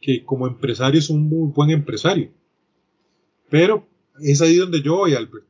que 0.00 0.24
como 0.24 0.46
empresario 0.46 0.98
es 0.98 1.10
un 1.10 1.28
muy 1.28 1.50
buen 1.52 1.70
empresario. 1.70 2.30
Pero 3.50 3.86
es 4.22 4.40
ahí 4.40 4.56
donde 4.56 4.82
yo 4.82 4.96
voy, 4.96 5.14
Albert. 5.14 5.44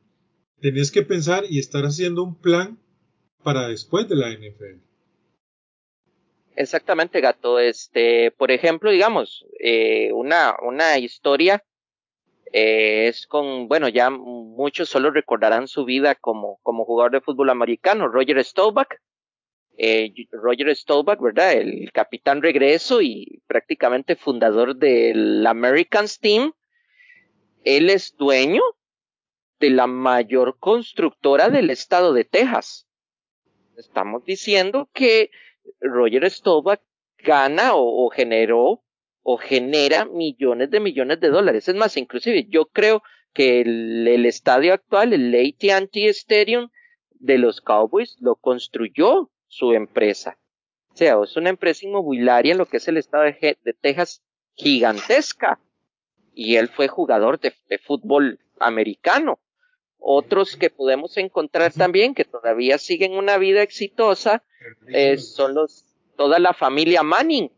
Tenés 0.61 0.91
que 0.91 1.03
pensar 1.03 1.45
y 1.49 1.59
estar 1.59 1.85
haciendo 1.85 2.25
un 2.25 2.35
plan 2.35 2.79
para 3.43 3.69
después 3.69 4.09
de 4.09 4.17
la 4.17 4.31
NFL. 4.31 4.81
Exactamente, 6.57 7.21
gato. 7.21 7.59
Este, 7.59 8.31
por 8.33 8.51
ejemplo, 8.51 8.91
digamos, 8.91 9.45
eh, 9.61 10.11
una, 10.13 10.57
una 10.63 10.99
historia 10.99 11.63
eh, 12.53 13.09
es 13.09 13.27
con, 13.27 13.69
bueno, 13.69 13.89
ya 13.89 14.11
muchos 14.11 14.89
solo 14.89 15.11
recordarán 15.11 15.69
su 15.69 15.85
vida 15.85 16.15
como, 16.15 16.59
como 16.63 16.85
jugador 16.85 17.13
de 17.13 17.21
fútbol 17.21 17.51
americano, 17.51 18.09
Roger 18.09 18.43
Staubach. 18.45 18.89
Eh, 19.79 20.13
Roger 20.33 20.75
Staubach, 20.75 21.21
¿verdad? 21.21 21.53
El 21.53 21.93
capitán 21.93 22.41
regreso 22.41 23.03
y 23.03 23.43
prácticamente 23.47 24.17
fundador 24.17 24.77
del 24.77 25.47
Americans 25.47 26.19
Team. 26.19 26.53
Él 27.63 27.91
es 27.91 28.17
dueño 28.17 28.63
de 29.61 29.71
la 29.71 29.87
mayor 29.87 30.59
constructora 30.59 31.51
del 31.51 31.71
estado 31.71 32.13
de 32.13 32.25
Texas. 32.25 32.87
Estamos 33.77 34.25
diciendo 34.25 34.89
que 34.95 35.31
Roger 35.81 36.31
Staubach 36.31 36.81
gana 37.19 37.75
o, 37.75 38.07
o, 38.07 38.11
generó 38.11 38.83
o 39.29 39.39
genera 39.39 40.05
millones 40.05 40.71
de 40.71 40.79
millones 40.79 41.19
de 41.19 41.31
dólares. 41.31 41.69
Es 41.69 41.75
más, 41.75 41.97
inclusive 41.97 42.47
yo 42.49 42.67
creo 42.67 43.03
que 43.33 43.61
el, 43.61 44.07
el 44.07 44.25
estadio 44.25 44.73
actual, 44.73 45.13
el 45.13 45.35
AT&T 45.35 46.09
Stadium 46.11 46.69
de 47.11 47.39
los 47.39 47.61
Cowboys, 47.61 48.17
lo 48.21 48.37
construyó 48.37 49.29
su 49.49 49.73
empresa. 49.73 50.39
O 50.93 50.97
sea, 50.97 51.17
es 51.25 51.37
una 51.37 51.51
empresa 51.51 51.85
inmobiliaria 51.85 52.53
en 52.53 52.59
lo 52.59 52.67
que 52.67 52.77
es 52.77 52.87
el 52.87 52.99
estado 52.99 53.25
de, 53.25 53.59
de 53.65 53.73
Texas 53.73 54.23
gigantesca. 54.55 55.59
Y 56.33 56.55
él 56.55 56.69
fue 56.69 56.87
jugador 56.87 57.41
de, 57.41 57.53
de 57.69 57.79
fútbol 57.79 58.39
americano. 58.61 59.41
Otros 59.99 60.57
que 60.57 60.71
podemos 60.71 61.17
encontrar 61.17 61.73
también 61.73 62.15
que 62.15 62.25
todavía 62.25 62.79
siguen 62.79 63.15
una 63.15 63.39
vida 63.39 63.63
exitosa 63.63 64.45
eh, 64.87 65.19
son 65.19 65.55
los 65.55 65.85
toda 66.17 66.39
la 66.39 66.55
familia 66.55 67.03
Manning 67.03 67.51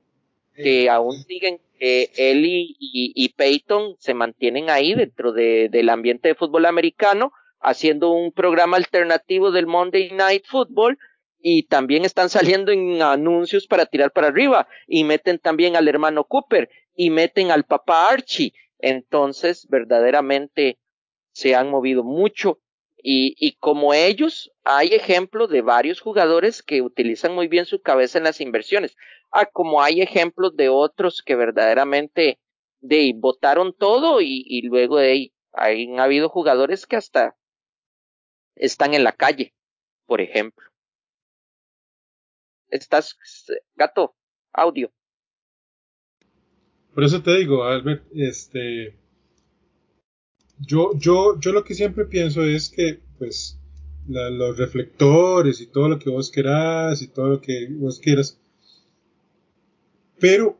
que 0.63 0.91
aún 0.91 1.23
siguen 1.25 1.61
eh, 1.81 2.11
él 2.17 2.45
y, 2.45 2.77
y, 2.81 3.13
y, 3.15 3.29
Peyton 3.31 3.95
se 3.99 4.13
mantienen 4.13 4.69
ahí 4.69 4.95
dentro 4.95 5.33
de, 5.33 5.69
del 5.71 5.89
ambiente 5.89 6.29
de 6.29 6.35
fútbol 6.35 6.67
americano 6.67 7.33
haciendo 7.61 8.11
un 8.11 8.33
programa 8.33 8.77
alternativo 8.77 9.51
del 9.51 9.67
Monday 9.67 10.11
Night 10.11 10.45
Football 10.47 10.99
y 11.41 11.65
también 11.65 12.05
están 12.05 12.29
saliendo 12.29 12.73
en 12.73 13.01
anuncios 13.01 13.67
para 13.67 13.87
tirar 13.87 14.13
para 14.13 14.29
arriba 14.29 14.67
y 14.87 15.05
meten 15.05 15.39
también 15.39 15.77
al 15.77 15.89
hermano 15.89 16.25
Cooper 16.25 16.69
y 16.95 17.11
meten 17.11 17.51
al 17.51 17.65
papá 17.65 18.09
Archie. 18.11 18.53
Entonces 18.81 19.67
verdaderamente 19.69 20.79
se 21.33 21.55
han 21.55 21.71
movido 21.71 22.03
mucho 22.03 22.59
y, 23.01 23.57
como 23.61 23.95
ellos, 23.95 24.51
hay 24.65 24.89
ejemplos 24.89 25.49
de 25.51 25.63
varios 25.63 26.01
jugadores 26.01 26.63
que 26.63 26.83
utilizan 26.83 27.35
muy 27.35 27.47
bien 27.49 27.65
su 27.65 27.81
cabeza 27.81 28.19
en 28.19 28.25
las 28.25 28.41
inversiones. 28.41 28.97
Ah, 29.31 29.47
como 29.47 29.83
hay 29.83 30.03
ejemplos 30.03 30.57
de 30.57 30.69
otros 30.69 31.23
que 31.23 31.37
verdaderamente 31.37 32.41
de 32.81 33.13
votaron 33.17 33.75
todo 33.77 34.21
y, 34.21 34.45
y 34.47 34.63
luego 34.63 34.99
de 34.99 35.11
ahí 35.11 35.33
han 35.53 36.01
habido 36.01 36.29
jugadores 36.29 36.87
que 36.87 36.97
hasta 36.97 37.37
están 38.57 38.95
en 38.95 39.05
la 39.05 39.13
calle, 39.13 39.55
por 40.07 40.21
ejemplo. 40.21 40.67
Estás, 42.69 43.17
gato, 43.75 44.15
audio. 44.53 44.93
Por 46.95 47.05
eso 47.05 47.23
te 47.23 47.37
digo, 47.37 47.65
Albert, 47.65 48.05
este, 48.13 48.99
yo, 50.61 50.99
yo, 50.99 51.39
yo 51.41 51.53
lo 51.53 51.65
que 51.65 51.75
siempre 51.75 52.05
pienso 52.05 52.43
es 52.43 52.69
que, 52.69 53.01
pues, 53.19 53.59
los 54.09 54.57
reflectores 54.57 55.61
y 55.61 55.67
todo 55.67 55.89
lo 55.89 55.99
que 55.99 56.11
vos 56.11 56.31
querás 56.31 57.03
y 57.03 57.09
todo 57.09 57.29
lo 57.29 57.41
que 57.41 57.69
vos 57.71 58.01
quieras, 58.01 58.39
pero 60.19 60.59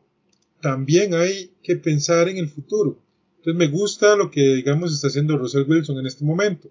también 0.61 1.13
hay 1.13 1.51
que 1.63 1.75
pensar 1.75 2.29
en 2.29 2.37
el 2.37 2.49
futuro. 2.49 2.99
Entonces 3.37 3.55
me 3.55 3.67
gusta 3.67 4.15
lo 4.15 4.29
que, 4.29 4.55
digamos, 4.55 4.93
está 4.93 5.07
haciendo 5.07 5.37
Russell 5.37 5.69
Wilson 5.69 5.97
en 5.99 6.07
este 6.07 6.25
momento. 6.25 6.69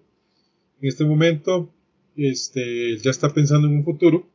En 0.81 0.87
este 0.87 1.03
momento, 1.03 1.73
este, 2.15 2.97
ya 2.97 3.11
está 3.11 3.33
pensando 3.33 3.67
en 3.67 3.77
un 3.77 3.83
futuro. 3.83 4.27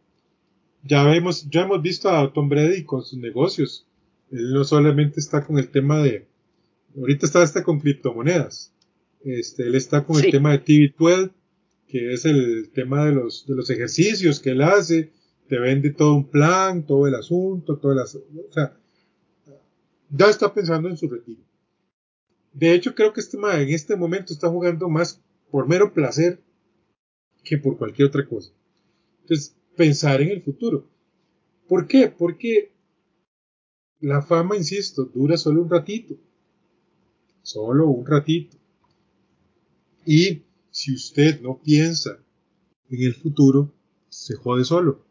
Ya 0.83 1.05
vemos, 1.05 1.49
ya 1.49 1.63
hemos 1.63 1.81
visto 1.81 2.11
a 2.11 2.33
Tom 2.33 2.49
Brady 2.49 2.85
con 2.85 3.03
sus 3.03 3.19
negocios. 3.19 3.87
Él 4.31 4.53
no 4.53 4.65
solamente 4.65 5.21
está 5.21 5.47
con 5.47 5.59
el 5.59 5.69
tema 5.69 6.03
de, 6.03 6.27
ahorita 6.97 7.27
está, 7.27 7.43
está 7.43 7.63
con 7.63 7.81
criptomonedas. 7.81 8.74
Este, 9.25 9.67
él 9.67 9.75
está 9.75 10.05
con 10.05 10.23
el 10.23 10.31
tema 10.31 10.53
de 10.53 10.65
TV12, 10.65 11.33
que 11.89 12.13
es 12.13 12.27
el 12.27 12.71
tema 12.73 13.07
de 13.07 13.13
los, 13.13 13.47
de 13.47 13.55
los 13.55 13.71
ejercicios 13.71 14.39
que 14.39 14.51
él 14.51 14.63
hace. 14.63 15.11
Te 15.49 15.59
vende 15.59 15.91
todo 15.91 16.15
un 16.15 16.29
plan, 16.29 16.87
todo 16.87 17.07
el 17.07 17.15
asunto, 17.15 17.79
todo 17.79 17.93
el, 17.93 17.99
o 17.99 18.53
sea, 18.53 18.77
ya 20.11 20.27
está 20.29 20.53
pensando 20.53 20.89
en 20.89 20.97
su 20.97 21.09
retiro. 21.09 21.43
De 22.53 22.73
hecho, 22.73 22.95
creo 22.95 23.13
que 23.13 23.21
este 23.21 23.37
en 23.37 23.69
este 23.71 23.97
momento 23.97 24.33
está 24.33 24.49
jugando 24.49 24.89
más 24.89 25.21
por 25.51 25.69
mero 25.69 25.93
placer 25.93 26.41
que 27.43 27.59
por 27.59 27.77
cualquier 27.77 28.09
otra 28.09 28.27
cosa. 28.27 28.53
Entonces, 29.23 29.57
pensar 29.77 30.21
en 30.21 30.31
el 30.31 30.43
futuro. 30.43 30.87
¿Por 31.67 31.87
qué? 31.87 32.09
Porque 32.09 32.73
la 34.01 34.23
fama, 34.23 34.57
insisto, 34.57 35.05
dura 35.05 35.37
solo 35.37 35.63
un 35.63 35.71
ratito. 35.71 36.15
Solo 37.43 37.89
un 37.89 38.07
ratito. 38.07 38.57
Y 40.07 40.43
si 40.71 40.95
usted 40.95 41.41
no 41.41 41.61
piensa 41.63 42.19
en 42.91 43.03
el 43.03 43.15
futuro, 43.15 43.73
se 44.09 44.35
jode 44.35 44.65
solo. 44.65 45.05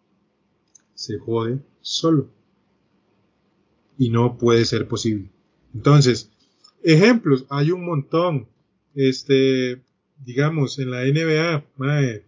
Se 0.93 1.17
jode 1.17 1.59
solo. 1.81 2.29
Y 3.97 4.09
no 4.09 4.37
puede 4.37 4.65
ser 4.65 4.87
posible. 4.87 5.29
Entonces, 5.73 6.31
ejemplos, 6.83 7.45
hay 7.49 7.71
un 7.71 7.85
montón. 7.85 8.47
Este, 8.95 9.81
digamos, 10.23 10.77
en 10.79 10.91
la 10.91 11.03
NBA, 11.03 11.65
mae, 11.77 12.25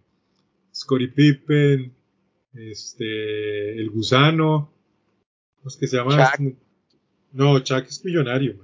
Scottie 0.74 1.08
Pippen, 1.08 1.94
este, 2.54 3.78
el 3.78 3.90
gusano, 3.90 4.72
¿cómo 5.56 5.68
es 5.68 5.76
que 5.76 5.86
se 5.86 5.96
llama? 5.96 6.32
No, 7.32 7.58
Chuck 7.60 7.84
es 7.86 8.04
millonario, 8.04 8.56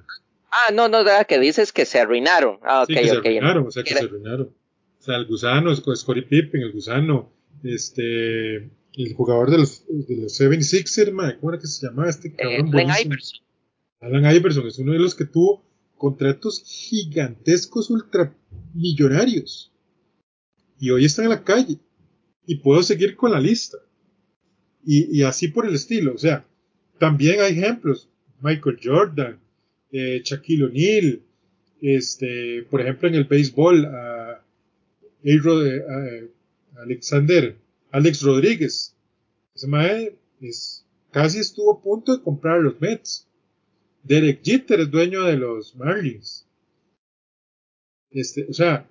Ah, 0.52 0.70
no, 0.72 0.88
no, 0.88 1.02
que 1.26 1.38
dices 1.38 1.72
que 1.72 1.86
se 1.86 1.98
arruinaron. 1.98 2.58
Ah, 2.62 2.82
ok, 2.82 2.88
sí, 2.88 2.94
que 2.94 3.04
se 3.06 3.16
arruinaron, 3.16 3.66
o 3.66 3.70
sea, 3.70 3.82
que 3.82 3.94
se 3.94 4.04
arruinaron. 4.04 4.54
O 4.98 5.02
sea, 5.02 5.16
el 5.16 5.26
gusano, 5.26 5.74
Scottie 5.74 6.22
Pippen, 6.22 6.60
el 6.60 6.72
gusano, 6.72 7.32
este, 7.64 8.56
el 8.56 9.14
jugador 9.16 9.50
de 9.50 9.58
los, 9.58 9.84
de 9.88 10.16
los 10.16 10.38
76ers, 10.38 11.38
¿cómo 11.40 11.52
era 11.52 11.60
que 11.60 11.66
se 11.66 11.86
llamaba 11.86 12.10
este 12.10 12.34
cabrón? 12.34 12.68
Alan 12.72 12.96
Iverson. 13.02 13.40
Alan 14.00 14.36
Iverson 14.36 14.66
es 14.66 14.78
uno 14.78 14.92
de 14.92 14.98
los 14.98 15.14
que 15.14 15.24
tuvo 15.24 15.64
contratos 15.96 16.62
gigantescos 16.66 17.88
ultramillonarios. 17.90 19.72
Y 20.78 20.90
hoy 20.90 21.04
están 21.04 21.24
en 21.26 21.30
la 21.30 21.44
calle. 21.44 21.78
Y 22.44 22.56
puedo 22.56 22.82
seguir 22.82 23.16
con 23.16 23.30
la 23.30 23.40
lista. 23.40 23.78
Y, 24.84 25.16
y 25.16 25.22
así 25.22 25.48
por 25.48 25.66
el 25.66 25.74
estilo. 25.74 26.14
O 26.14 26.18
sea, 26.18 26.44
también 26.98 27.40
hay 27.40 27.52
ejemplos. 27.52 28.08
Michael 28.40 28.80
Jordan, 28.82 29.41
eh, 29.92 30.22
Shaquille 30.24 30.64
O'Neal, 30.64 31.22
este, 31.80 32.64
por 32.70 32.80
ejemplo 32.80 33.08
en 33.08 33.14
el 33.14 33.24
béisbol, 33.24 33.84
a, 33.86 34.42
Alexander, 36.76 37.56
Alex 37.90 38.22
Rodríguez. 38.22 38.96
Ese 39.54 39.66
mae 39.68 40.16
es, 40.40 40.84
casi 41.10 41.38
estuvo 41.38 41.74
a 41.74 41.82
punto 41.82 42.16
de 42.16 42.22
comprar 42.22 42.60
los 42.60 42.80
Mets. 42.80 43.28
Derek 44.02 44.42
Jeter 44.42 44.80
es 44.80 44.90
dueño 44.90 45.24
de 45.24 45.36
los 45.36 45.76
Marlins. 45.76 46.46
Este, 48.10 48.46
o 48.48 48.52
sea, 48.52 48.88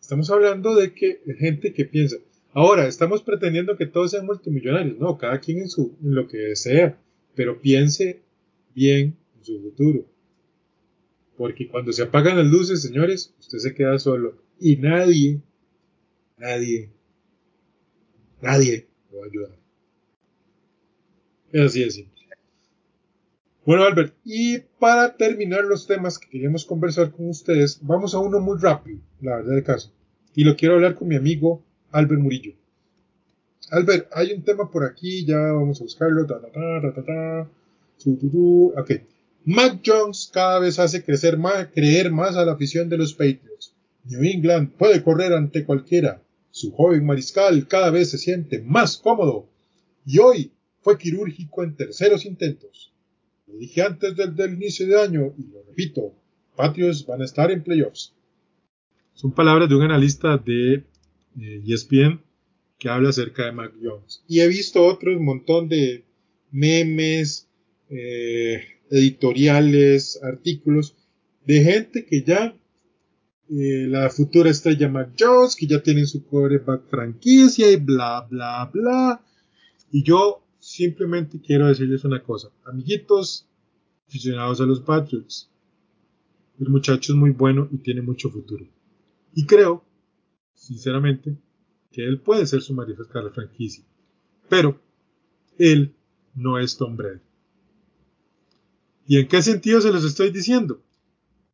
estamos 0.00 0.30
hablando 0.30 0.74
de 0.74 0.94
que 0.94 1.20
gente 1.38 1.72
que 1.72 1.84
piensa. 1.84 2.16
Ahora, 2.52 2.86
estamos 2.86 3.22
pretendiendo 3.22 3.76
que 3.76 3.86
todos 3.86 4.12
sean 4.12 4.26
multimillonarios. 4.26 4.98
No, 4.98 5.18
cada 5.18 5.40
quien 5.40 5.58
en, 5.58 5.68
su, 5.68 5.96
en 6.02 6.14
lo 6.14 6.28
que 6.28 6.38
desea, 6.38 6.98
pero 7.34 7.60
piense 7.60 8.20
bien 8.74 9.16
en 9.36 9.44
su 9.44 9.60
futuro. 9.60 10.06
Porque 11.36 11.68
cuando 11.68 11.92
se 11.92 12.02
apagan 12.02 12.36
las 12.36 12.46
luces, 12.46 12.82
señores, 12.82 13.34
usted 13.38 13.58
se 13.58 13.74
queda 13.74 13.98
solo. 13.98 14.36
Y 14.60 14.76
nadie, 14.76 15.40
nadie, 16.36 16.90
nadie 18.40 18.88
lo 19.10 19.18
va 19.18 19.24
a 19.24 19.28
ayudar. 19.28 19.58
Es 21.52 21.60
así 21.62 21.84
de 21.84 21.90
simple. 21.90 22.14
Bueno, 23.66 23.84
Albert, 23.84 24.14
y 24.24 24.58
para 24.78 25.16
terminar 25.16 25.64
los 25.64 25.86
temas 25.86 26.18
que 26.18 26.28
queríamos 26.28 26.66
conversar 26.66 27.12
con 27.12 27.30
ustedes, 27.30 27.78
vamos 27.80 28.14
a 28.14 28.18
uno 28.18 28.38
muy 28.38 28.58
rápido, 28.60 29.00
la 29.22 29.36
verdad 29.36 29.54
de 29.54 29.62
caso. 29.62 29.90
Y 30.34 30.44
lo 30.44 30.54
quiero 30.54 30.74
hablar 30.74 30.94
con 30.94 31.08
mi 31.08 31.16
amigo 31.16 31.64
Albert 31.90 32.20
Murillo. 32.20 32.52
Albert, 33.70 34.08
hay 34.12 34.32
un 34.32 34.42
tema 34.42 34.70
por 34.70 34.84
aquí, 34.84 35.24
ya 35.24 35.38
vamos 35.38 35.80
a 35.80 35.84
buscarlo. 35.84 36.26
Ta, 36.26 36.40
ta, 36.40 36.50
ta, 36.52 36.92
ta, 36.94 37.04
ta, 37.04 37.50
Ok. 38.76 38.90
Mac 39.46 39.82
Jones 39.84 40.30
cada 40.32 40.58
vez 40.58 40.78
hace 40.78 41.04
crecer 41.04 41.36
más, 41.36 41.68
creer 41.68 42.10
más 42.10 42.36
a 42.36 42.44
la 42.44 42.52
afición 42.52 42.88
de 42.88 42.96
los 42.96 43.12
Patriots. 43.12 43.74
New 44.04 44.22
England 44.22 44.72
puede 44.78 45.02
correr 45.02 45.32
ante 45.32 45.64
cualquiera. 45.64 46.22
Su 46.50 46.72
joven 46.72 47.04
mariscal 47.04 47.66
cada 47.66 47.90
vez 47.90 48.10
se 48.10 48.18
siente 48.18 48.62
más 48.62 48.96
cómodo. 48.96 49.50
Y 50.06 50.18
hoy 50.18 50.52
fue 50.80 50.98
quirúrgico 50.98 51.62
en 51.62 51.76
terceros 51.76 52.24
intentos. 52.24 52.92
Lo 53.46 53.56
dije 53.58 53.82
antes 53.82 54.14
del, 54.16 54.54
inicio 54.54 54.86
de 54.86 55.00
año 55.00 55.34
y 55.36 55.50
lo 55.50 55.62
repito, 55.62 56.14
Patriots 56.56 57.04
van 57.06 57.22
a 57.22 57.24
estar 57.24 57.50
en 57.50 57.62
playoffs. 57.62 58.14
Son 59.12 59.32
palabras 59.32 59.68
de 59.68 59.74
un 59.74 59.82
analista 59.82 60.38
de 60.38 60.84
ESPN 61.36 62.12
eh, 62.12 62.14
e 62.14 62.18
que 62.78 62.88
habla 62.88 63.10
acerca 63.10 63.44
de 63.46 63.52
Mac 63.52 63.72
Jones. 63.82 64.24
Y 64.26 64.40
he 64.40 64.48
visto 64.48 64.84
otros 64.84 65.20
montón 65.20 65.68
de 65.68 66.04
memes, 66.50 67.48
eh, 67.90 68.73
editoriales, 68.90 70.20
artículos 70.22 70.96
de 71.46 71.62
gente 71.62 72.06
que 72.06 72.22
ya 72.22 72.56
eh, 73.50 73.86
la 73.88 74.08
futura 74.10 74.50
estrella 74.50 74.88
Mac 74.88 75.12
Jones, 75.18 75.56
que 75.56 75.66
ya 75.66 75.82
tienen 75.82 76.06
su 76.06 76.24
coreback 76.24 76.88
franquicia 76.88 77.70
y 77.70 77.76
bla, 77.76 78.26
bla, 78.30 78.70
bla. 78.72 79.20
Y 79.90 80.02
yo 80.02 80.42
simplemente 80.58 81.40
quiero 81.40 81.66
decirles 81.66 82.04
una 82.04 82.22
cosa, 82.22 82.48
amiguitos 82.64 83.46
aficionados 84.08 84.60
a 84.60 84.64
los 84.64 84.80
Patriots, 84.80 85.50
el 86.58 86.68
muchacho 86.68 87.12
es 87.12 87.18
muy 87.18 87.30
bueno 87.30 87.68
y 87.70 87.78
tiene 87.78 88.00
mucho 88.00 88.30
futuro. 88.30 88.66
Y 89.34 89.44
creo, 89.44 89.84
sinceramente, 90.54 91.36
que 91.90 92.04
él 92.04 92.20
puede 92.20 92.46
ser 92.46 92.62
su 92.62 92.74
mariscal 92.74 93.24
de 93.24 93.30
franquicia. 93.30 93.84
Pero 94.48 94.80
él 95.58 95.94
no 96.34 96.58
es 96.58 96.76
Tom 96.76 96.96
Brady. 96.96 97.20
¿Y 99.06 99.18
en 99.18 99.28
qué 99.28 99.42
sentido 99.42 99.80
se 99.80 99.92
los 99.92 100.04
estoy 100.04 100.30
diciendo? 100.30 100.82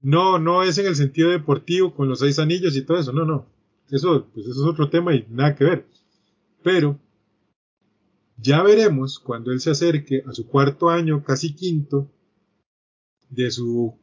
No, 0.01 0.39
no 0.39 0.63
es 0.63 0.79
en 0.79 0.87
el 0.87 0.97
sentido 0.97 1.31
deportivo 1.31 1.95
con 1.95 2.09
los 2.09 2.21
seis 2.21 2.39
anillos 2.39 2.77
y 2.77 2.83
todo 2.83 2.99
eso, 2.99 3.13
no, 3.13 3.25
no. 3.25 3.47
Eso, 3.91 4.29
pues 4.33 4.47
eso 4.47 4.61
es 4.63 4.67
otro 4.67 4.89
tema 4.89 5.15
y 5.15 5.27
nada 5.29 5.55
que 5.55 5.65
ver. 5.65 5.87
Pero 6.63 6.99
ya 8.37 8.63
veremos 8.63 9.19
cuando 9.19 9.53
él 9.53 9.61
se 9.61 9.71
acerque 9.71 10.23
a 10.27 10.33
su 10.33 10.47
cuarto 10.47 10.89
año, 10.89 11.23
casi 11.23 11.55
quinto, 11.55 12.11
de 13.29 13.51
su 13.51 13.99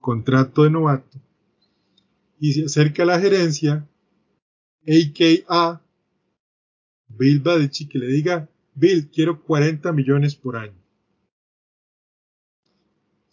contrato 0.00 0.64
de 0.64 0.70
novato 0.70 1.18
y 2.38 2.52
se 2.52 2.64
acerque 2.64 3.02
a 3.02 3.06
la 3.06 3.20
gerencia, 3.20 3.88
a.k.a. 4.86 5.82
Bill 7.08 7.40
Belichick, 7.40 7.90
que 7.90 7.98
le 7.98 8.06
diga, 8.06 8.48
Bill, 8.74 9.08
quiero 9.10 9.42
40 9.42 9.90
millones 9.92 10.34
por 10.34 10.56
año. 10.56 10.85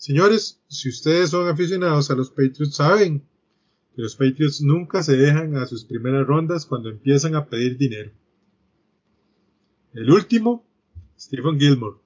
Señores, 0.04 0.62
si 0.68 0.90
ustedes 0.90 1.30
son 1.30 1.48
aficionados 1.48 2.12
a 2.12 2.16
los 2.16 2.30
Patriots, 2.30 2.76
saben 2.76 3.26
que 3.96 4.02
los 4.02 4.18
Patriots 4.18 4.62
nunca 4.62 5.02
se 5.02 5.16
dejan 5.16 5.56
a 5.56 5.66
sus 5.66 5.86
primeras 5.86 6.28
rondas 6.28 6.66
cuando 6.66 6.90
empiezan 6.90 7.36
a 7.36 7.46
pedir 7.46 7.78
dinero. 7.78 8.12
El 9.94 10.12
último, 10.12 10.68
Stephen 11.18 11.58
Gilmore, 11.58 12.00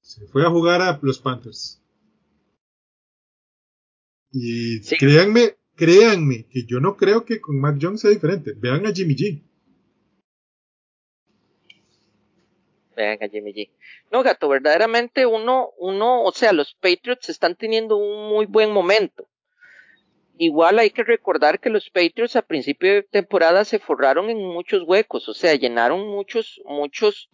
se 0.00 0.28
fue 0.28 0.46
a 0.46 0.50
jugar 0.50 0.80
a 0.80 0.96
los 1.02 1.18
Panthers. 1.18 1.82
Y 4.30 4.80
créanme, 4.82 5.56
créanme 5.74 6.46
que 6.48 6.66
yo 6.66 6.78
no 6.78 6.96
creo 6.96 7.24
que 7.24 7.40
con 7.40 7.58
Mac 7.58 7.80
Jones 7.82 8.02
sea 8.02 8.10
diferente. 8.10 8.52
Vean 8.52 8.86
a 8.86 8.92
Jimmy 8.92 9.16
G. 9.16 9.42
Vean 12.98 13.18
a 13.22 13.28
Jimmy 13.28 13.52
G. 13.52 13.70
No, 14.10 14.22
gato, 14.22 14.48
verdaderamente 14.48 15.24
uno, 15.24 15.70
uno, 15.78 16.24
o 16.24 16.32
sea, 16.32 16.52
los 16.52 16.74
Patriots 16.74 17.28
están 17.28 17.54
teniendo 17.54 17.96
un 17.96 18.28
muy 18.28 18.46
buen 18.46 18.72
momento. 18.72 19.26
Igual 20.36 20.78
hay 20.78 20.90
que 20.90 21.04
recordar 21.04 21.60
que 21.60 21.70
los 21.70 21.90
Patriots 21.90 22.36
a 22.36 22.42
principio 22.42 22.94
de 22.94 23.02
temporada 23.02 23.64
se 23.64 23.78
forraron 23.78 24.30
en 24.30 24.38
muchos 24.38 24.82
huecos, 24.86 25.28
o 25.28 25.34
sea, 25.34 25.54
llenaron 25.54 26.08
muchos, 26.08 26.60
muchos, 26.64 27.28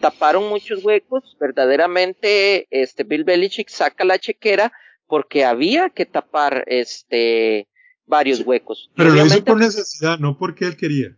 taparon 0.00 0.48
muchos 0.48 0.84
huecos. 0.84 1.36
Verdaderamente, 1.40 2.66
este 2.70 3.04
Bill 3.04 3.24
Belichick 3.24 3.68
saca 3.68 4.04
la 4.04 4.18
chequera 4.18 4.72
porque 5.06 5.44
había 5.44 5.90
que 5.90 6.06
tapar 6.06 6.64
este 6.66 7.68
varios 8.06 8.40
huecos. 8.40 8.90
Pero 8.96 9.10
lo 9.10 9.26
hizo 9.26 9.44
por 9.44 9.58
necesidad, 9.58 10.18
no 10.18 10.38
porque 10.38 10.66
él 10.66 10.76
quería. 10.76 11.16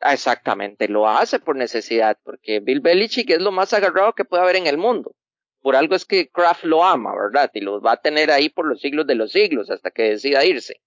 Ah, 0.00 0.12
exactamente, 0.14 0.88
lo 0.88 1.08
hace 1.08 1.38
por 1.38 1.56
necesidad, 1.56 2.18
porque 2.22 2.60
Bill 2.60 2.80
Belichick 2.80 3.30
es 3.30 3.40
lo 3.40 3.50
más 3.50 3.72
agarrado 3.72 4.12
que 4.14 4.24
puede 4.24 4.42
haber 4.42 4.56
en 4.56 4.66
el 4.66 4.78
mundo 4.78 5.14
por 5.66 5.74
algo 5.74 5.96
es 5.96 6.04
que 6.04 6.28
Kraft 6.28 6.62
lo 6.62 6.84
ama, 6.84 7.12
¿verdad? 7.12 7.50
Y 7.52 7.60
lo 7.60 7.80
va 7.80 7.94
a 7.94 8.00
tener 8.00 8.30
ahí 8.30 8.48
por 8.48 8.68
los 8.68 8.80
siglos 8.80 9.04
de 9.04 9.16
los 9.16 9.32
siglos 9.32 9.68
hasta 9.68 9.90
que 9.90 10.04
decida 10.04 10.44
irse. 10.44 10.80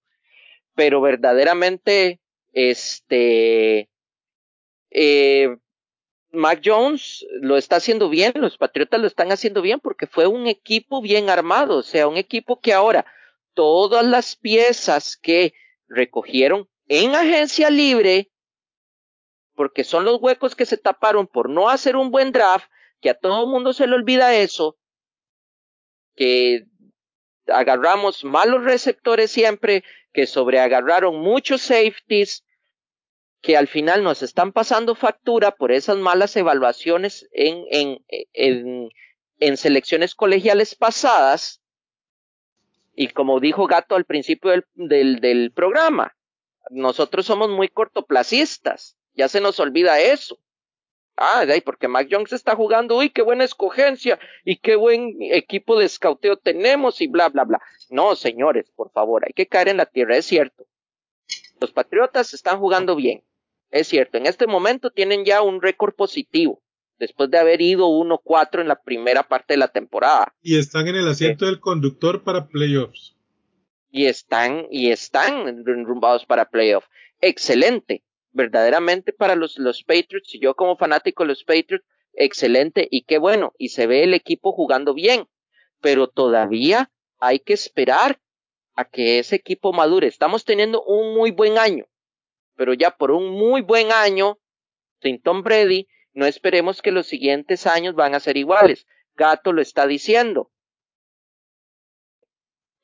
Pero 0.74 1.02
verdaderamente, 1.02 2.22
este, 2.54 3.90
eh, 4.90 5.58
Mac 6.32 6.62
Jones 6.64 7.28
lo 7.42 7.58
está 7.58 7.76
haciendo 7.76 8.08
bien, 8.08 8.32
los 8.36 8.58
Patriotas 8.58 9.02
lo 9.02 9.08
están 9.08 9.34
haciendo 9.34 9.62
bien 9.62 9.82
porque 9.82 10.08
fue 10.08 10.28
un 10.28 10.48
equipo 10.48 11.02
bien 11.02 11.30
armado, 11.30 11.80
o 11.80 11.84
sea, 11.84 12.08
un 12.08 12.16
equipo 12.16 12.62
que 12.62 12.72
ahora 12.72 13.06
todas 13.54 14.06
las 14.06 14.38
piezas 14.38 15.18
que 15.18 15.54
recogieron 15.90 16.70
en 16.88 17.16
agencia 17.16 17.70
libre, 17.70 18.32
porque 19.60 19.84
son 19.84 20.06
los 20.06 20.22
huecos 20.22 20.56
que 20.56 20.66
se 20.66 20.78
taparon 20.78 21.28
por 21.28 21.50
no 21.50 21.68
hacer 21.68 21.98
un 21.98 22.12
buen 22.12 22.32
draft, 22.32 22.72
que 23.02 23.10
a 23.10 23.14
todo 23.14 23.46
mundo 23.46 23.74
se 23.74 23.88
le 23.88 23.96
olvida 23.96 24.34
eso, 24.34 24.78
que 26.16 26.64
agarramos 27.46 28.24
malos 28.24 28.64
receptores 28.64 29.32
siempre, 29.32 29.84
que 30.14 30.28
sobreagarraron 30.28 31.20
muchos 31.20 31.62
safeties, 31.62 32.46
que 33.42 33.58
al 33.58 33.68
final 33.68 34.02
nos 34.02 34.24
están 34.24 34.54
pasando 34.54 34.96
factura 34.96 35.52
por 35.52 35.74
esas 35.74 35.98
malas 35.98 36.38
evaluaciones 36.38 37.28
en, 37.34 38.00
en, 38.32 38.90
en, 39.42 39.58
selecciones 39.58 40.16
colegiales 40.16 40.74
pasadas. 40.74 41.62
Y 42.96 43.10
como 43.10 43.42
dijo 43.42 43.68
Gato 43.68 43.96
al 43.96 44.06
principio 44.06 44.52
del, 44.76 45.20
del 45.20 45.52
programa, 45.52 46.16
nosotros 46.70 47.26
somos 47.26 47.50
muy 47.50 47.68
cortoplacistas, 47.68 48.96
ya 49.20 49.28
se 49.28 49.42
nos 49.42 49.60
olvida 49.60 50.00
eso. 50.00 50.40
Ah, 51.18 51.46
de 51.46 51.52
ahí, 51.52 51.60
porque 51.60 51.90
Mac 51.90 52.08
Jones 52.10 52.32
está 52.32 52.56
jugando, 52.56 52.96
uy, 52.96 53.10
qué 53.10 53.22
buena 53.22 53.44
escogencia 53.44 54.18
y 54.46 54.56
qué 54.56 54.78
buen 54.78 55.18
equipo 55.20 55.78
de 55.78 55.86
escauteo 55.86 56.38
tenemos 56.38 57.02
y 57.02 57.08
bla, 57.08 57.28
bla, 57.28 57.44
bla. 57.44 57.62
No, 57.90 58.16
señores, 58.16 58.72
por 58.74 58.92
favor, 58.92 59.26
hay 59.26 59.34
que 59.34 59.46
caer 59.46 59.68
en 59.68 59.76
la 59.76 59.86
tierra, 59.86 60.16
es 60.16 60.26
cierto. 60.26 60.66
Los 61.60 61.74
Patriotas 61.74 62.34
están 62.34 62.60
jugando 62.60 62.96
bien, 62.96 63.22
es 63.72 63.90
cierto. 63.90 64.18
En 64.18 64.26
este 64.26 64.48
momento 64.48 64.90
tienen 64.90 65.26
ya 65.26 65.42
un 65.42 65.62
récord 65.62 65.94
positivo, 65.94 66.62
después 66.98 67.30
de 67.30 67.40
haber 67.40 67.60
ido 67.60 67.90
1-4 67.90 68.62
en 68.62 68.70
la 68.70 68.82
primera 68.82 69.24
parte 69.24 69.56
de 69.56 69.58
la 69.58 69.68
temporada. 69.68 70.34
Y 70.42 70.58
están 70.58 70.88
en 70.88 70.96
el 70.96 71.10
asiento 71.10 71.46
del 71.46 71.60
conductor 71.60 72.24
para 72.24 72.48
playoffs. 72.48 73.18
Y 73.92 74.06
están, 74.06 74.68
y 74.72 74.92
están 74.92 75.50
enrumbados 75.50 76.26
para 76.26 76.50
playoffs. 76.50 76.88
Excelente 77.20 78.04
verdaderamente 78.32 79.14
para 79.14 79.36
los, 79.36 79.58
los 79.58 79.84
Patriots, 79.84 80.34
y 80.36 80.40
yo 80.40 80.56
como 80.56 80.78
fanático 80.78 81.24
de 81.24 81.30
los 81.30 81.44
Patriots, 81.44 81.86
excelente 82.14 82.88
y 82.90 83.04
qué 83.04 83.18
bueno, 83.18 83.54
y 83.58 83.70
se 83.70 83.88
ve 83.88 84.04
el 84.04 84.14
equipo 84.14 84.52
jugando 84.52 84.94
bien, 84.94 85.28
pero 85.82 86.08
todavía 86.08 86.92
hay 87.20 87.40
que 87.40 87.54
esperar 87.54 88.20
a 88.76 88.86
que 88.86 89.20
ese 89.20 89.36
equipo 89.36 89.74
madure. 89.74 90.08
Estamos 90.08 90.46
teniendo 90.46 90.84
un 90.84 91.16
muy 91.16 91.32
buen 91.32 91.58
año, 91.58 91.86
pero 92.56 92.74
ya 92.74 92.92
por 92.92 93.12
un 93.12 93.30
muy 93.30 93.62
buen 93.62 93.92
año, 93.92 94.40
sin 95.02 95.22
Tom 95.22 95.44
Brady, 95.44 95.88
no 96.14 96.26
esperemos 96.26 96.82
que 96.82 96.92
los 96.92 97.08
siguientes 97.08 97.68
años 97.68 97.96
van 97.96 98.16
a 98.16 98.20
ser 98.20 98.38
iguales. 98.38 98.86
Gato 99.16 99.54
lo 99.54 99.62
está 99.62 99.86
diciendo 99.88 100.52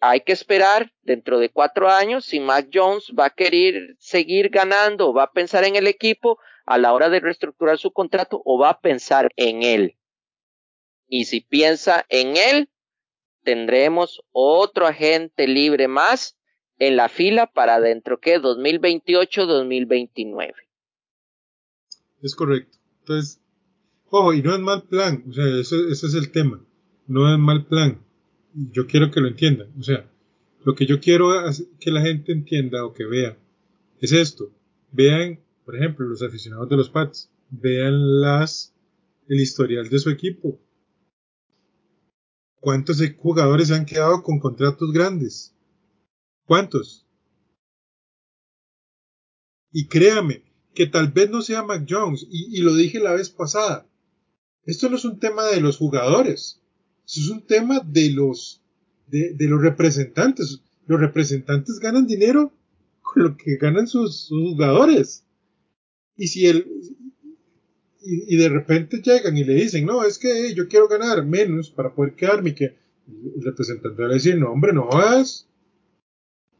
hay 0.10 0.22
que 0.22 0.34
esperar 0.34 0.94
dentro 1.02 1.40
de 1.40 1.50
cuatro 1.50 1.90
años 1.90 2.26
si 2.26 2.40
Mac 2.40 2.70
Jones 2.74 3.12
va 3.18 3.26
a 3.26 3.32
querer 3.32 3.96
seguir 4.00 4.50
ganando 4.50 5.14
va 5.14 5.24
a 5.24 5.32
pensar 5.32 5.64
en 5.64 5.76
el 5.76 5.88
equipo 5.88 6.38
a 6.66 6.78
la 6.78 6.94
hora 6.94 7.10
de 7.10 7.20
reestructurar 7.20 7.78
su 7.78 7.92
contrato 7.92 8.42
o 8.46 8.60
va 8.60 8.70
a 8.70 8.82
pensar 8.82 9.32
en 9.36 9.64
él. 9.64 9.98
Y 11.08 11.26
si 11.26 11.42
piensa 11.42 12.06
en 12.10 12.38
él, 12.38 12.70
tendremos 13.44 14.24
otro 14.32 14.88
agente 14.88 15.48
libre 15.48 15.88
más 15.88 16.38
en 16.78 16.96
la 16.96 17.10
fila 17.10 17.48
para 17.48 17.80
dentro 17.80 18.20
que 18.20 18.40
2028-2029. 18.40 20.54
Es 22.22 22.36
correcto. 22.36 22.78
Entonces, 23.02 23.42
ojo, 24.10 24.34
y 24.34 24.42
no 24.42 24.56
es 24.56 24.62
mal 24.62 24.84
plan, 24.84 25.24
o 25.30 25.34
sea, 25.34 25.46
ese 25.60 25.92
es 25.92 26.14
el 26.16 26.32
tema. 26.32 26.66
No 27.08 27.32
es 27.32 27.38
mal 27.38 27.68
plan 27.68 28.05
yo 28.56 28.88
quiero 28.88 29.12
que 29.12 29.20
lo 29.20 29.28
entiendan. 29.28 29.72
O 29.78 29.84
sea, 29.84 30.10
lo 30.64 30.76
que 30.76 30.86
yo 30.86 31.00
quiero 31.00 31.30
que 31.80 31.92
la 31.92 32.02
gente 32.02 32.32
entienda 32.32 32.86
o 32.86 32.94
que 32.94 33.06
vea 33.06 33.38
es 34.00 34.12
esto. 34.12 34.52
Vean, 34.92 35.40
por 35.66 35.76
ejemplo, 35.76 36.06
los 36.06 36.22
aficionados 36.22 36.70
de 36.70 36.78
los 36.78 36.90
Pats, 36.90 37.30
vean 37.50 38.22
las, 38.22 38.74
el 39.28 39.40
historial 39.40 39.90
de 39.90 40.00
su 40.00 40.10
equipo. 40.10 40.60
¿Cuántos 42.60 43.02
jugadores 43.18 43.72
han 43.72 43.86
quedado 43.86 44.24
con 44.24 44.40
contratos 44.40 44.92
grandes? 44.92 45.56
¿Cuántos? 46.46 47.06
Y 49.72 49.88
créame, 49.88 50.44
que 50.74 50.88
tal 50.88 51.12
vez 51.12 51.30
no 51.30 51.42
sea 51.42 51.64
Mac 51.64 51.86
Jones, 51.88 52.26
y, 52.30 52.58
y 52.58 52.62
lo 52.62 52.74
dije 52.74 53.00
la 53.00 53.14
vez 53.14 53.30
pasada, 53.30 53.88
esto 54.64 54.90
no 54.90 54.96
es 54.96 55.06
un 55.06 55.20
tema 55.20 55.46
de 55.46 55.62
los 55.62 55.78
jugadores, 55.78 56.62
eso 57.06 57.22
es 57.22 57.30
un 57.30 57.42
tema 57.46 57.80
de 57.80 58.12
los, 58.12 58.62
de, 59.08 59.36
los 59.40 59.62
representantes. 59.62 60.62
Los 60.88 61.00
representantes 61.00 61.80
ganan 61.80 62.08
dinero 62.08 62.52
con 63.02 63.24
lo 63.24 63.38
que 63.38 63.58
ganan 63.58 63.88
sus, 63.88 64.28
jugadores. 64.30 65.24
Y 66.18 66.28
si 66.28 66.48
el, 66.48 66.66
y, 68.02 68.38
de 68.38 68.50
repente 68.50 69.02
llegan 69.02 69.38
y 69.38 69.44
le 69.44 69.54
dicen, 69.56 69.86
no, 69.86 70.04
es 70.04 70.18
que 70.18 70.54
yo 70.54 70.68
quiero 70.68 70.88
ganar 70.88 71.26
menos 71.26 71.70
para 71.70 71.94
poder 71.94 72.16
quedarme, 72.16 72.56
que 72.56 72.76
el 73.08 73.44
representante 73.44 74.02
va 74.02 74.10
a 74.10 74.14
decir, 74.14 74.38
no, 74.38 74.52
hombre, 74.52 74.74
no 74.74 74.90
es. 75.20 75.48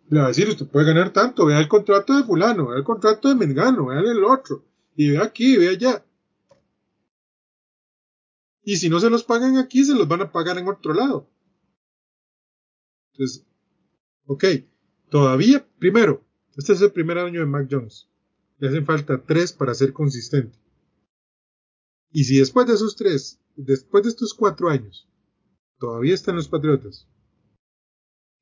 Le 0.10 0.20
va 0.20 0.26
a 0.26 0.28
decir, 0.30 0.48
usted 0.48 0.68
puede 0.68 0.86
ganar 0.86 1.12
tanto, 1.12 1.48
vea 1.48 1.60
el 1.60 1.68
contrato 1.68 2.16
de 2.16 2.24
fulano, 2.24 2.68
vea 2.68 2.78
el 2.78 2.84
contrato 2.84 3.30
de 3.30 3.36
Mengano, 3.36 3.88
vea 3.88 4.00
el 4.00 4.24
otro, 4.24 4.64
y 4.96 5.10
vea 5.10 5.24
aquí, 5.24 5.58
vea 5.58 5.72
allá. 5.72 6.06
Y 8.66 8.78
si 8.78 8.90
no 8.90 9.00
se 9.00 9.10
los 9.10 9.24
pagan 9.24 9.58
aquí, 9.58 9.86
se 9.86 9.94
los 9.94 10.08
van 10.08 10.22
a 10.22 10.32
pagar 10.32 10.58
en 10.58 10.68
otro 10.68 10.94
lado. 10.94 11.30
Entonces, 13.14 13.46
ok, 14.26 14.44
todavía, 15.10 15.66
primero, 15.80 16.26
este 16.58 16.74
es 16.74 16.82
el 16.82 16.92
primer 16.92 17.20
año 17.20 17.40
de 17.40 17.46
Mac 17.46 17.68
Jones. 17.70 18.10
Le 18.58 18.70
hacen 18.70 18.86
falta 18.86 19.24
tres 19.24 19.54
para 19.54 19.74
ser 19.74 19.94
consistente. 19.94 20.58
Y 22.12 22.24
si 22.24 22.40
después 22.40 22.66
de 22.66 22.74
esos 22.74 22.96
tres, 22.96 23.40
después 23.56 24.04
de 24.04 24.10
estos 24.10 24.34
cuatro 24.34 24.70
años, 24.70 25.08
todavía 25.80 26.14
están 26.14 26.36
los 26.36 26.48
Patriotas, 26.48 27.08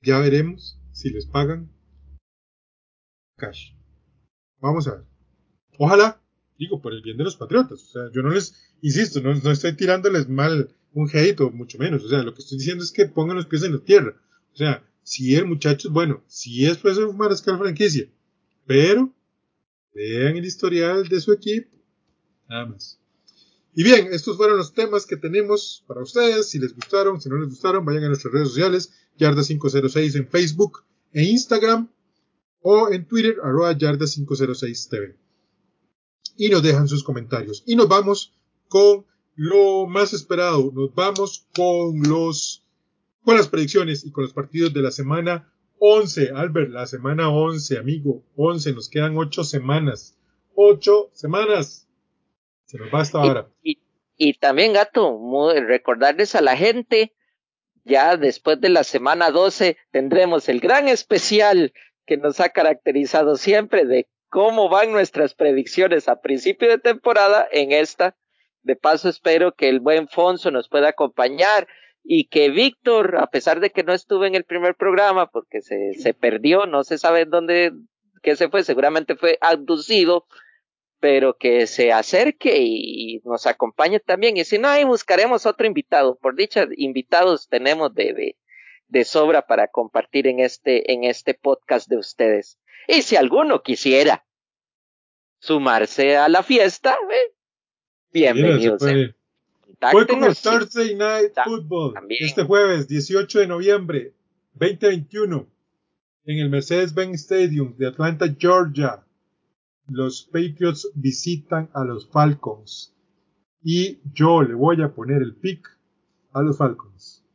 ya 0.01 0.19
veremos 0.19 0.79
si 0.91 1.09
les 1.09 1.25
pagan 1.25 1.71
cash. 3.37 3.73
Vamos 4.59 4.87
a 4.87 4.95
ver. 4.95 5.05
Ojalá 5.77 6.23
digo, 6.57 6.81
por 6.81 6.93
el 6.93 7.01
bien 7.01 7.17
de 7.17 7.23
los 7.23 7.35
patriotas. 7.35 7.83
O 7.83 7.87
sea, 7.87 8.11
yo 8.11 8.21
no 8.21 8.29
les, 8.29 8.72
insisto, 8.83 9.19
no, 9.21 9.31
estoy 9.51 9.73
tirándoles 9.73 10.29
mal 10.29 10.69
un 10.93 11.09
hate 11.11 11.39
o 11.41 11.49
mucho 11.49 11.79
menos. 11.79 12.03
O 12.03 12.09
sea, 12.09 12.21
lo 12.21 12.33
que 12.33 12.41
estoy 12.41 12.59
diciendo 12.59 12.83
es 12.83 12.91
que 12.91 13.07
pongan 13.07 13.37
los 13.37 13.47
pies 13.47 13.63
en 13.63 13.73
la 13.73 13.79
tierra. 13.79 14.15
O 14.53 14.55
sea, 14.55 14.83
si 15.01 15.35
el 15.35 15.47
muchacho, 15.47 15.89
bueno, 15.89 16.23
si 16.27 16.65
es 16.67 16.77
profesor 16.77 17.11
mariscal 17.15 17.57
franquicia, 17.57 18.07
pero 18.67 19.11
vean 19.95 20.37
el 20.37 20.45
historial 20.45 21.07
de 21.07 21.19
su 21.19 21.31
equipo. 21.31 21.69
Nada 22.47 22.67
más. 22.67 22.99
Y 23.73 23.83
bien, 23.83 24.09
estos 24.11 24.37
fueron 24.37 24.57
los 24.57 24.73
temas 24.73 25.07
que 25.07 25.17
tenemos 25.17 25.83
para 25.87 26.03
ustedes. 26.03 26.49
Si 26.49 26.59
les 26.59 26.75
gustaron, 26.75 27.19
si 27.19 27.29
no 27.29 27.37
les 27.37 27.49
gustaron, 27.49 27.83
vayan 27.83 28.03
a 28.03 28.07
nuestras 28.09 28.31
redes 28.33 28.49
sociales, 28.49 28.93
Yarda506 29.17 30.15
en 30.17 30.27
Facebook 30.27 30.83
e 31.11 31.23
Instagram 31.23 31.89
o 32.61 32.89
en 32.91 33.07
Twitter, 33.07 33.37
arroba 33.41 33.75
Yarda506TV 33.75 35.15
y 36.37 36.49
nos 36.49 36.63
dejan 36.63 36.87
sus 36.87 37.03
comentarios. 37.03 37.63
Y 37.65 37.75
nos 37.75 37.87
vamos 37.87 38.33
con 38.73 39.05
lo 39.35 39.85
más 39.85 40.13
esperado. 40.13 40.71
Nos 40.73 40.95
vamos 40.95 41.47
con 41.55 42.01
los 42.01 42.65
con 43.23 43.37
las 43.37 43.47
predicciones 43.47 44.03
y 44.03 44.11
con 44.11 44.23
los 44.23 44.33
partidos 44.33 44.73
de 44.73 44.81
la 44.81 44.89
semana 44.89 45.53
11, 45.77 46.31
Albert, 46.35 46.71
la 46.71 46.87
semana 46.87 47.29
11, 47.29 47.77
amigo, 47.77 48.23
11, 48.35 48.73
nos 48.73 48.89
quedan 48.89 49.15
8 49.15 49.43
semanas. 49.43 50.17
8 50.55 51.11
semanas. 51.13 51.87
Se 52.65 52.79
nos 52.79 52.89
basta 52.89 53.19
ahora. 53.19 53.47
Y, 53.61 53.77
y, 54.17 54.33
también, 54.33 54.73
gato, 54.73 55.19
recordarles 55.67 56.33
a 56.33 56.41
la 56.41 56.57
gente, 56.57 57.13
ya 57.85 58.17
después 58.17 58.59
de 58.59 58.69
la 58.69 58.83
semana 58.83 59.29
12 59.29 59.77
tendremos 59.91 60.49
el 60.49 60.59
gran 60.59 60.87
especial 60.87 61.73
que 62.07 62.17
nos 62.17 62.39
ha 62.39 62.49
caracterizado 62.49 63.35
siempre 63.35 63.85
de 63.85 64.07
cómo 64.29 64.67
van 64.67 64.91
nuestras 64.91 65.35
predicciones 65.35 66.09
a 66.09 66.21
principio 66.21 66.69
de 66.69 66.79
temporada 66.79 67.47
en 67.51 67.71
esta. 67.71 68.15
De 68.63 68.75
paso, 68.75 69.09
espero 69.09 69.53
que 69.53 69.69
el 69.69 69.79
buen 69.79 70.07
Fonso 70.07 70.49
nos 70.51 70.69
pueda 70.69 70.89
acompañar 70.89 71.67
y 72.03 72.25
que 72.25 72.49
Víctor, 72.49 73.17
a 73.17 73.27
pesar 73.27 73.59
de 73.59 73.69
que 73.69 73.83
no 73.83 73.93
estuve 73.93 74.27
en 74.27 74.35
el 74.35 74.43
primer 74.43 74.75
programa 74.75 75.29
porque 75.29 75.61
se, 75.61 75.93
se 75.93 76.13
perdió, 76.13 76.65
no 76.65 76.83
se 76.83 76.97
sabe 76.97 77.25
dónde 77.25 77.73
que 78.21 78.35
se 78.35 78.49
fue, 78.49 78.63
seguramente 78.63 79.15
fue 79.15 79.37
abducido, 79.41 80.25
pero 80.99 81.37
que 81.37 81.67
se 81.67 81.91
acerque 81.91 82.55
y 82.59 83.21
nos 83.25 83.45
acompañe 83.45 83.99
también. 83.99 84.37
Y 84.37 84.45
si 84.45 84.57
no, 84.57 84.69
ahí 84.69 84.85
buscaremos 84.85 85.45
otro 85.45 85.67
invitado. 85.67 86.17
Por 86.17 86.35
dicha, 86.35 86.65
invitados 86.77 87.49
tenemos 87.49 87.93
de, 87.93 88.13
de, 88.13 88.37
de 88.87 89.03
sobra 89.03 89.45
para 89.45 89.67
compartir 89.67 90.27
en 90.27 90.39
este, 90.39 90.93
en 90.93 91.03
este 91.03 91.33
podcast 91.33 91.89
de 91.89 91.97
ustedes. 91.97 92.57
Y 92.87 93.01
si 93.01 93.17
alguno 93.17 93.61
quisiera 93.61 94.25
sumarse 95.39 96.15
a 96.15 96.29
la 96.29 96.41
fiesta, 96.41 96.97
eh, 97.11 97.32
bienvenidos. 98.13 98.81
Fue 99.91 100.07
como 100.07 100.27
el 100.27 100.35
Thursday 100.35 100.95
Night 100.95 101.33
Football 101.43 101.95
este 102.09 102.43
jueves 102.43 102.87
18 102.87 103.39
de 103.39 103.47
noviembre 103.47 104.13
2021 104.53 105.47
en 106.25 106.39
el 106.39 106.49
Mercedes-Benz 106.49 107.21
Stadium 107.21 107.75
de 107.75 107.87
Atlanta, 107.87 108.27
Georgia. 108.37 109.03
Los 109.89 110.23
Patriots 110.23 110.89
visitan 110.93 111.69
a 111.73 111.83
los 111.83 112.09
Falcons 112.09 112.95
y 113.61 113.99
yo 114.13 114.41
le 114.41 114.53
voy 114.53 114.81
a 114.81 114.93
poner 114.93 115.21
el 115.21 115.35
pick 115.35 115.67
a 116.31 116.41
los 116.41 116.57
Falcons. 116.57 117.25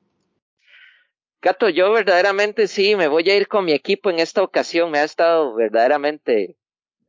Gato, 1.42 1.68
yo 1.68 1.92
verdaderamente 1.92 2.66
sí, 2.66 2.96
me 2.96 3.08
voy 3.08 3.28
a 3.28 3.36
ir 3.36 3.46
con 3.48 3.64
mi 3.64 3.72
equipo 3.72 4.10
en 4.10 4.18
esta 4.18 4.42
ocasión. 4.42 4.90
Me 4.90 4.98
ha 4.98 5.04
estado 5.04 5.54
verdaderamente, 5.54 6.56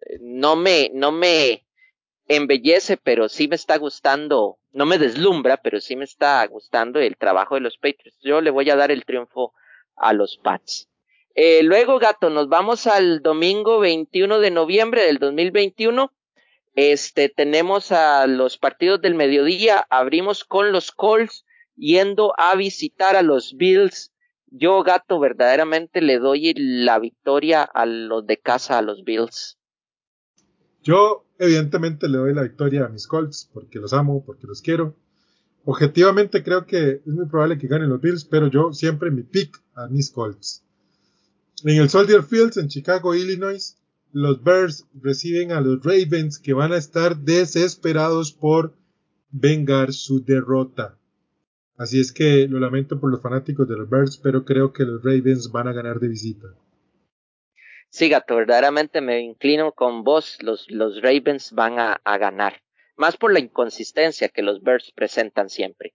eh, 0.02 0.18
no 0.22 0.56
me, 0.56 0.92
no 0.94 1.12
me 1.12 1.64
embellece, 2.30 2.96
pero 2.96 3.28
sí 3.28 3.50
me 3.50 3.58
está 3.58 3.78
gustando, 3.78 4.58
no 4.72 4.86
me 4.86 4.98
deslumbra, 4.98 5.58
pero 5.58 5.82
sí 5.82 5.98
me 5.98 6.06
está 6.06 6.46
gustando 6.48 7.00
el 7.00 7.18
trabajo 7.18 7.56
de 7.56 7.62
los 7.62 7.78
Patriots. 7.78 8.18
Yo 8.22 8.40
le 8.40 8.52
voy 8.52 8.70
a 8.70 8.78
dar 8.78 8.92
el 8.92 9.04
triunfo 9.04 9.54
a 9.98 10.14
los 10.14 10.38
Pats. 10.38 10.88
Eh, 11.36 11.62
luego, 11.64 12.00
gato, 12.00 12.30
nos 12.30 12.48
vamos 12.48 12.88
al 12.88 13.22
domingo 13.22 13.80
21 13.80 14.40
de 14.40 14.52
noviembre 14.52 15.06
del 15.06 15.18
2021. 15.20 16.14
Este, 16.76 17.28
tenemos 17.28 17.92
a 17.92 18.26
los 18.28 18.58
partidos 18.58 19.02
del 19.02 19.16
mediodía. 19.16 19.86
Abrimos 19.90 20.46
con 20.46 20.72
los 20.72 20.92
Colts 20.92 21.46
yendo 21.76 22.34
a 22.38 22.56
visitar 22.56 23.18
a 23.18 23.22
los 23.22 23.58
Bills 23.58 24.14
yo, 24.52 24.82
gato, 24.82 25.20
verdaderamente 25.20 26.02
le 26.02 26.18
doy 26.18 26.54
la 26.56 26.98
victoria 26.98 27.62
a 27.62 27.86
los 27.86 28.26
de 28.26 28.38
casa, 28.38 28.80
a 28.80 28.82
los 28.82 29.04
Bills. 29.04 29.59
Yo, 30.84 31.26
evidentemente, 31.38 32.08
le 32.08 32.18
doy 32.18 32.34
la 32.34 32.44
victoria 32.44 32.86
a 32.86 32.90
mis 32.90 33.08
Colts 33.08 33.50
porque 33.54 33.80
los 33.80 33.94
amo, 33.94 34.24
porque 34.26 34.48
los 34.48 34.62
quiero. 34.62 34.96
Objetivamente 35.66 36.44
creo 36.44 36.66
que 36.66 37.02
es 37.06 37.08
muy 37.08 37.26
probable 37.26 37.58
que 37.58 37.68
ganen 37.68 37.90
los 37.90 38.02
Bills, 38.02 38.26
pero 38.26 38.48
yo 38.48 38.74
siempre 38.74 39.12
mi 39.12 39.24
pick 39.24 39.62
a 39.76 39.88
mis 39.88 40.10
Colts. 40.10 40.64
En 41.64 41.78
el 41.78 41.90
Soldier 41.90 42.24
Fields, 42.24 42.58
en 42.58 42.70
Chicago, 42.70 43.14
Illinois, 43.14 43.76
los 44.12 44.44
Bears 44.44 44.88
reciben 45.02 45.52
a 45.52 45.62
los 45.62 45.84
Ravens 45.84 46.40
que 46.40 46.54
van 46.54 46.72
a 46.72 46.78
estar 46.78 47.18
desesperados 47.18 48.32
por 48.32 48.74
vengar 49.30 49.94
su 49.94 50.24
derrota. 50.24 50.98
Así 51.78 52.00
es 52.00 52.12
que 52.12 52.48
lo 52.48 52.60
lamento 52.60 53.00
por 53.00 53.12
los 53.12 53.22
fanáticos 53.22 53.68
de 53.68 53.78
los 53.78 53.90
Birds, 53.90 54.18
pero 54.18 54.44
creo 54.44 54.74
que 54.74 54.86
los 54.86 55.04
Ravens 55.04 55.52
van 55.52 55.68
a 55.68 55.74
ganar 55.74 56.00
de 56.00 56.08
visita. 56.08 56.48
Sí, 57.90 58.08
gato, 58.08 58.36
verdaderamente 58.36 59.02
me 59.02 59.20
inclino 59.20 59.72
con 59.72 60.04
vos. 60.04 60.38
Los, 60.42 60.70
los 60.70 61.02
Ravens 61.02 61.52
van 61.54 61.80
a, 61.80 62.00
a 62.04 62.18
ganar. 62.18 62.62
Más 62.96 63.18
por 63.18 63.34
la 63.34 63.40
inconsistencia 63.40 64.30
que 64.30 64.44
los 64.44 64.62
Birds 64.62 64.92
presentan 64.94 65.50
siempre. 65.50 65.94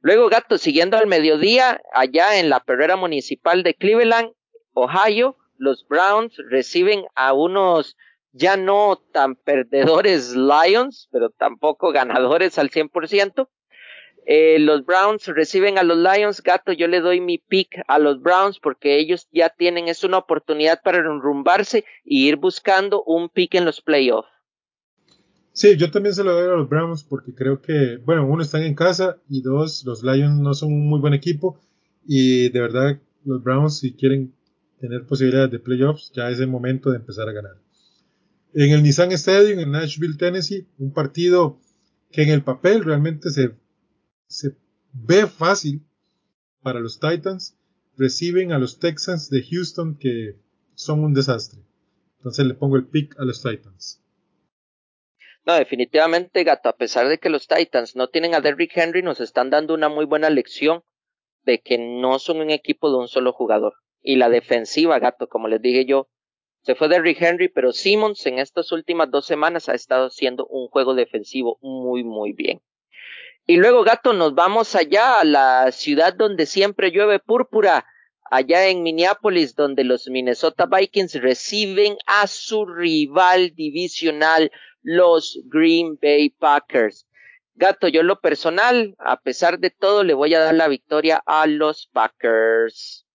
Luego, 0.00 0.28
gato, 0.28 0.58
siguiendo 0.58 0.96
al 0.96 1.06
mediodía, 1.06 1.80
allá 1.92 2.38
en 2.38 2.48
la 2.50 2.60
perrera 2.60 2.96
municipal 2.96 3.62
de 3.62 3.74
Cleveland, 3.74 4.32
Ohio, 4.72 5.36
los 5.56 5.86
Browns 5.86 6.36
reciben 6.50 7.04
a 7.14 7.32
unos 7.32 7.96
ya 8.32 8.56
no 8.56 9.02
tan 9.12 9.34
perdedores 9.34 10.34
Lions, 10.36 11.08
pero 11.10 11.30
tampoco 11.30 11.90
ganadores 11.92 12.58
al 12.58 12.70
100%, 12.70 13.48
eh, 14.30 14.58
los 14.58 14.84
Browns 14.84 15.24
reciben 15.28 15.78
a 15.78 15.82
los 15.82 15.96
Lions, 15.96 16.42
gato, 16.42 16.70
yo 16.72 16.86
le 16.86 17.00
doy 17.00 17.18
mi 17.18 17.38
pick 17.38 17.80
a 17.88 17.98
los 17.98 18.20
Browns 18.20 18.58
porque 18.60 18.98
ellos 18.98 19.26
ya 19.32 19.48
tienen, 19.48 19.88
es 19.88 20.04
una 20.04 20.18
oportunidad 20.18 20.82
para 20.84 20.98
enrumbarse 20.98 21.86
y 22.04 22.28
ir 22.28 22.36
buscando 22.36 23.02
un 23.04 23.30
pick 23.30 23.54
en 23.54 23.64
los 23.64 23.80
playoffs. 23.80 24.28
Sí, 25.52 25.78
yo 25.78 25.90
también 25.90 26.14
se 26.14 26.24
lo 26.24 26.34
doy 26.34 26.44
a 26.44 26.56
los 26.56 26.68
Browns 26.68 27.04
porque 27.04 27.34
creo 27.34 27.62
que, 27.62 27.96
bueno, 28.04 28.26
uno 28.26 28.42
están 28.42 28.64
en 28.64 28.74
casa 28.74 29.16
y 29.30 29.40
dos, 29.40 29.82
los 29.86 30.02
Lions 30.02 30.38
no 30.38 30.52
son 30.52 30.74
un 30.74 30.90
muy 30.90 31.00
buen 31.00 31.14
equipo 31.14 31.58
y 32.06 32.50
de 32.50 32.60
verdad 32.60 33.00
los 33.24 33.42
Browns 33.42 33.78
si 33.78 33.94
quieren 33.94 34.34
tener 34.78 35.06
posibilidades 35.06 35.52
de 35.52 35.58
playoffs 35.58 36.12
ya 36.12 36.28
es 36.28 36.38
el 36.38 36.48
momento 36.48 36.90
de 36.90 36.98
empezar 36.98 37.30
a 37.30 37.32
ganar. 37.32 37.56
En 38.52 38.72
el 38.72 38.82
Nissan 38.82 39.10
Stadium 39.12 39.58
en 39.60 39.70
Nashville, 39.70 40.18
Tennessee, 40.18 40.66
un 40.76 40.92
partido 40.92 41.58
que 42.12 42.24
en 42.24 42.28
el 42.28 42.42
papel 42.42 42.84
realmente 42.84 43.30
se 43.30 43.54
se 44.28 44.56
ve 44.92 45.26
fácil 45.26 45.84
para 46.62 46.80
los 46.80 47.00
Titans. 47.00 47.56
Reciben 47.96 48.52
a 48.52 48.58
los 48.58 48.78
Texans 48.78 49.28
de 49.28 49.42
Houston 49.42 49.98
que 49.98 50.36
son 50.74 51.02
un 51.02 51.14
desastre. 51.14 51.60
Entonces 52.18 52.46
le 52.46 52.54
pongo 52.54 52.76
el 52.76 52.86
pick 52.86 53.18
a 53.18 53.24
los 53.24 53.42
Titans. 53.42 54.02
No, 55.44 55.54
definitivamente, 55.54 56.44
gato, 56.44 56.68
a 56.68 56.76
pesar 56.76 57.08
de 57.08 57.18
que 57.18 57.30
los 57.30 57.48
Titans 57.48 57.96
no 57.96 58.08
tienen 58.08 58.34
a 58.34 58.40
Derrick 58.40 58.76
Henry, 58.76 59.02
nos 59.02 59.20
están 59.20 59.50
dando 59.50 59.74
una 59.74 59.88
muy 59.88 60.04
buena 60.04 60.30
lección 60.30 60.82
de 61.44 61.60
que 61.60 61.78
no 61.78 62.18
son 62.18 62.40
un 62.40 62.50
equipo 62.50 62.90
de 62.90 62.98
un 62.98 63.08
solo 63.08 63.32
jugador. 63.32 63.74
Y 64.02 64.16
la 64.16 64.28
defensiva, 64.28 64.98
gato, 64.98 65.28
como 65.28 65.48
les 65.48 65.62
dije 65.62 65.86
yo, 65.86 66.08
se 66.62 66.74
fue 66.74 66.88
Derrick 66.88 67.22
Henry, 67.22 67.48
pero 67.48 67.72
Simmons 67.72 68.26
en 68.26 68.38
estas 68.38 68.72
últimas 68.72 69.10
dos 69.10 69.24
semanas 69.24 69.68
ha 69.70 69.74
estado 69.74 70.08
haciendo 70.08 70.46
un 70.46 70.68
juego 70.68 70.94
defensivo 70.94 71.58
muy, 71.62 72.04
muy 72.04 72.34
bien. 72.34 72.60
Y 73.50 73.56
luego, 73.56 73.82
gato, 73.82 74.12
nos 74.12 74.34
vamos 74.34 74.74
allá 74.74 75.20
a 75.20 75.24
la 75.24 75.72
ciudad 75.72 76.12
donde 76.12 76.44
siempre 76.44 76.90
llueve 76.90 77.18
púrpura, 77.18 77.86
allá 78.30 78.66
en 78.66 78.82
Minneapolis, 78.82 79.54
donde 79.54 79.84
los 79.84 80.06
Minnesota 80.10 80.66
Vikings 80.66 81.14
reciben 81.14 81.96
a 82.06 82.26
su 82.26 82.66
rival 82.66 83.54
divisional, 83.54 84.52
los 84.82 85.40
Green 85.46 85.98
Bay 86.00 86.28
Packers. 86.28 87.06
Gato, 87.54 87.88
yo 87.88 88.02
lo 88.02 88.20
personal, 88.20 88.94
a 88.98 89.18
pesar 89.18 89.58
de 89.58 89.70
todo, 89.70 90.04
le 90.04 90.12
voy 90.12 90.34
a 90.34 90.40
dar 90.40 90.54
la 90.54 90.68
victoria 90.68 91.22
a 91.24 91.46
los 91.46 91.88
Packers. 91.90 93.06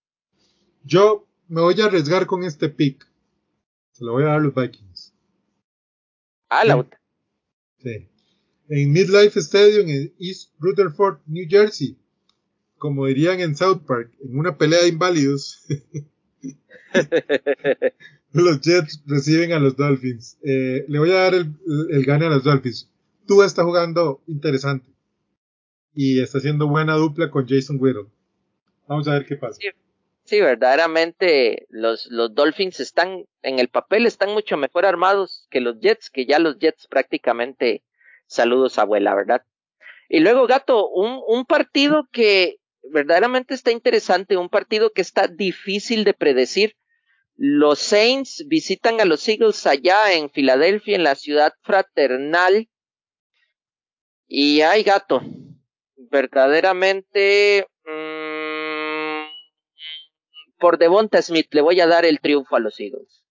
Yo 0.84 1.28
me 1.48 1.62
voy 1.62 1.80
a 1.80 1.86
arriesgar 1.86 2.26
con 2.26 2.44
este 2.44 2.70
pick. 2.70 3.08
Se 3.92 4.04
lo 4.04 4.14
voy 4.14 4.24
a 4.24 4.30
dar 4.30 4.38
a 4.38 4.40
los 4.40 4.56
Vikings. 4.56 5.14
Ah, 6.50 6.66
la 6.66 6.84
Sí 7.78 8.10
en 8.70 8.92
Midlife 8.92 9.40
Stadium 9.40 9.90
en 9.90 10.14
East 10.20 10.52
Rutherford, 10.60 11.20
New 11.26 11.46
Jersey, 11.50 11.98
como 12.78 13.06
dirían 13.08 13.40
en 13.40 13.56
South 13.56 13.82
Park, 13.86 14.12
en 14.24 14.38
una 14.38 14.58
pelea 14.58 14.82
de 14.82 14.90
inválidos. 14.90 15.66
los 18.34 18.62
Jets 18.62 19.02
reciben 19.06 19.54
a 19.54 19.60
los 19.60 19.76
Dolphins. 19.76 20.38
Eh, 20.44 20.86
le 20.88 21.00
voy 21.00 21.12
a 21.12 21.16
dar 21.16 21.34
el, 21.36 21.54
el 21.90 22.06
gane 22.06 22.26
a 22.26 22.30
los 22.30 22.44
Dolphins. 22.44 22.90
Tú 23.26 23.42
está 23.42 23.64
jugando 23.64 24.22
interesante 24.28 24.94
y 25.96 26.20
está 26.20 26.40
haciendo 26.40 26.68
buena 26.68 26.96
dupla 26.96 27.30
con 27.30 27.48
Jason 27.48 27.78
Whittle. 27.80 28.08
Vamos 28.88 29.08
a 29.08 29.14
ver 29.14 29.26
qué 29.26 29.36
pasa. 29.36 29.60
Sí, 30.26 30.40
verdaderamente 30.40 31.68
los, 31.70 32.08
los 32.10 32.34
Dolphins 32.34 32.80
están 32.80 33.26
en 33.42 33.60
el 33.60 33.68
papel 33.68 34.06
están 34.06 34.32
mucho 34.32 34.56
mejor 34.56 34.86
armados 34.86 35.48
que 35.50 35.60
los 35.60 35.80
Jets, 35.80 36.10
que 36.10 36.26
ya 36.26 36.40
los 36.40 36.58
Jets 36.60 36.88
prácticamente 36.88 37.84
Saludos, 38.28 38.78
abuela, 38.80 39.16
¿verdad? 39.16 39.44
Y 40.10 40.20
luego, 40.20 40.46
gato, 40.48 40.90
un, 40.90 41.46
partido 41.46 42.08
que 42.12 42.58
verdaderamente 42.92 43.54
está 43.54 43.72
interesante, 43.72 44.38
un 44.38 44.50
partido 44.50 44.92
que 44.92 45.02
está 45.02 45.28
difícil 45.28 46.04
de 46.04 46.14
predecir. 46.14 46.76
Los 47.36 47.80
Saints 47.80 48.46
visitan 48.48 49.02
a 49.02 49.06
los 49.06 49.28
Eagles 49.28 49.66
allá 49.66 50.14
en 50.14 50.30
Filadelfia, 50.30 50.96
en 50.96 51.04
la 51.04 51.16
ciudad 51.16 51.54
fraternal. 51.64 52.70
Y 54.28 54.62
hay 54.62 54.84
gato, 54.84 55.22
verdaderamente, 55.96 57.66
mmm, 57.86 59.24
por 60.60 60.78
Devonta 60.78 61.22
Smith, 61.22 61.48
le 61.54 61.62
voy 61.62 61.82
a 61.82 61.88
dar 61.88 62.06
el 62.06 62.20
triunfo 62.20 62.56
a 62.56 62.60
los 62.60 62.80
Eagles. 62.80 63.24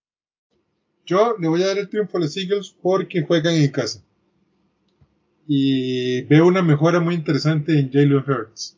Yo 1.05 1.35
le 1.39 1.47
voy 1.47 1.63
a 1.63 1.67
dar 1.67 1.77
el 1.77 1.89
triunfo 1.89 2.17
a 2.17 2.21
los 2.21 2.35
Eagles 2.35 2.75
porque 2.81 3.23
juegan 3.23 3.55
en 3.55 3.71
casa. 3.71 4.03
Y 5.47 6.21
veo 6.23 6.47
una 6.47 6.61
mejora 6.61 6.99
muy 6.99 7.15
interesante 7.15 7.77
en 7.77 7.91
Jalen 7.91 8.23
Hurts. 8.27 8.77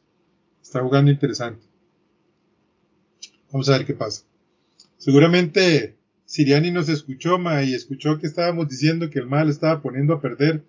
Está 0.61 0.81
jugando 0.81 1.11
interesante. 1.11 1.65
Vamos 3.51 3.69
a 3.69 3.77
ver 3.77 3.85
qué 3.85 3.93
pasa. 3.93 4.23
Seguramente 4.97 5.95
Siriani 6.25 6.71
nos 6.71 6.89
escuchó, 6.89 7.37
ma, 7.37 7.63
y 7.63 7.73
escuchó 7.73 8.17
que 8.17 8.27
estábamos 8.27 8.67
diciendo 8.67 9.09
que 9.09 9.19
el 9.19 9.27
mal 9.27 9.49
estaba 9.49 9.81
poniendo 9.81 10.13
a 10.13 10.21
perder. 10.21 10.63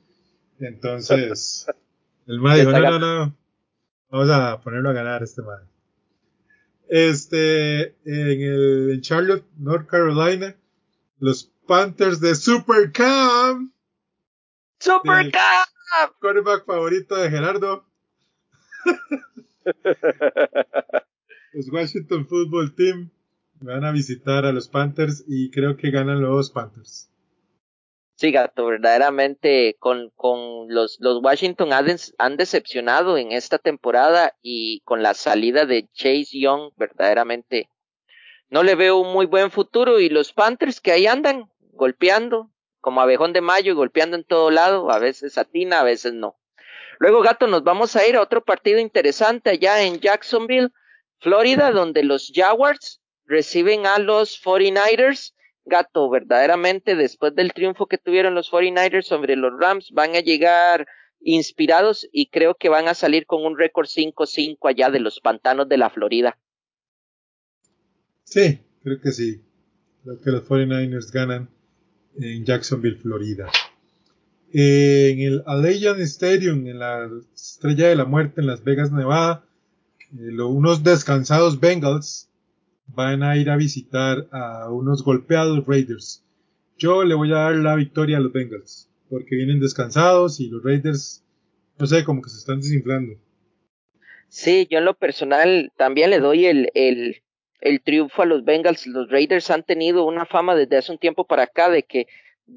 Entonces, 0.60 1.66
el 2.26 2.40
mal 2.40 2.58
dijo, 2.58 2.70
no, 2.70 2.98
no, 2.98 2.98
no, 2.98 3.36
vamos 4.10 4.30
a 4.30 4.60
ponerlo 4.60 4.90
a 4.90 4.92
ganar 4.92 5.22
este 5.22 5.42
mal. 5.42 5.66
Este, 6.88 7.96
en, 8.04 8.40
el, 8.42 8.90
en 8.92 9.00
Charlotte, 9.00 9.44
North 9.58 9.88
Carolina, 9.88 10.54
los 11.18 11.50
Panthers 11.66 12.20
de 12.20 12.34
Supercam. 12.34 13.72
Supercam. 14.78 15.66
Quarterback 16.20 16.64
favorito 16.64 17.16
de 17.16 17.30
Gerardo. 17.30 17.84
los 21.52 21.72
Washington 21.72 22.26
Football 22.26 22.74
Team 22.74 23.10
van 23.60 23.84
a 23.84 23.92
visitar 23.92 24.44
a 24.44 24.52
los 24.52 24.68
Panthers 24.68 25.24
y 25.26 25.50
creo 25.50 25.76
que 25.76 25.90
ganan 25.90 26.20
los 26.20 26.50
Panthers. 26.50 27.10
Sí, 28.14 28.30
gato, 28.30 28.66
verdaderamente 28.66 29.76
con, 29.78 30.10
con 30.16 30.68
los, 30.68 30.96
los 31.00 31.22
Washington 31.22 31.74
han, 31.74 31.86
han 32.18 32.36
decepcionado 32.38 33.18
en 33.18 33.32
esta 33.32 33.58
temporada 33.58 34.34
y 34.40 34.80
con 34.84 35.02
la 35.02 35.12
salida 35.12 35.66
de 35.66 35.86
Chase 35.92 36.40
Young, 36.40 36.72
verdaderamente 36.76 37.68
no 38.48 38.62
le 38.62 38.74
veo 38.74 38.98
un 38.98 39.12
muy 39.12 39.26
buen 39.26 39.50
futuro 39.50 40.00
y 40.00 40.08
los 40.08 40.32
Panthers 40.32 40.80
que 40.80 40.92
ahí 40.92 41.06
andan 41.06 41.50
golpeando 41.72 42.50
como 42.86 43.00
abejón 43.00 43.32
de 43.32 43.40
mayo 43.40 43.72
y 43.72 43.74
golpeando 43.74 44.14
en 44.16 44.22
todo 44.22 44.52
lado, 44.52 44.92
a 44.92 45.00
veces 45.00 45.38
atina, 45.38 45.80
a 45.80 45.82
veces 45.82 46.12
no. 46.14 46.36
Luego, 47.00 47.20
gato, 47.20 47.48
nos 47.48 47.64
vamos 47.64 47.96
a 47.96 48.06
ir 48.06 48.14
a 48.14 48.22
otro 48.22 48.44
partido 48.44 48.78
interesante 48.78 49.50
allá 49.50 49.82
en 49.82 49.98
Jacksonville, 49.98 50.68
Florida, 51.18 51.72
donde 51.72 52.04
los 52.04 52.30
Jaguars 52.32 53.00
reciben 53.24 53.88
a 53.88 53.98
los 53.98 54.40
49ers. 54.40 55.34
Gato, 55.64 56.08
verdaderamente 56.08 56.94
después 56.94 57.34
del 57.34 57.52
triunfo 57.52 57.86
que 57.86 57.98
tuvieron 57.98 58.36
los 58.36 58.52
49ers 58.52 59.02
sobre 59.02 59.34
los 59.34 59.52
Rams, 59.58 59.90
van 59.90 60.14
a 60.14 60.20
llegar 60.20 60.86
inspirados 61.18 62.08
y 62.12 62.28
creo 62.28 62.54
que 62.54 62.68
van 62.68 62.86
a 62.86 62.94
salir 62.94 63.26
con 63.26 63.44
un 63.44 63.58
récord 63.58 63.88
5-5 63.88 64.58
allá 64.70 64.90
de 64.90 65.00
los 65.00 65.18
pantanos 65.18 65.68
de 65.68 65.76
la 65.76 65.90
Florida. 65.90 66.38
Sí, 68.22 68.60
creo 68.84 69.00
que 69.00 69.10
sí. 69.10 69.42
Creo 70.04 70.20
que 70.20 70.30
los 70.30 70.48
49ers 70.48 71.10
ganan 71.10 71.55
en 72.20 72.44
Jacksonville, 72.44 72.96
Florida. 72.96 73.50
en 74.52 75.20
el 75.20 75.42
Allegiant 75.46 76.00
Stadium, 76.00 76.66
en 76.66 76.78
la 76.78 77.10
Estrella 77.34 77.88
de 77.88 77.96
la 77.96 78.04
Muerte 78.04 78.40
en 78.40 78.46
Las 78.46 78.64
Vegas, 78.64 78.92
Nevada, 78.92 79.44
eh, 80.18 80.40
unos 80.40 80.82
descansados 80.82 81.60
Bengals 81.60 82.30
van 82.86 83.22
a 83.22 83.36
ir 83.36 83.50
a 83.50 83.56
visitar 83.56 84.28
a 84.30 84.70
unos 84.70 85.02
golpeados 85.02 85.66
Raiders. 85.66 86.24
Yo 86.78 87.04
le 87.04 87.14
voy 87.14 87.32
a 87.32 87.36
dar 87.36 87.56
la 87.56 87.74
victoria 87.74 88.18
a 88.18 88.20
los 88.20 88.32
Bengals, 88.32 88.88
porque 89.10 89.36
vienen 89.36 89.60
descansados 89.60 90.40
y 90.40 90.48
los 90.48 90.62
Raiders, 90.62 91.24
no 91.78 91.86
sé, 91.86 92.04
como 92.04 92.22
que 92.22 92.30
se 92.30 92.38
están 92.38 92.60
desinflando. 92.60 93.14
Sí, 94.28 94.66
yo 94.70 94.78
en 94.78 94.84
lo 94.84 94.94
personal 94.94 95.72
también 95.76 96.10
le 96.10 96.20
doy 96.20 96.46
el, 96.46 96.70
el, 96.74 97.22
el 97.60 97.82
triunfo 97.82 98.22
a 98.22 98.26
los 98.26 98.44
Bengals. 98.44 98.86
Los 98.86 99.10
Raiders 99.10 99.50
han 99.50 99.62
tenido 99.62 100.04
una 100.04 100.26
fama 100.26 100.54
desde 100.54 100.76
hace 100.76 100.92
un 100.92 100.98
tiempo 100.98 101.26
para 101.26 101.44
acá 101.44 101.68
de 101.70 101.82
que 101.82 102.06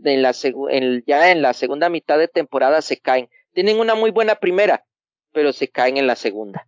en 0.04 0.22
la 0.22 0.34
en, 0.70 1.04
ya 1.06 1.32
en 1.32 1.42
la 1.42 1.54
segunda 1.54 1.90
mitad 1.90 2.18
de 2.18 2.28
temporada 2.28 2.82
se 2.82 2.98
caen. 2.98 3.30
Tienen 3.54 3.80
una 3.80 3.96
muy 3.96 4.12
buena 4.12 4.36
primera, 4.36 4.86
pero 5.32 5.54
se 5.54 5.68
caen 5.68 5.98
en 5.98 6.08
la 6.08 6.16
segunda. 6.16 6.68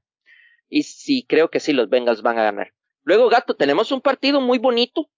Y 0.70 0.84
sí, 0.84 1.26
creo 1.28 1.50
que 1.50 1.60
sí, 1.60 1.74
los 1.74 1.90
Bengals 1.90 2.22
van 2.22 2.40
a 2.40 2.44
ganar. 2.44 2.74
Luego, 3.04 3.30
gato, 3.30 3.56
tenemos 3.56 3.92
un 3.92 4.02
partido 4.02 4.42
muy 4.42 4.58
bonito. 4.58 5.10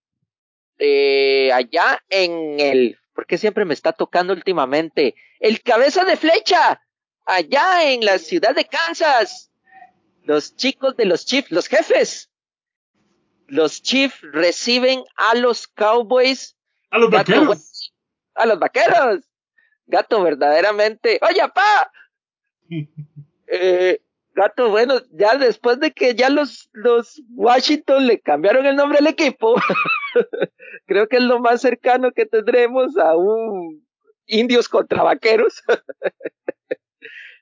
Eh, 0.80 1.52
allá 1.54 2.04
en 2.10 2.60
el, 2.60 2.98
porque 3.14 3.38
siempre 3.38 3.64
me 3.64 3.74
está 3.74 3.94
tocando 3.94 4.34
últimamente, 4.34 5.16
el 5.40 5.62
cabeza 5.62 6.04
de 6.04 6.18
flecha, 6.18 6.82
allá 7.26 7.92
en 7.92 8.04
la 8.04 8.18
ciudad 8.18 8.56
de 8.56 8.66
Kansas. 8.66 9.52
Los 10.24 10.56
chicos 10.56 10.96
de 10.98 11.06
los 11.06 11.26
Chiefs, 11.26 11.52
los 11.52 11.68
jefes. 11.68 12.32
Los 13.48 13.82
Chiefs 13.82 14.20
reciben 14.22 15.04
a 15.16 15.36
los 15.36 15.68
Cowboys. 15.68 16.58
A 16.90 16.98
los 16.98 17.10
vaqueros. 17.10 17.94
A 18.36 18.46
los 18.46 18.60
vaqueros. 18.60 19.30
Gato, 19.86 20.24
verdaderamente. 20.24 21.20
Oye, 21.22 21.42
pa. 21.54 21.92
eh, 23.48 24.02
Gato, 24.36 24.70
bueno, 24.70 24.96
ya 25.12 25.38
después 25.38 25.80
de 25.80 25.92
que 25.92 26.16
ya 26.16 26.30
los, 26.30 26.70
los 26.74 27.22
Washington 27.36 28.08
le 28.08 28.20
cambiaron 28.20 28.66
el 28.66 28.76
nombre 28.76 28.98
al 28.98 29.06
equipo, 29.06 29.56
creo 30.88 31.08
que 31.08 31.18
es 31.18 31.24
lo 31.24 31.40
más 31.40 31.62
cercano 31.62 32.12
que 32.12 32.26
tendremos 32.26 32.98
a 32.98 33.16
un 33.16 33.86
indios 34.26 34.68
contra 34.68 35.04
vaqueros. 35.04 35.62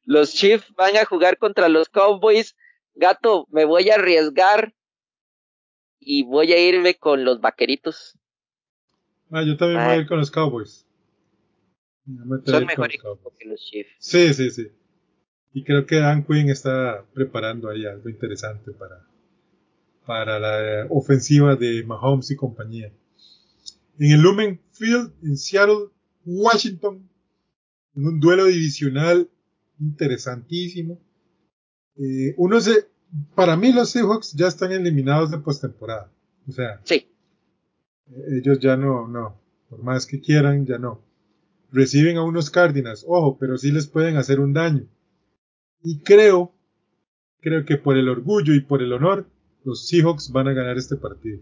los 0.04 0.34
Chiefs 0.34 0.74
van 0.76 0.98
a 0.98 1.06
jugar 1.06 1.38
contra 1.38 1.70
los 1.70 1.88
Cowboys. 1.88 2.58
Gato, 2.94 3.48
me 3.52 3.64
voy 3.64 3.90
a 3.90 3.96
arriesgar 3.96 4.74
y 6.02 6.24
voy 6.24 6.52
a 6.52 6.60
irme 6.60 6.96
con 6.96 7.24
los 7.24 7.40
vaqueritos. 7.40 8.18
Ah, 9.30 9.44
yo 9.44 9.56
también 9.56 9.80
voy 9.80 9.94
a 9.94 9.98
ir 9.98 10.08
con 10.08 10.18
los 10.18 10.32
Cowboys. 10.32 10.86
Son 12.46 12.66
mejor 12.66 12.90
que 12.90 13.48
los 13.48 13.62
Chiefs. 13.62 13.92
Sí, 14.00 14.34
sí, 14.34 14.50
sí. 14.50 14.68
Y 15.54 15.64
creo 15.64 15.86
que 15.86 15.98
Dan 15.98 16.26
Quinn 16.26 16.50
está 16.50 17.06
preparando 17.14 17.70
ahí 17.70 17.86
algo 17.86 18.10
interesante 18.10 18.72
para, 18.72 19.08
para 20.06 20.40
la 20.40 20.88
ofensiva 20.90 21.56
de 21.56 21.84
Mahomes 21.84 22.32
y 22.32 22.36
compañía. 22.36 22.92
En 24.00 24.12
el 24.12 24.22
Lumen 24.22 24.60
Field, 24.72 25.14
en 25.24 25.38
Seattle, 25.38 25.90
Washington, 26.26 27.08
en 27.96 28.08
un 28.08 28.20
duelo 28.20 28.46
divisional 28.46 29.30
interesantísimo. 29.80 31.00
Eh, 31.98 32.34
uno 32.38 32.60
se, 32.60 32.88
para 33.36 33.56
mí 33.56 33.72
los 33.72 33.90
Seahawks 33.90 34.34
ya 34.34 34.48
están 34.48 34.72
eliminados 34.72 35.32
de 35.32 35.38
postemporada. 35.40 36.12
O 36.48 36.52
sea, 36.52 36.82
sí. 36.84 37.08
ellos 38.30 38.60
ya 38.60 38.76
no, 38.76 39.08
no, 39.08 39.40
por 39.70 39.84
más 39.84 40.06
que 40.06 40.22
quieran, 40.22 40.66
ya 40.66 40.78
no. 40.78 41.02
Reciben 41.72 42.18
a 42.18 42.24
unos 42.24 42.50
Cardinals, 42.50 43.06
ojo, 43.08 43.38
pero 43.40 43.58
sí 43.58 43.72
les 43.72 43.88
pueden 43.88 44.18
hacer 44.18 44.40
un 44.40 44.54
daño. 44.54 44.86
Y 45.84 46.00
creo, 46.00 46.54
creo 47.40 47.66
que 47.66 47.78
por 47.78 47.98
el 47.98 48.10
orgullo 48.10 48.54
y 48.54 48.62
por 48.62 48.82
el 48.82 48.94
honor, 48.94 49.28
los 49.64 49.88
Seahawks 49.88 50.32
van 50.32 50.48
a 50.48 50.54
ganar 50.54 50.78
este 50.78 50.96
partido. 50.96 51.40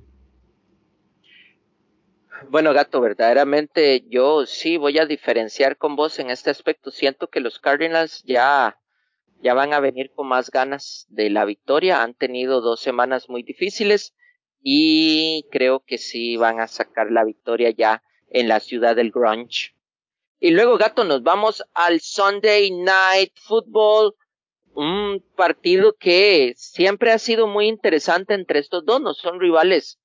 Bueno, 2.47 2.73
gato, 2.73 3.01
verdaderamente 3.01 4.05
yo 4.09 4.45
sí 4.45 4.77
voy 4.77 4.97
a 4.97 5.05
diferenciar 5.05 5.77
con 5.77 5.95
vos 5.95 6.19
en 6.19 6.29
este 6.29 6.49
aspecto. 6.49 6.89
Siento 6.89 7.27
que 7.27 7.41
los 7.41 7.59
Cardinals 7.59 8.23
ya, 8.23 8.78
ya 9.41 9.53
van 9.53 9.73
a 9.73 9.79
venir 9.79 10.11
con 10.13 10.27
más 10.27 10.51
ganas 10.51 11.07
de 11.09 11.29
la 11.29 11.45
victoria. 11.45 12.03
Han 12.03 12.13
tenido 12.13 12.61
dos 12.61 12.79
semanas 12.79 13.29
muy 13.29 13.43
difíciles 13.43 14.13
y 14.61 15.45
creo 15.51 15.79
que 15.81 15.97
sí 15.97 16.37
van 16.37 16.59
a 16.59 16.67
sacar 16.67 17.11
la 17.11 17.23
victoria 17.23 17.69
ya 17.69 18.03
en 18.29 18.47
la 18.47 18.59
ciudad 18.59 18.95
del 18.95 19.11
grunge. 19.11 19.75
Y 20.39 20.51
luego, 20.51 20.77
gato, 20.77 21.03
nos 21.03 21.23
vamos 21.23 21.63
al 21.73 21.99
Sunday 21.99 22.71
Night 22.71 23.33
Football 23.35 24.15
un 24.73 25.23
partido 25.35 25.95
que 25.97 26.53
siempre 26.55 27.11
ha 27.11 27.19
sido 27.19 27.47
muy 27.47 27.67
interesante 27.67 28.33
entre 28.33 28.59
estos 28.59 28.85
dos, 28.85 29.01
no 29.01 29.13
son 29.13 29.39
rivales 29.39 29.99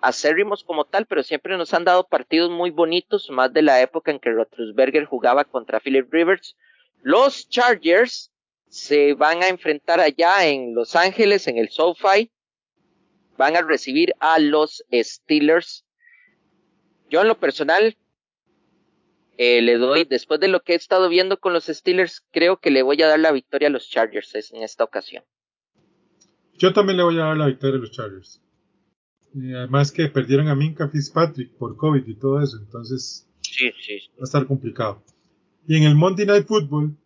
acérrimos 0.00 0.64
como 0.64 0.84
tal, 0.84 1.06
pero 1.06 1.22
siempre 1.22 1.56
nos 1.56 1.74
han 1.74 1.84
dado 1.84 2.06
partidos 2.06 2.50
muy 2.50 2.70
bonitos, 2.70 3.30
más 3.30 3.52
de 3.52 3.62
la 3.62 3.80
época 3.80 4.10
en 4.10 4.20
que 4.20 4.30
Roethlisberger 4.30 5.04
jugaba 5.04 5.44
contra 5.44 5.80
Philip 5.80 6.12
Rivers. 6.12 6.56
Los 7.02 7.48
Chargers 7.48 8.32
se 8.68 9.14
van 9.14 9.42
a 9.42 9.48
enfrentar 9.48 10.00
allá 10.00 10.46
en 10.46 10.74
Los 10.74 10.96
Ángeles, 10.96 11.46
en 11.46 11.58
el 11.58 11.68
SoFi. 11.70 12.30
Van 13.36 13.56
a 13.56 13.62
recibir 13.62 14.12
a 14.20 14.38
los 14.38 14.84
Steelers. 14.92 15.84
Yo 17.08 17.22
en 17.22 17.28
lo 17.28 17.38
personal 17.38 17.96
eh, 19.38 19.60
le 19.60 19.76
doy, 19.76 20.04
después 20.04 20.40
de 20.40 20.48
lo 20.48 20.62
que 20.62 20.72
he 20.72 20.76
estado 20.76 21.08
viendo 21.08 21.38
con 21.38 21.52
los 21.52 21.66
Steelers, 21.66 22.24
creo 22.32 22.58
que 22.58 22.70
le 22.70 22.82
voy 22.82 23.00
a 23.02 23.08
dar 23.08 23.20
la 23.20 23.32
victoria 23.32 23.68
a 23.68 23.70
los 23.70 23.88
Chargers 23.88 24.34
en 24.52 24.62
esta 24.62 24.84
ocasión. 24.84 25.24
Yo 26.58 26.72
también 26.72 26.96
le 26.96 27.02
voy 27.02 27.16
a 27.16 27.24
dar 27.24 27.36
la 27.36 27.46
victoria 27.46 27.76
a 27.76 27.80
los 27.80 27.90
Chargers. 27.90 28.40
además 29.34 29.92
que 29.92 30.08
perdieron 30.08 30.48
a 30.48 30.54
Minka 30.54 30.88
Fitzpatrick 30.88 31.52
por 31.58 31.76
COVID 31.76 32.06
y 32.06 32.14
todo 32.14 32.42
eso, 32.42 32.56
entonces 32.56 33.28
sí, 33.42 33.70
sí, 33.78 33.98
va 34.12 34.22
a 34.22 34.24
estar 34.24 34.46
complicado. 34.46 35.02
Y 35.68 35.76
en 35.76 35.82
el 35.82 35.96
Monday 35.96 36.24
Night 36.24 36.46
Football, 36.46 36.96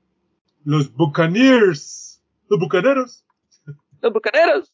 los 0.64 0.92
Buccaneers, 0.94 2.22
los 2.48 2.61
Bucaneros. 2.61 3.24
Los 4.00 4.12
Bucaneros. 4.12 4.72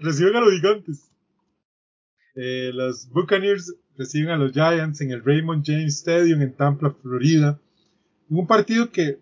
reciben 0.00 0.36
a 0.36 0.40
los 0.40 0.52
gigantes. 0.52 1.10
Eh, 2.34 2.70
los 2.72 3.08
Buccaneers 3.10 3.74
reciben 3.96 4.30
a 4.30 4.36
los 4.36 4.52
Giants 4.52 5.00
en 5.00 5.10
el 5.10 5.24
Raymond 5.24 5.64
James 5.64 5.98
Stadium 5.98 6.42
en 6.42 6.54
Tampa, 6.54 6.90
Florida. 7.02 7.60
Un 8.28 8.46
partido 8.46 8.90
que 8.90 9.18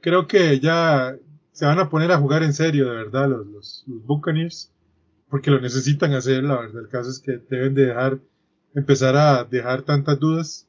creo 0.00 0.26
que 0.26 0.60
ya 0.60 1.16
se 1.52 1.66
van 1.66 1.78
a 1.78 1.88
poner 1.88 2.12
a 2.12 2.18
jugar 2.18 2.42
en 2.42 2.52
serio, 2.52 2.88
de 2.90 2.96
verdad, 2.96 3.28
los, 3.28 3.84
los, 3.86 4.06
Buccaneers, 4.06 4.72
porque 5.28 5.50
lo 5.50 5.60
necesitan 5.60 6.12
hacer, 6.12 6.44
la 6.44 6.60
verdad. 6.60 6.82
El 6.82 6.88
caso 6.88 7.10
es 7.10 7.18
que 7.18 7.40
deben 7.48 7.74
de 7.74 7.86
dejar, 7.86 8.20
empezar 8.74 9.16
a 9.16 9.44
dejar 9.44 9.82
tantas 9.82 10.18
dudas 10.18 10.68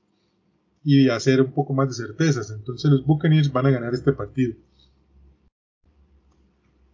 y 0.84 1.10
hacer 1.10 1.42
un 1.42 1.54
poco 1.54 1.74
más 1.74 1.90
de 1.90 2.06
certezas. 2.06 2.52
Entonces 2.52 2.92
los 2.92 3.06
Buccaneers 3.06 3.52
van 3.52 3.68
a 3.68 3.72
ganar 3.72 3.94
este 3.94 4.14
partido. 4.14 4.56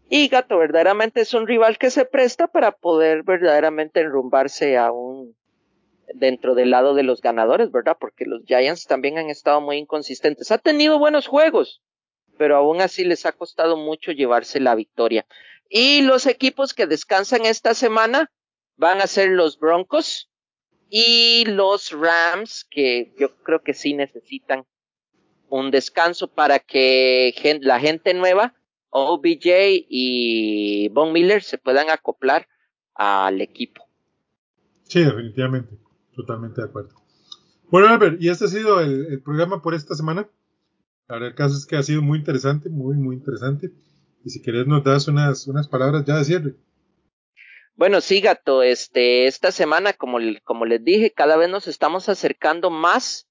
Y 0.10 0.28
Gato 0.28 0.58
verdaderamente 0.58 1.22
es 1.22 1.34
un 1.34 1.46
rival 1.48 1.78
que 1.78 1.92
se 1.92 2.06
presta 2.06 2.48
para 2.48 2.72
poder 2.72 3.24
verdaderamente 3.24 4.02
enrumbarse 4.02 4.78
a 4.78 4.92
un 4.92 5.36
dentro 6.16 6.56
del 6.56 6.72
lado 6.72 6.96
de 6.96 7.04
los 7.04 7.22
ganadores, 7.22 7.72
¿verdad? 7.72 7.98
Porque 8.00 8.26
los 8.26 8.44
Giants 8.46 8.88
también 8.88 9.20
han 9.20 9.30
estado 9.30 9.62
muy 9.62 9.78
inconsistentes. 9.78 10.52
Ha 10.52 10.58
tenido 10.58 10.98
buenos 10.98 11.28
juegos, 11.28 11.84
pero 12.38 12.56
aún 12.56 12.82
así 12.82 13.04
les 13.04 13.28
ha 13.28 13.34
costado 13.34 13.78
mucho 13.78 14.12
llevarse 14.12 14.60
la 14.60 14.74
victoria. 14.74 15.28
Y 15.70 16.02
los 16.02 16.26
equipos 16.26 16.74
que 16.74 16.88
descansan 16.88 17.46
esta 17.46 17.76
semana 17.76 18.32
van 18.76 19.02
a 19.02 19.08
ser 19.08 19.30
los 19.30 19.60
Broncos 19.60 20.32
y 20.90 21.46
los 21.46 21.92
Rams, 21.92 22.66
que 22.70 23.14
yo 23.20 23.36
creo 23.44 23.62
que 23.62 23.74
sí 23.74 23.94
necesitan 23.94 24.66
un 25.50 25.72
descanso 25.72 26.28
para 26.28 26.60
que 26.60 27.34
la 27.62 27.80
gente 27.80 28.14
nueva 28.14 28.54
OBJ 28.90 29.86
y 29.88 30.90
Von 30.90 31.14
Miller 31.14 31.44
se 31.44 31.58
puedan 31.58 31.90
acoplar 31.90 32.48
al 32.96 33.42
equipo. 33.42 33.88
Sí, 34.84 35.04
definitivamente, 35.04 35.78
totalmente 36.16 36.62
de 36.62 36.68
acuerdo. 36.68 36.96
Bueno, 37.70 37.88
Albert, 37.88 38.20
y 38.20 38.30
este 38.30 38.46
ha 38.46 38.48
sido 38.48 38.82
el, 38.82 39.22
programa 39.22 39.62
por 39.62 39.76
esta 39.76 39.94
semana. 39.94 40.28
Ahora 41.08 41.28
el 41.28 41.36
caso 41.36 41.56
es 41.56 41.66
que 41.66 41.78
ha 41.78 41.84
sido 41.84 42.02
muy 42.02 42.18
interesante, 42.18 42.70
muy, 42.70 42.96
muy 42.98 43.16
interesante. 43.16 43.72
Y 44.26 44.32
si 44.32 44.42
querés 44.42 44.66
nos 44.66 44.84
das 44.84 45.08
unas, 45.08 45.48
unas 45.48 45.68
palabras 45.68 46.04
ya 46.06 46.18
de 46.18 46.26
cierre. 46.26 46.56
Bueno, 47.80 48.02
sí, 48.02 48.20
gato, 48.20 48.62
este, 48.62 49.26
esta 49.26 49.54
semana, 49.54 49.94
como, 49.94 50.18
como 50.44 50.66
les 50.66 50.84
dije, 50.84 51.12
cada 51.12 51.38
vez 51.38 51.48
nos 51.48 51.66
estamos 51.66 52.10
acercando 52.10 52.70
más 52.70 53.30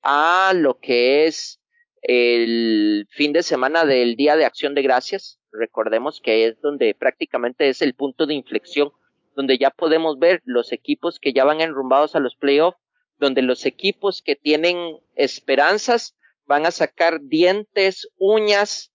a 0.00 0.54
lo 0.56 0.78
que 0.78 1.26
es 1.26 1.60
el 2.00 3.06
fin 3.10 3.34
de 3.34 3.42
semana 3.42 3.84
del 3.84 4.16
Día 4.16 4.36
de 4.36 4.46
Acción 4.46 4.74
de 4.74 4.80
Gracias. 4.80 5.38
Recordemos 5.52 6.22
que 6.22 6.46
es 6.46 6.58
donde 6.62 6.94
prácticamente 6.94 7.68
es 7.68 7.82
el 7.82 7.92
punto 7.92 8.24
de 8.24 8.32
inflexión, 8.32 8.90
donde 9.36 9.58
ya 9.58 9.68
podemos 9.68 10.18
ver 10.18 10.40
los 10.46 10.72
equipos 10.72 11.18
que 11.20 11.34
ya 11.34 11.44
van 11.44 11.60
enrumbados 11.60 12.16
a 12.16 12.20
los 12.20 12.36
playoffs, 12.36 12.78
donde 13.18 13.42
los 13.42 13.66
equipos 13.66 14.22
que 14.22 14.34
tienen 14.34 14.96
esperanzas 15.14 16.16
van 16.46 16.64
a 16.64 16.70
sacar 16.70 17.20
dientes, 17.20 18.08
uñas 18.16 18.94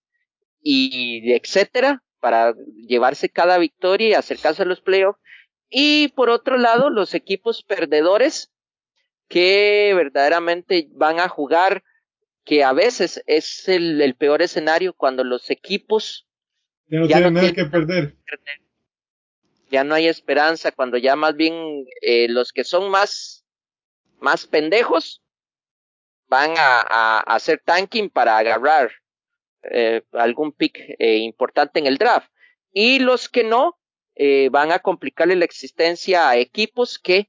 y 0.60 1.32
etcétera 1.32 2.02
para 2.20 2.54
llevarse 2.88 3.28
cada 3.28 3.58
victoria 3.58 4.08
y 4.08 4.14
acercarse 4.14 4.62
a 4.62 4.66
los 4.66 4.80
playoffs. 4.80 5.20
Y 5.68 6.08
por 6.08 6.30
otro 6.30 6.58
lado, 6.58 6.90
los 6.90 7.14
equipos 7.14 7.62
perdedores 7.62 8.52
que 9.28 9.92
verdaderamente 9.94 10.88
van 10.92 11.20
a 11.20 11.28
jugar 11.28 11.82
que 12.44 12.62
a 12.62 12.72
veces 12.72 13.22
es 13.26 13.68
el, 13.68 14.14
peor 14.16 14.40
escenario 14.40 14.94
cuando 14.94 15.24
los 15.24 15.50
equipos 15.50 16.28
ya 16.88 17.00
no 17.00 17.06
tienen 17.08 17.34
nada 17.34 17.52
que 17.52 17.64
perder. 17.64 18.16
Ya 19.68 19.82
no 19.82 19.96
hay 19.96 20.06
esperanza, 20.06 20.70
cuando 20.70 20.96
ya 20.96 21.16
más 21.16 21.34
bien 21.34 21.84
eh, 22.00 22.28
los 22.28 22.52
que 22.52 22.62
son 22.62 22.88
más, 22.88 23.44
más 24.20 24.46
pendejos 24.46 25.22
van 26.28 26.54
a, 26.56 27.18
hacer 27.20 27.60
tanking 27.64 28.10
para 28.10 28.38
agarrar 28.38 28.92
eh, 29.70 30.02
algún 30.12 30.52
pick 30.52 30.78
eh, 30.98 31.18
importante 31.18 31.78
en 31.78 31.86
el 31.86 31.98
draft. 31.98 32.30
Y 32.72 32.98
los 32.98 33.28
que 33.28 33.44
no 33.44 33.78
van 34.50 34.72
a 34.72 34.78
complicarle 34.78 35.36
la 35.36 35.44
existencia 35.44 36.30
a 36.30 36.38
equipos 36.38 36.98
que 36.98 37.28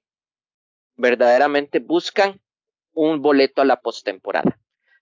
verdaderamente 0.95 1.79
buscan 1.79 2.39
un 2.93 3.21
boleto 3.21 3.61
a 3.61 3.65
la 3.65 3.81
postemporada. 3.81 4.57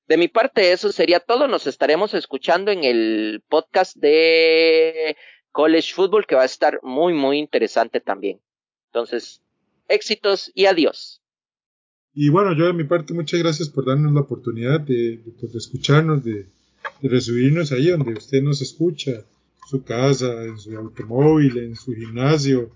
De 0.08 0.18
mi 0.18 0.28
parte, 0.28 0.72
eso 0.72 0.92
sería 0.92 1.20
todo. 1.20 1.48
Nos 1.48 1.66
estaremos 1.66 2.14
escuchando 2.14 2.72
en 2.72 2.84
el 2.84 3.44
podcast 3.50 3.96
de 3.98 5.16
College 5.52 5.94
Football, 5.94 6.28
que 6.28 6.36
va 6.36 6.44
a 6.44 6.46
estar 6.46 6.80
muy, 6.84 7.14
muy 7.14 7.40
interesante 7.40 8.00
también. 8.00 8.40
Entonces, 8.88 9.42
éxitos 9.88 10.52
y 10.54 10.66
adiós. 10.66 11.22
Y 12.14 12.30
bueno, 12.30 12.56
yo 12.56 12.66
de 12.66 12.74
mi 12.74 12.84
parte, 12.84 13.14
muchas 13.14 13.40
gracias 13.40 13.70
por 13.70 13.86
darnos 13.86 14.14
la 14.14 14.22
oportunidad 14.22 14.80
de, 14.80 15.22
escucharnos, 15.54 16.24
de, 16.24 16.48
de, 17.02 17.10
recibirnos 17.10 17.72
ahí 17.72 17.90
donde 17.90 18.14
usted 18.14 18.42
nos 18.42 18.62
escucha, 18.62 19.24
su 19.68 19.84
casa, 19.84 20.44
en 20.44 20.58
su 20.60 20.76
automóvil, 20.78 21.58
en 21.58 21.76
su 21.76 21.94
gimnasio, 21.94 22.72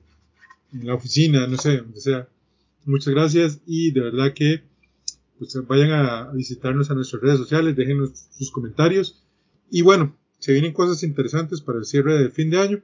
en 0.74 0.88
la 0.88 0.96
oficina, 0.96 1.48
no 1.48 1.58
sé, 1.58 1.78
donde 1.78 2.00
sea. 2.02 2.28
Muchas 2.86 3.14
gracias 3.14 3.62
y 3.66 3.92
de 3.92 4.02
verdad 4.02 4.34
que 4.34 4.64
pues 5.38 5.56
vayan 5.68 5.92
a 5.92 6.32
visitarnos 6.34 6.92
a 6.92 6.96
nuestras 6.96 7.22
redes 7.22 7.38
sociales, 7.38 7.76
déjenos 7.76 8.28
sus 8.32 8.52
comentarios. 8.52 9.24
Y 9.72 9.82
bueno, 9.84 10.16
se 10.40 10.54
vienen 10.54 10.74
cosas 10.74 11.04
interesantes 11.04 11.62
para 11.62 11.80
el 11.80 11.86
cierre 11.86 12.18
del 12.18 12.32
fin 12.32 12.50
de 12.50 12.60
año. 12.60 12.82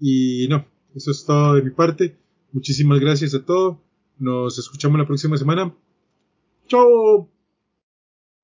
Y 0.00 0.46
no, 0.48 0.66
eso 0.94 1.10
es 1.10 1.24
todo 1.24 1.54
de 1.54 1.62
mi 1.62 1.70
parte. 1.70 2.16
Muchísimas 2.52 2.98
gracias 3.00 3.34
a 3.34 3.44
todos. 3.44 3.78
Nos 4.18 4.58
escuchamos 4.58 4.98
la 4.98 5.06
próxima 5.06 5.36
semana. 5.36 5.74
Chao. 6.66 7.28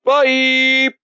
Bye. 0.04 1.03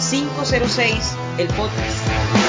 506, 0.00 1.16
el 1.38 1.48
podcast. 1.48 2.47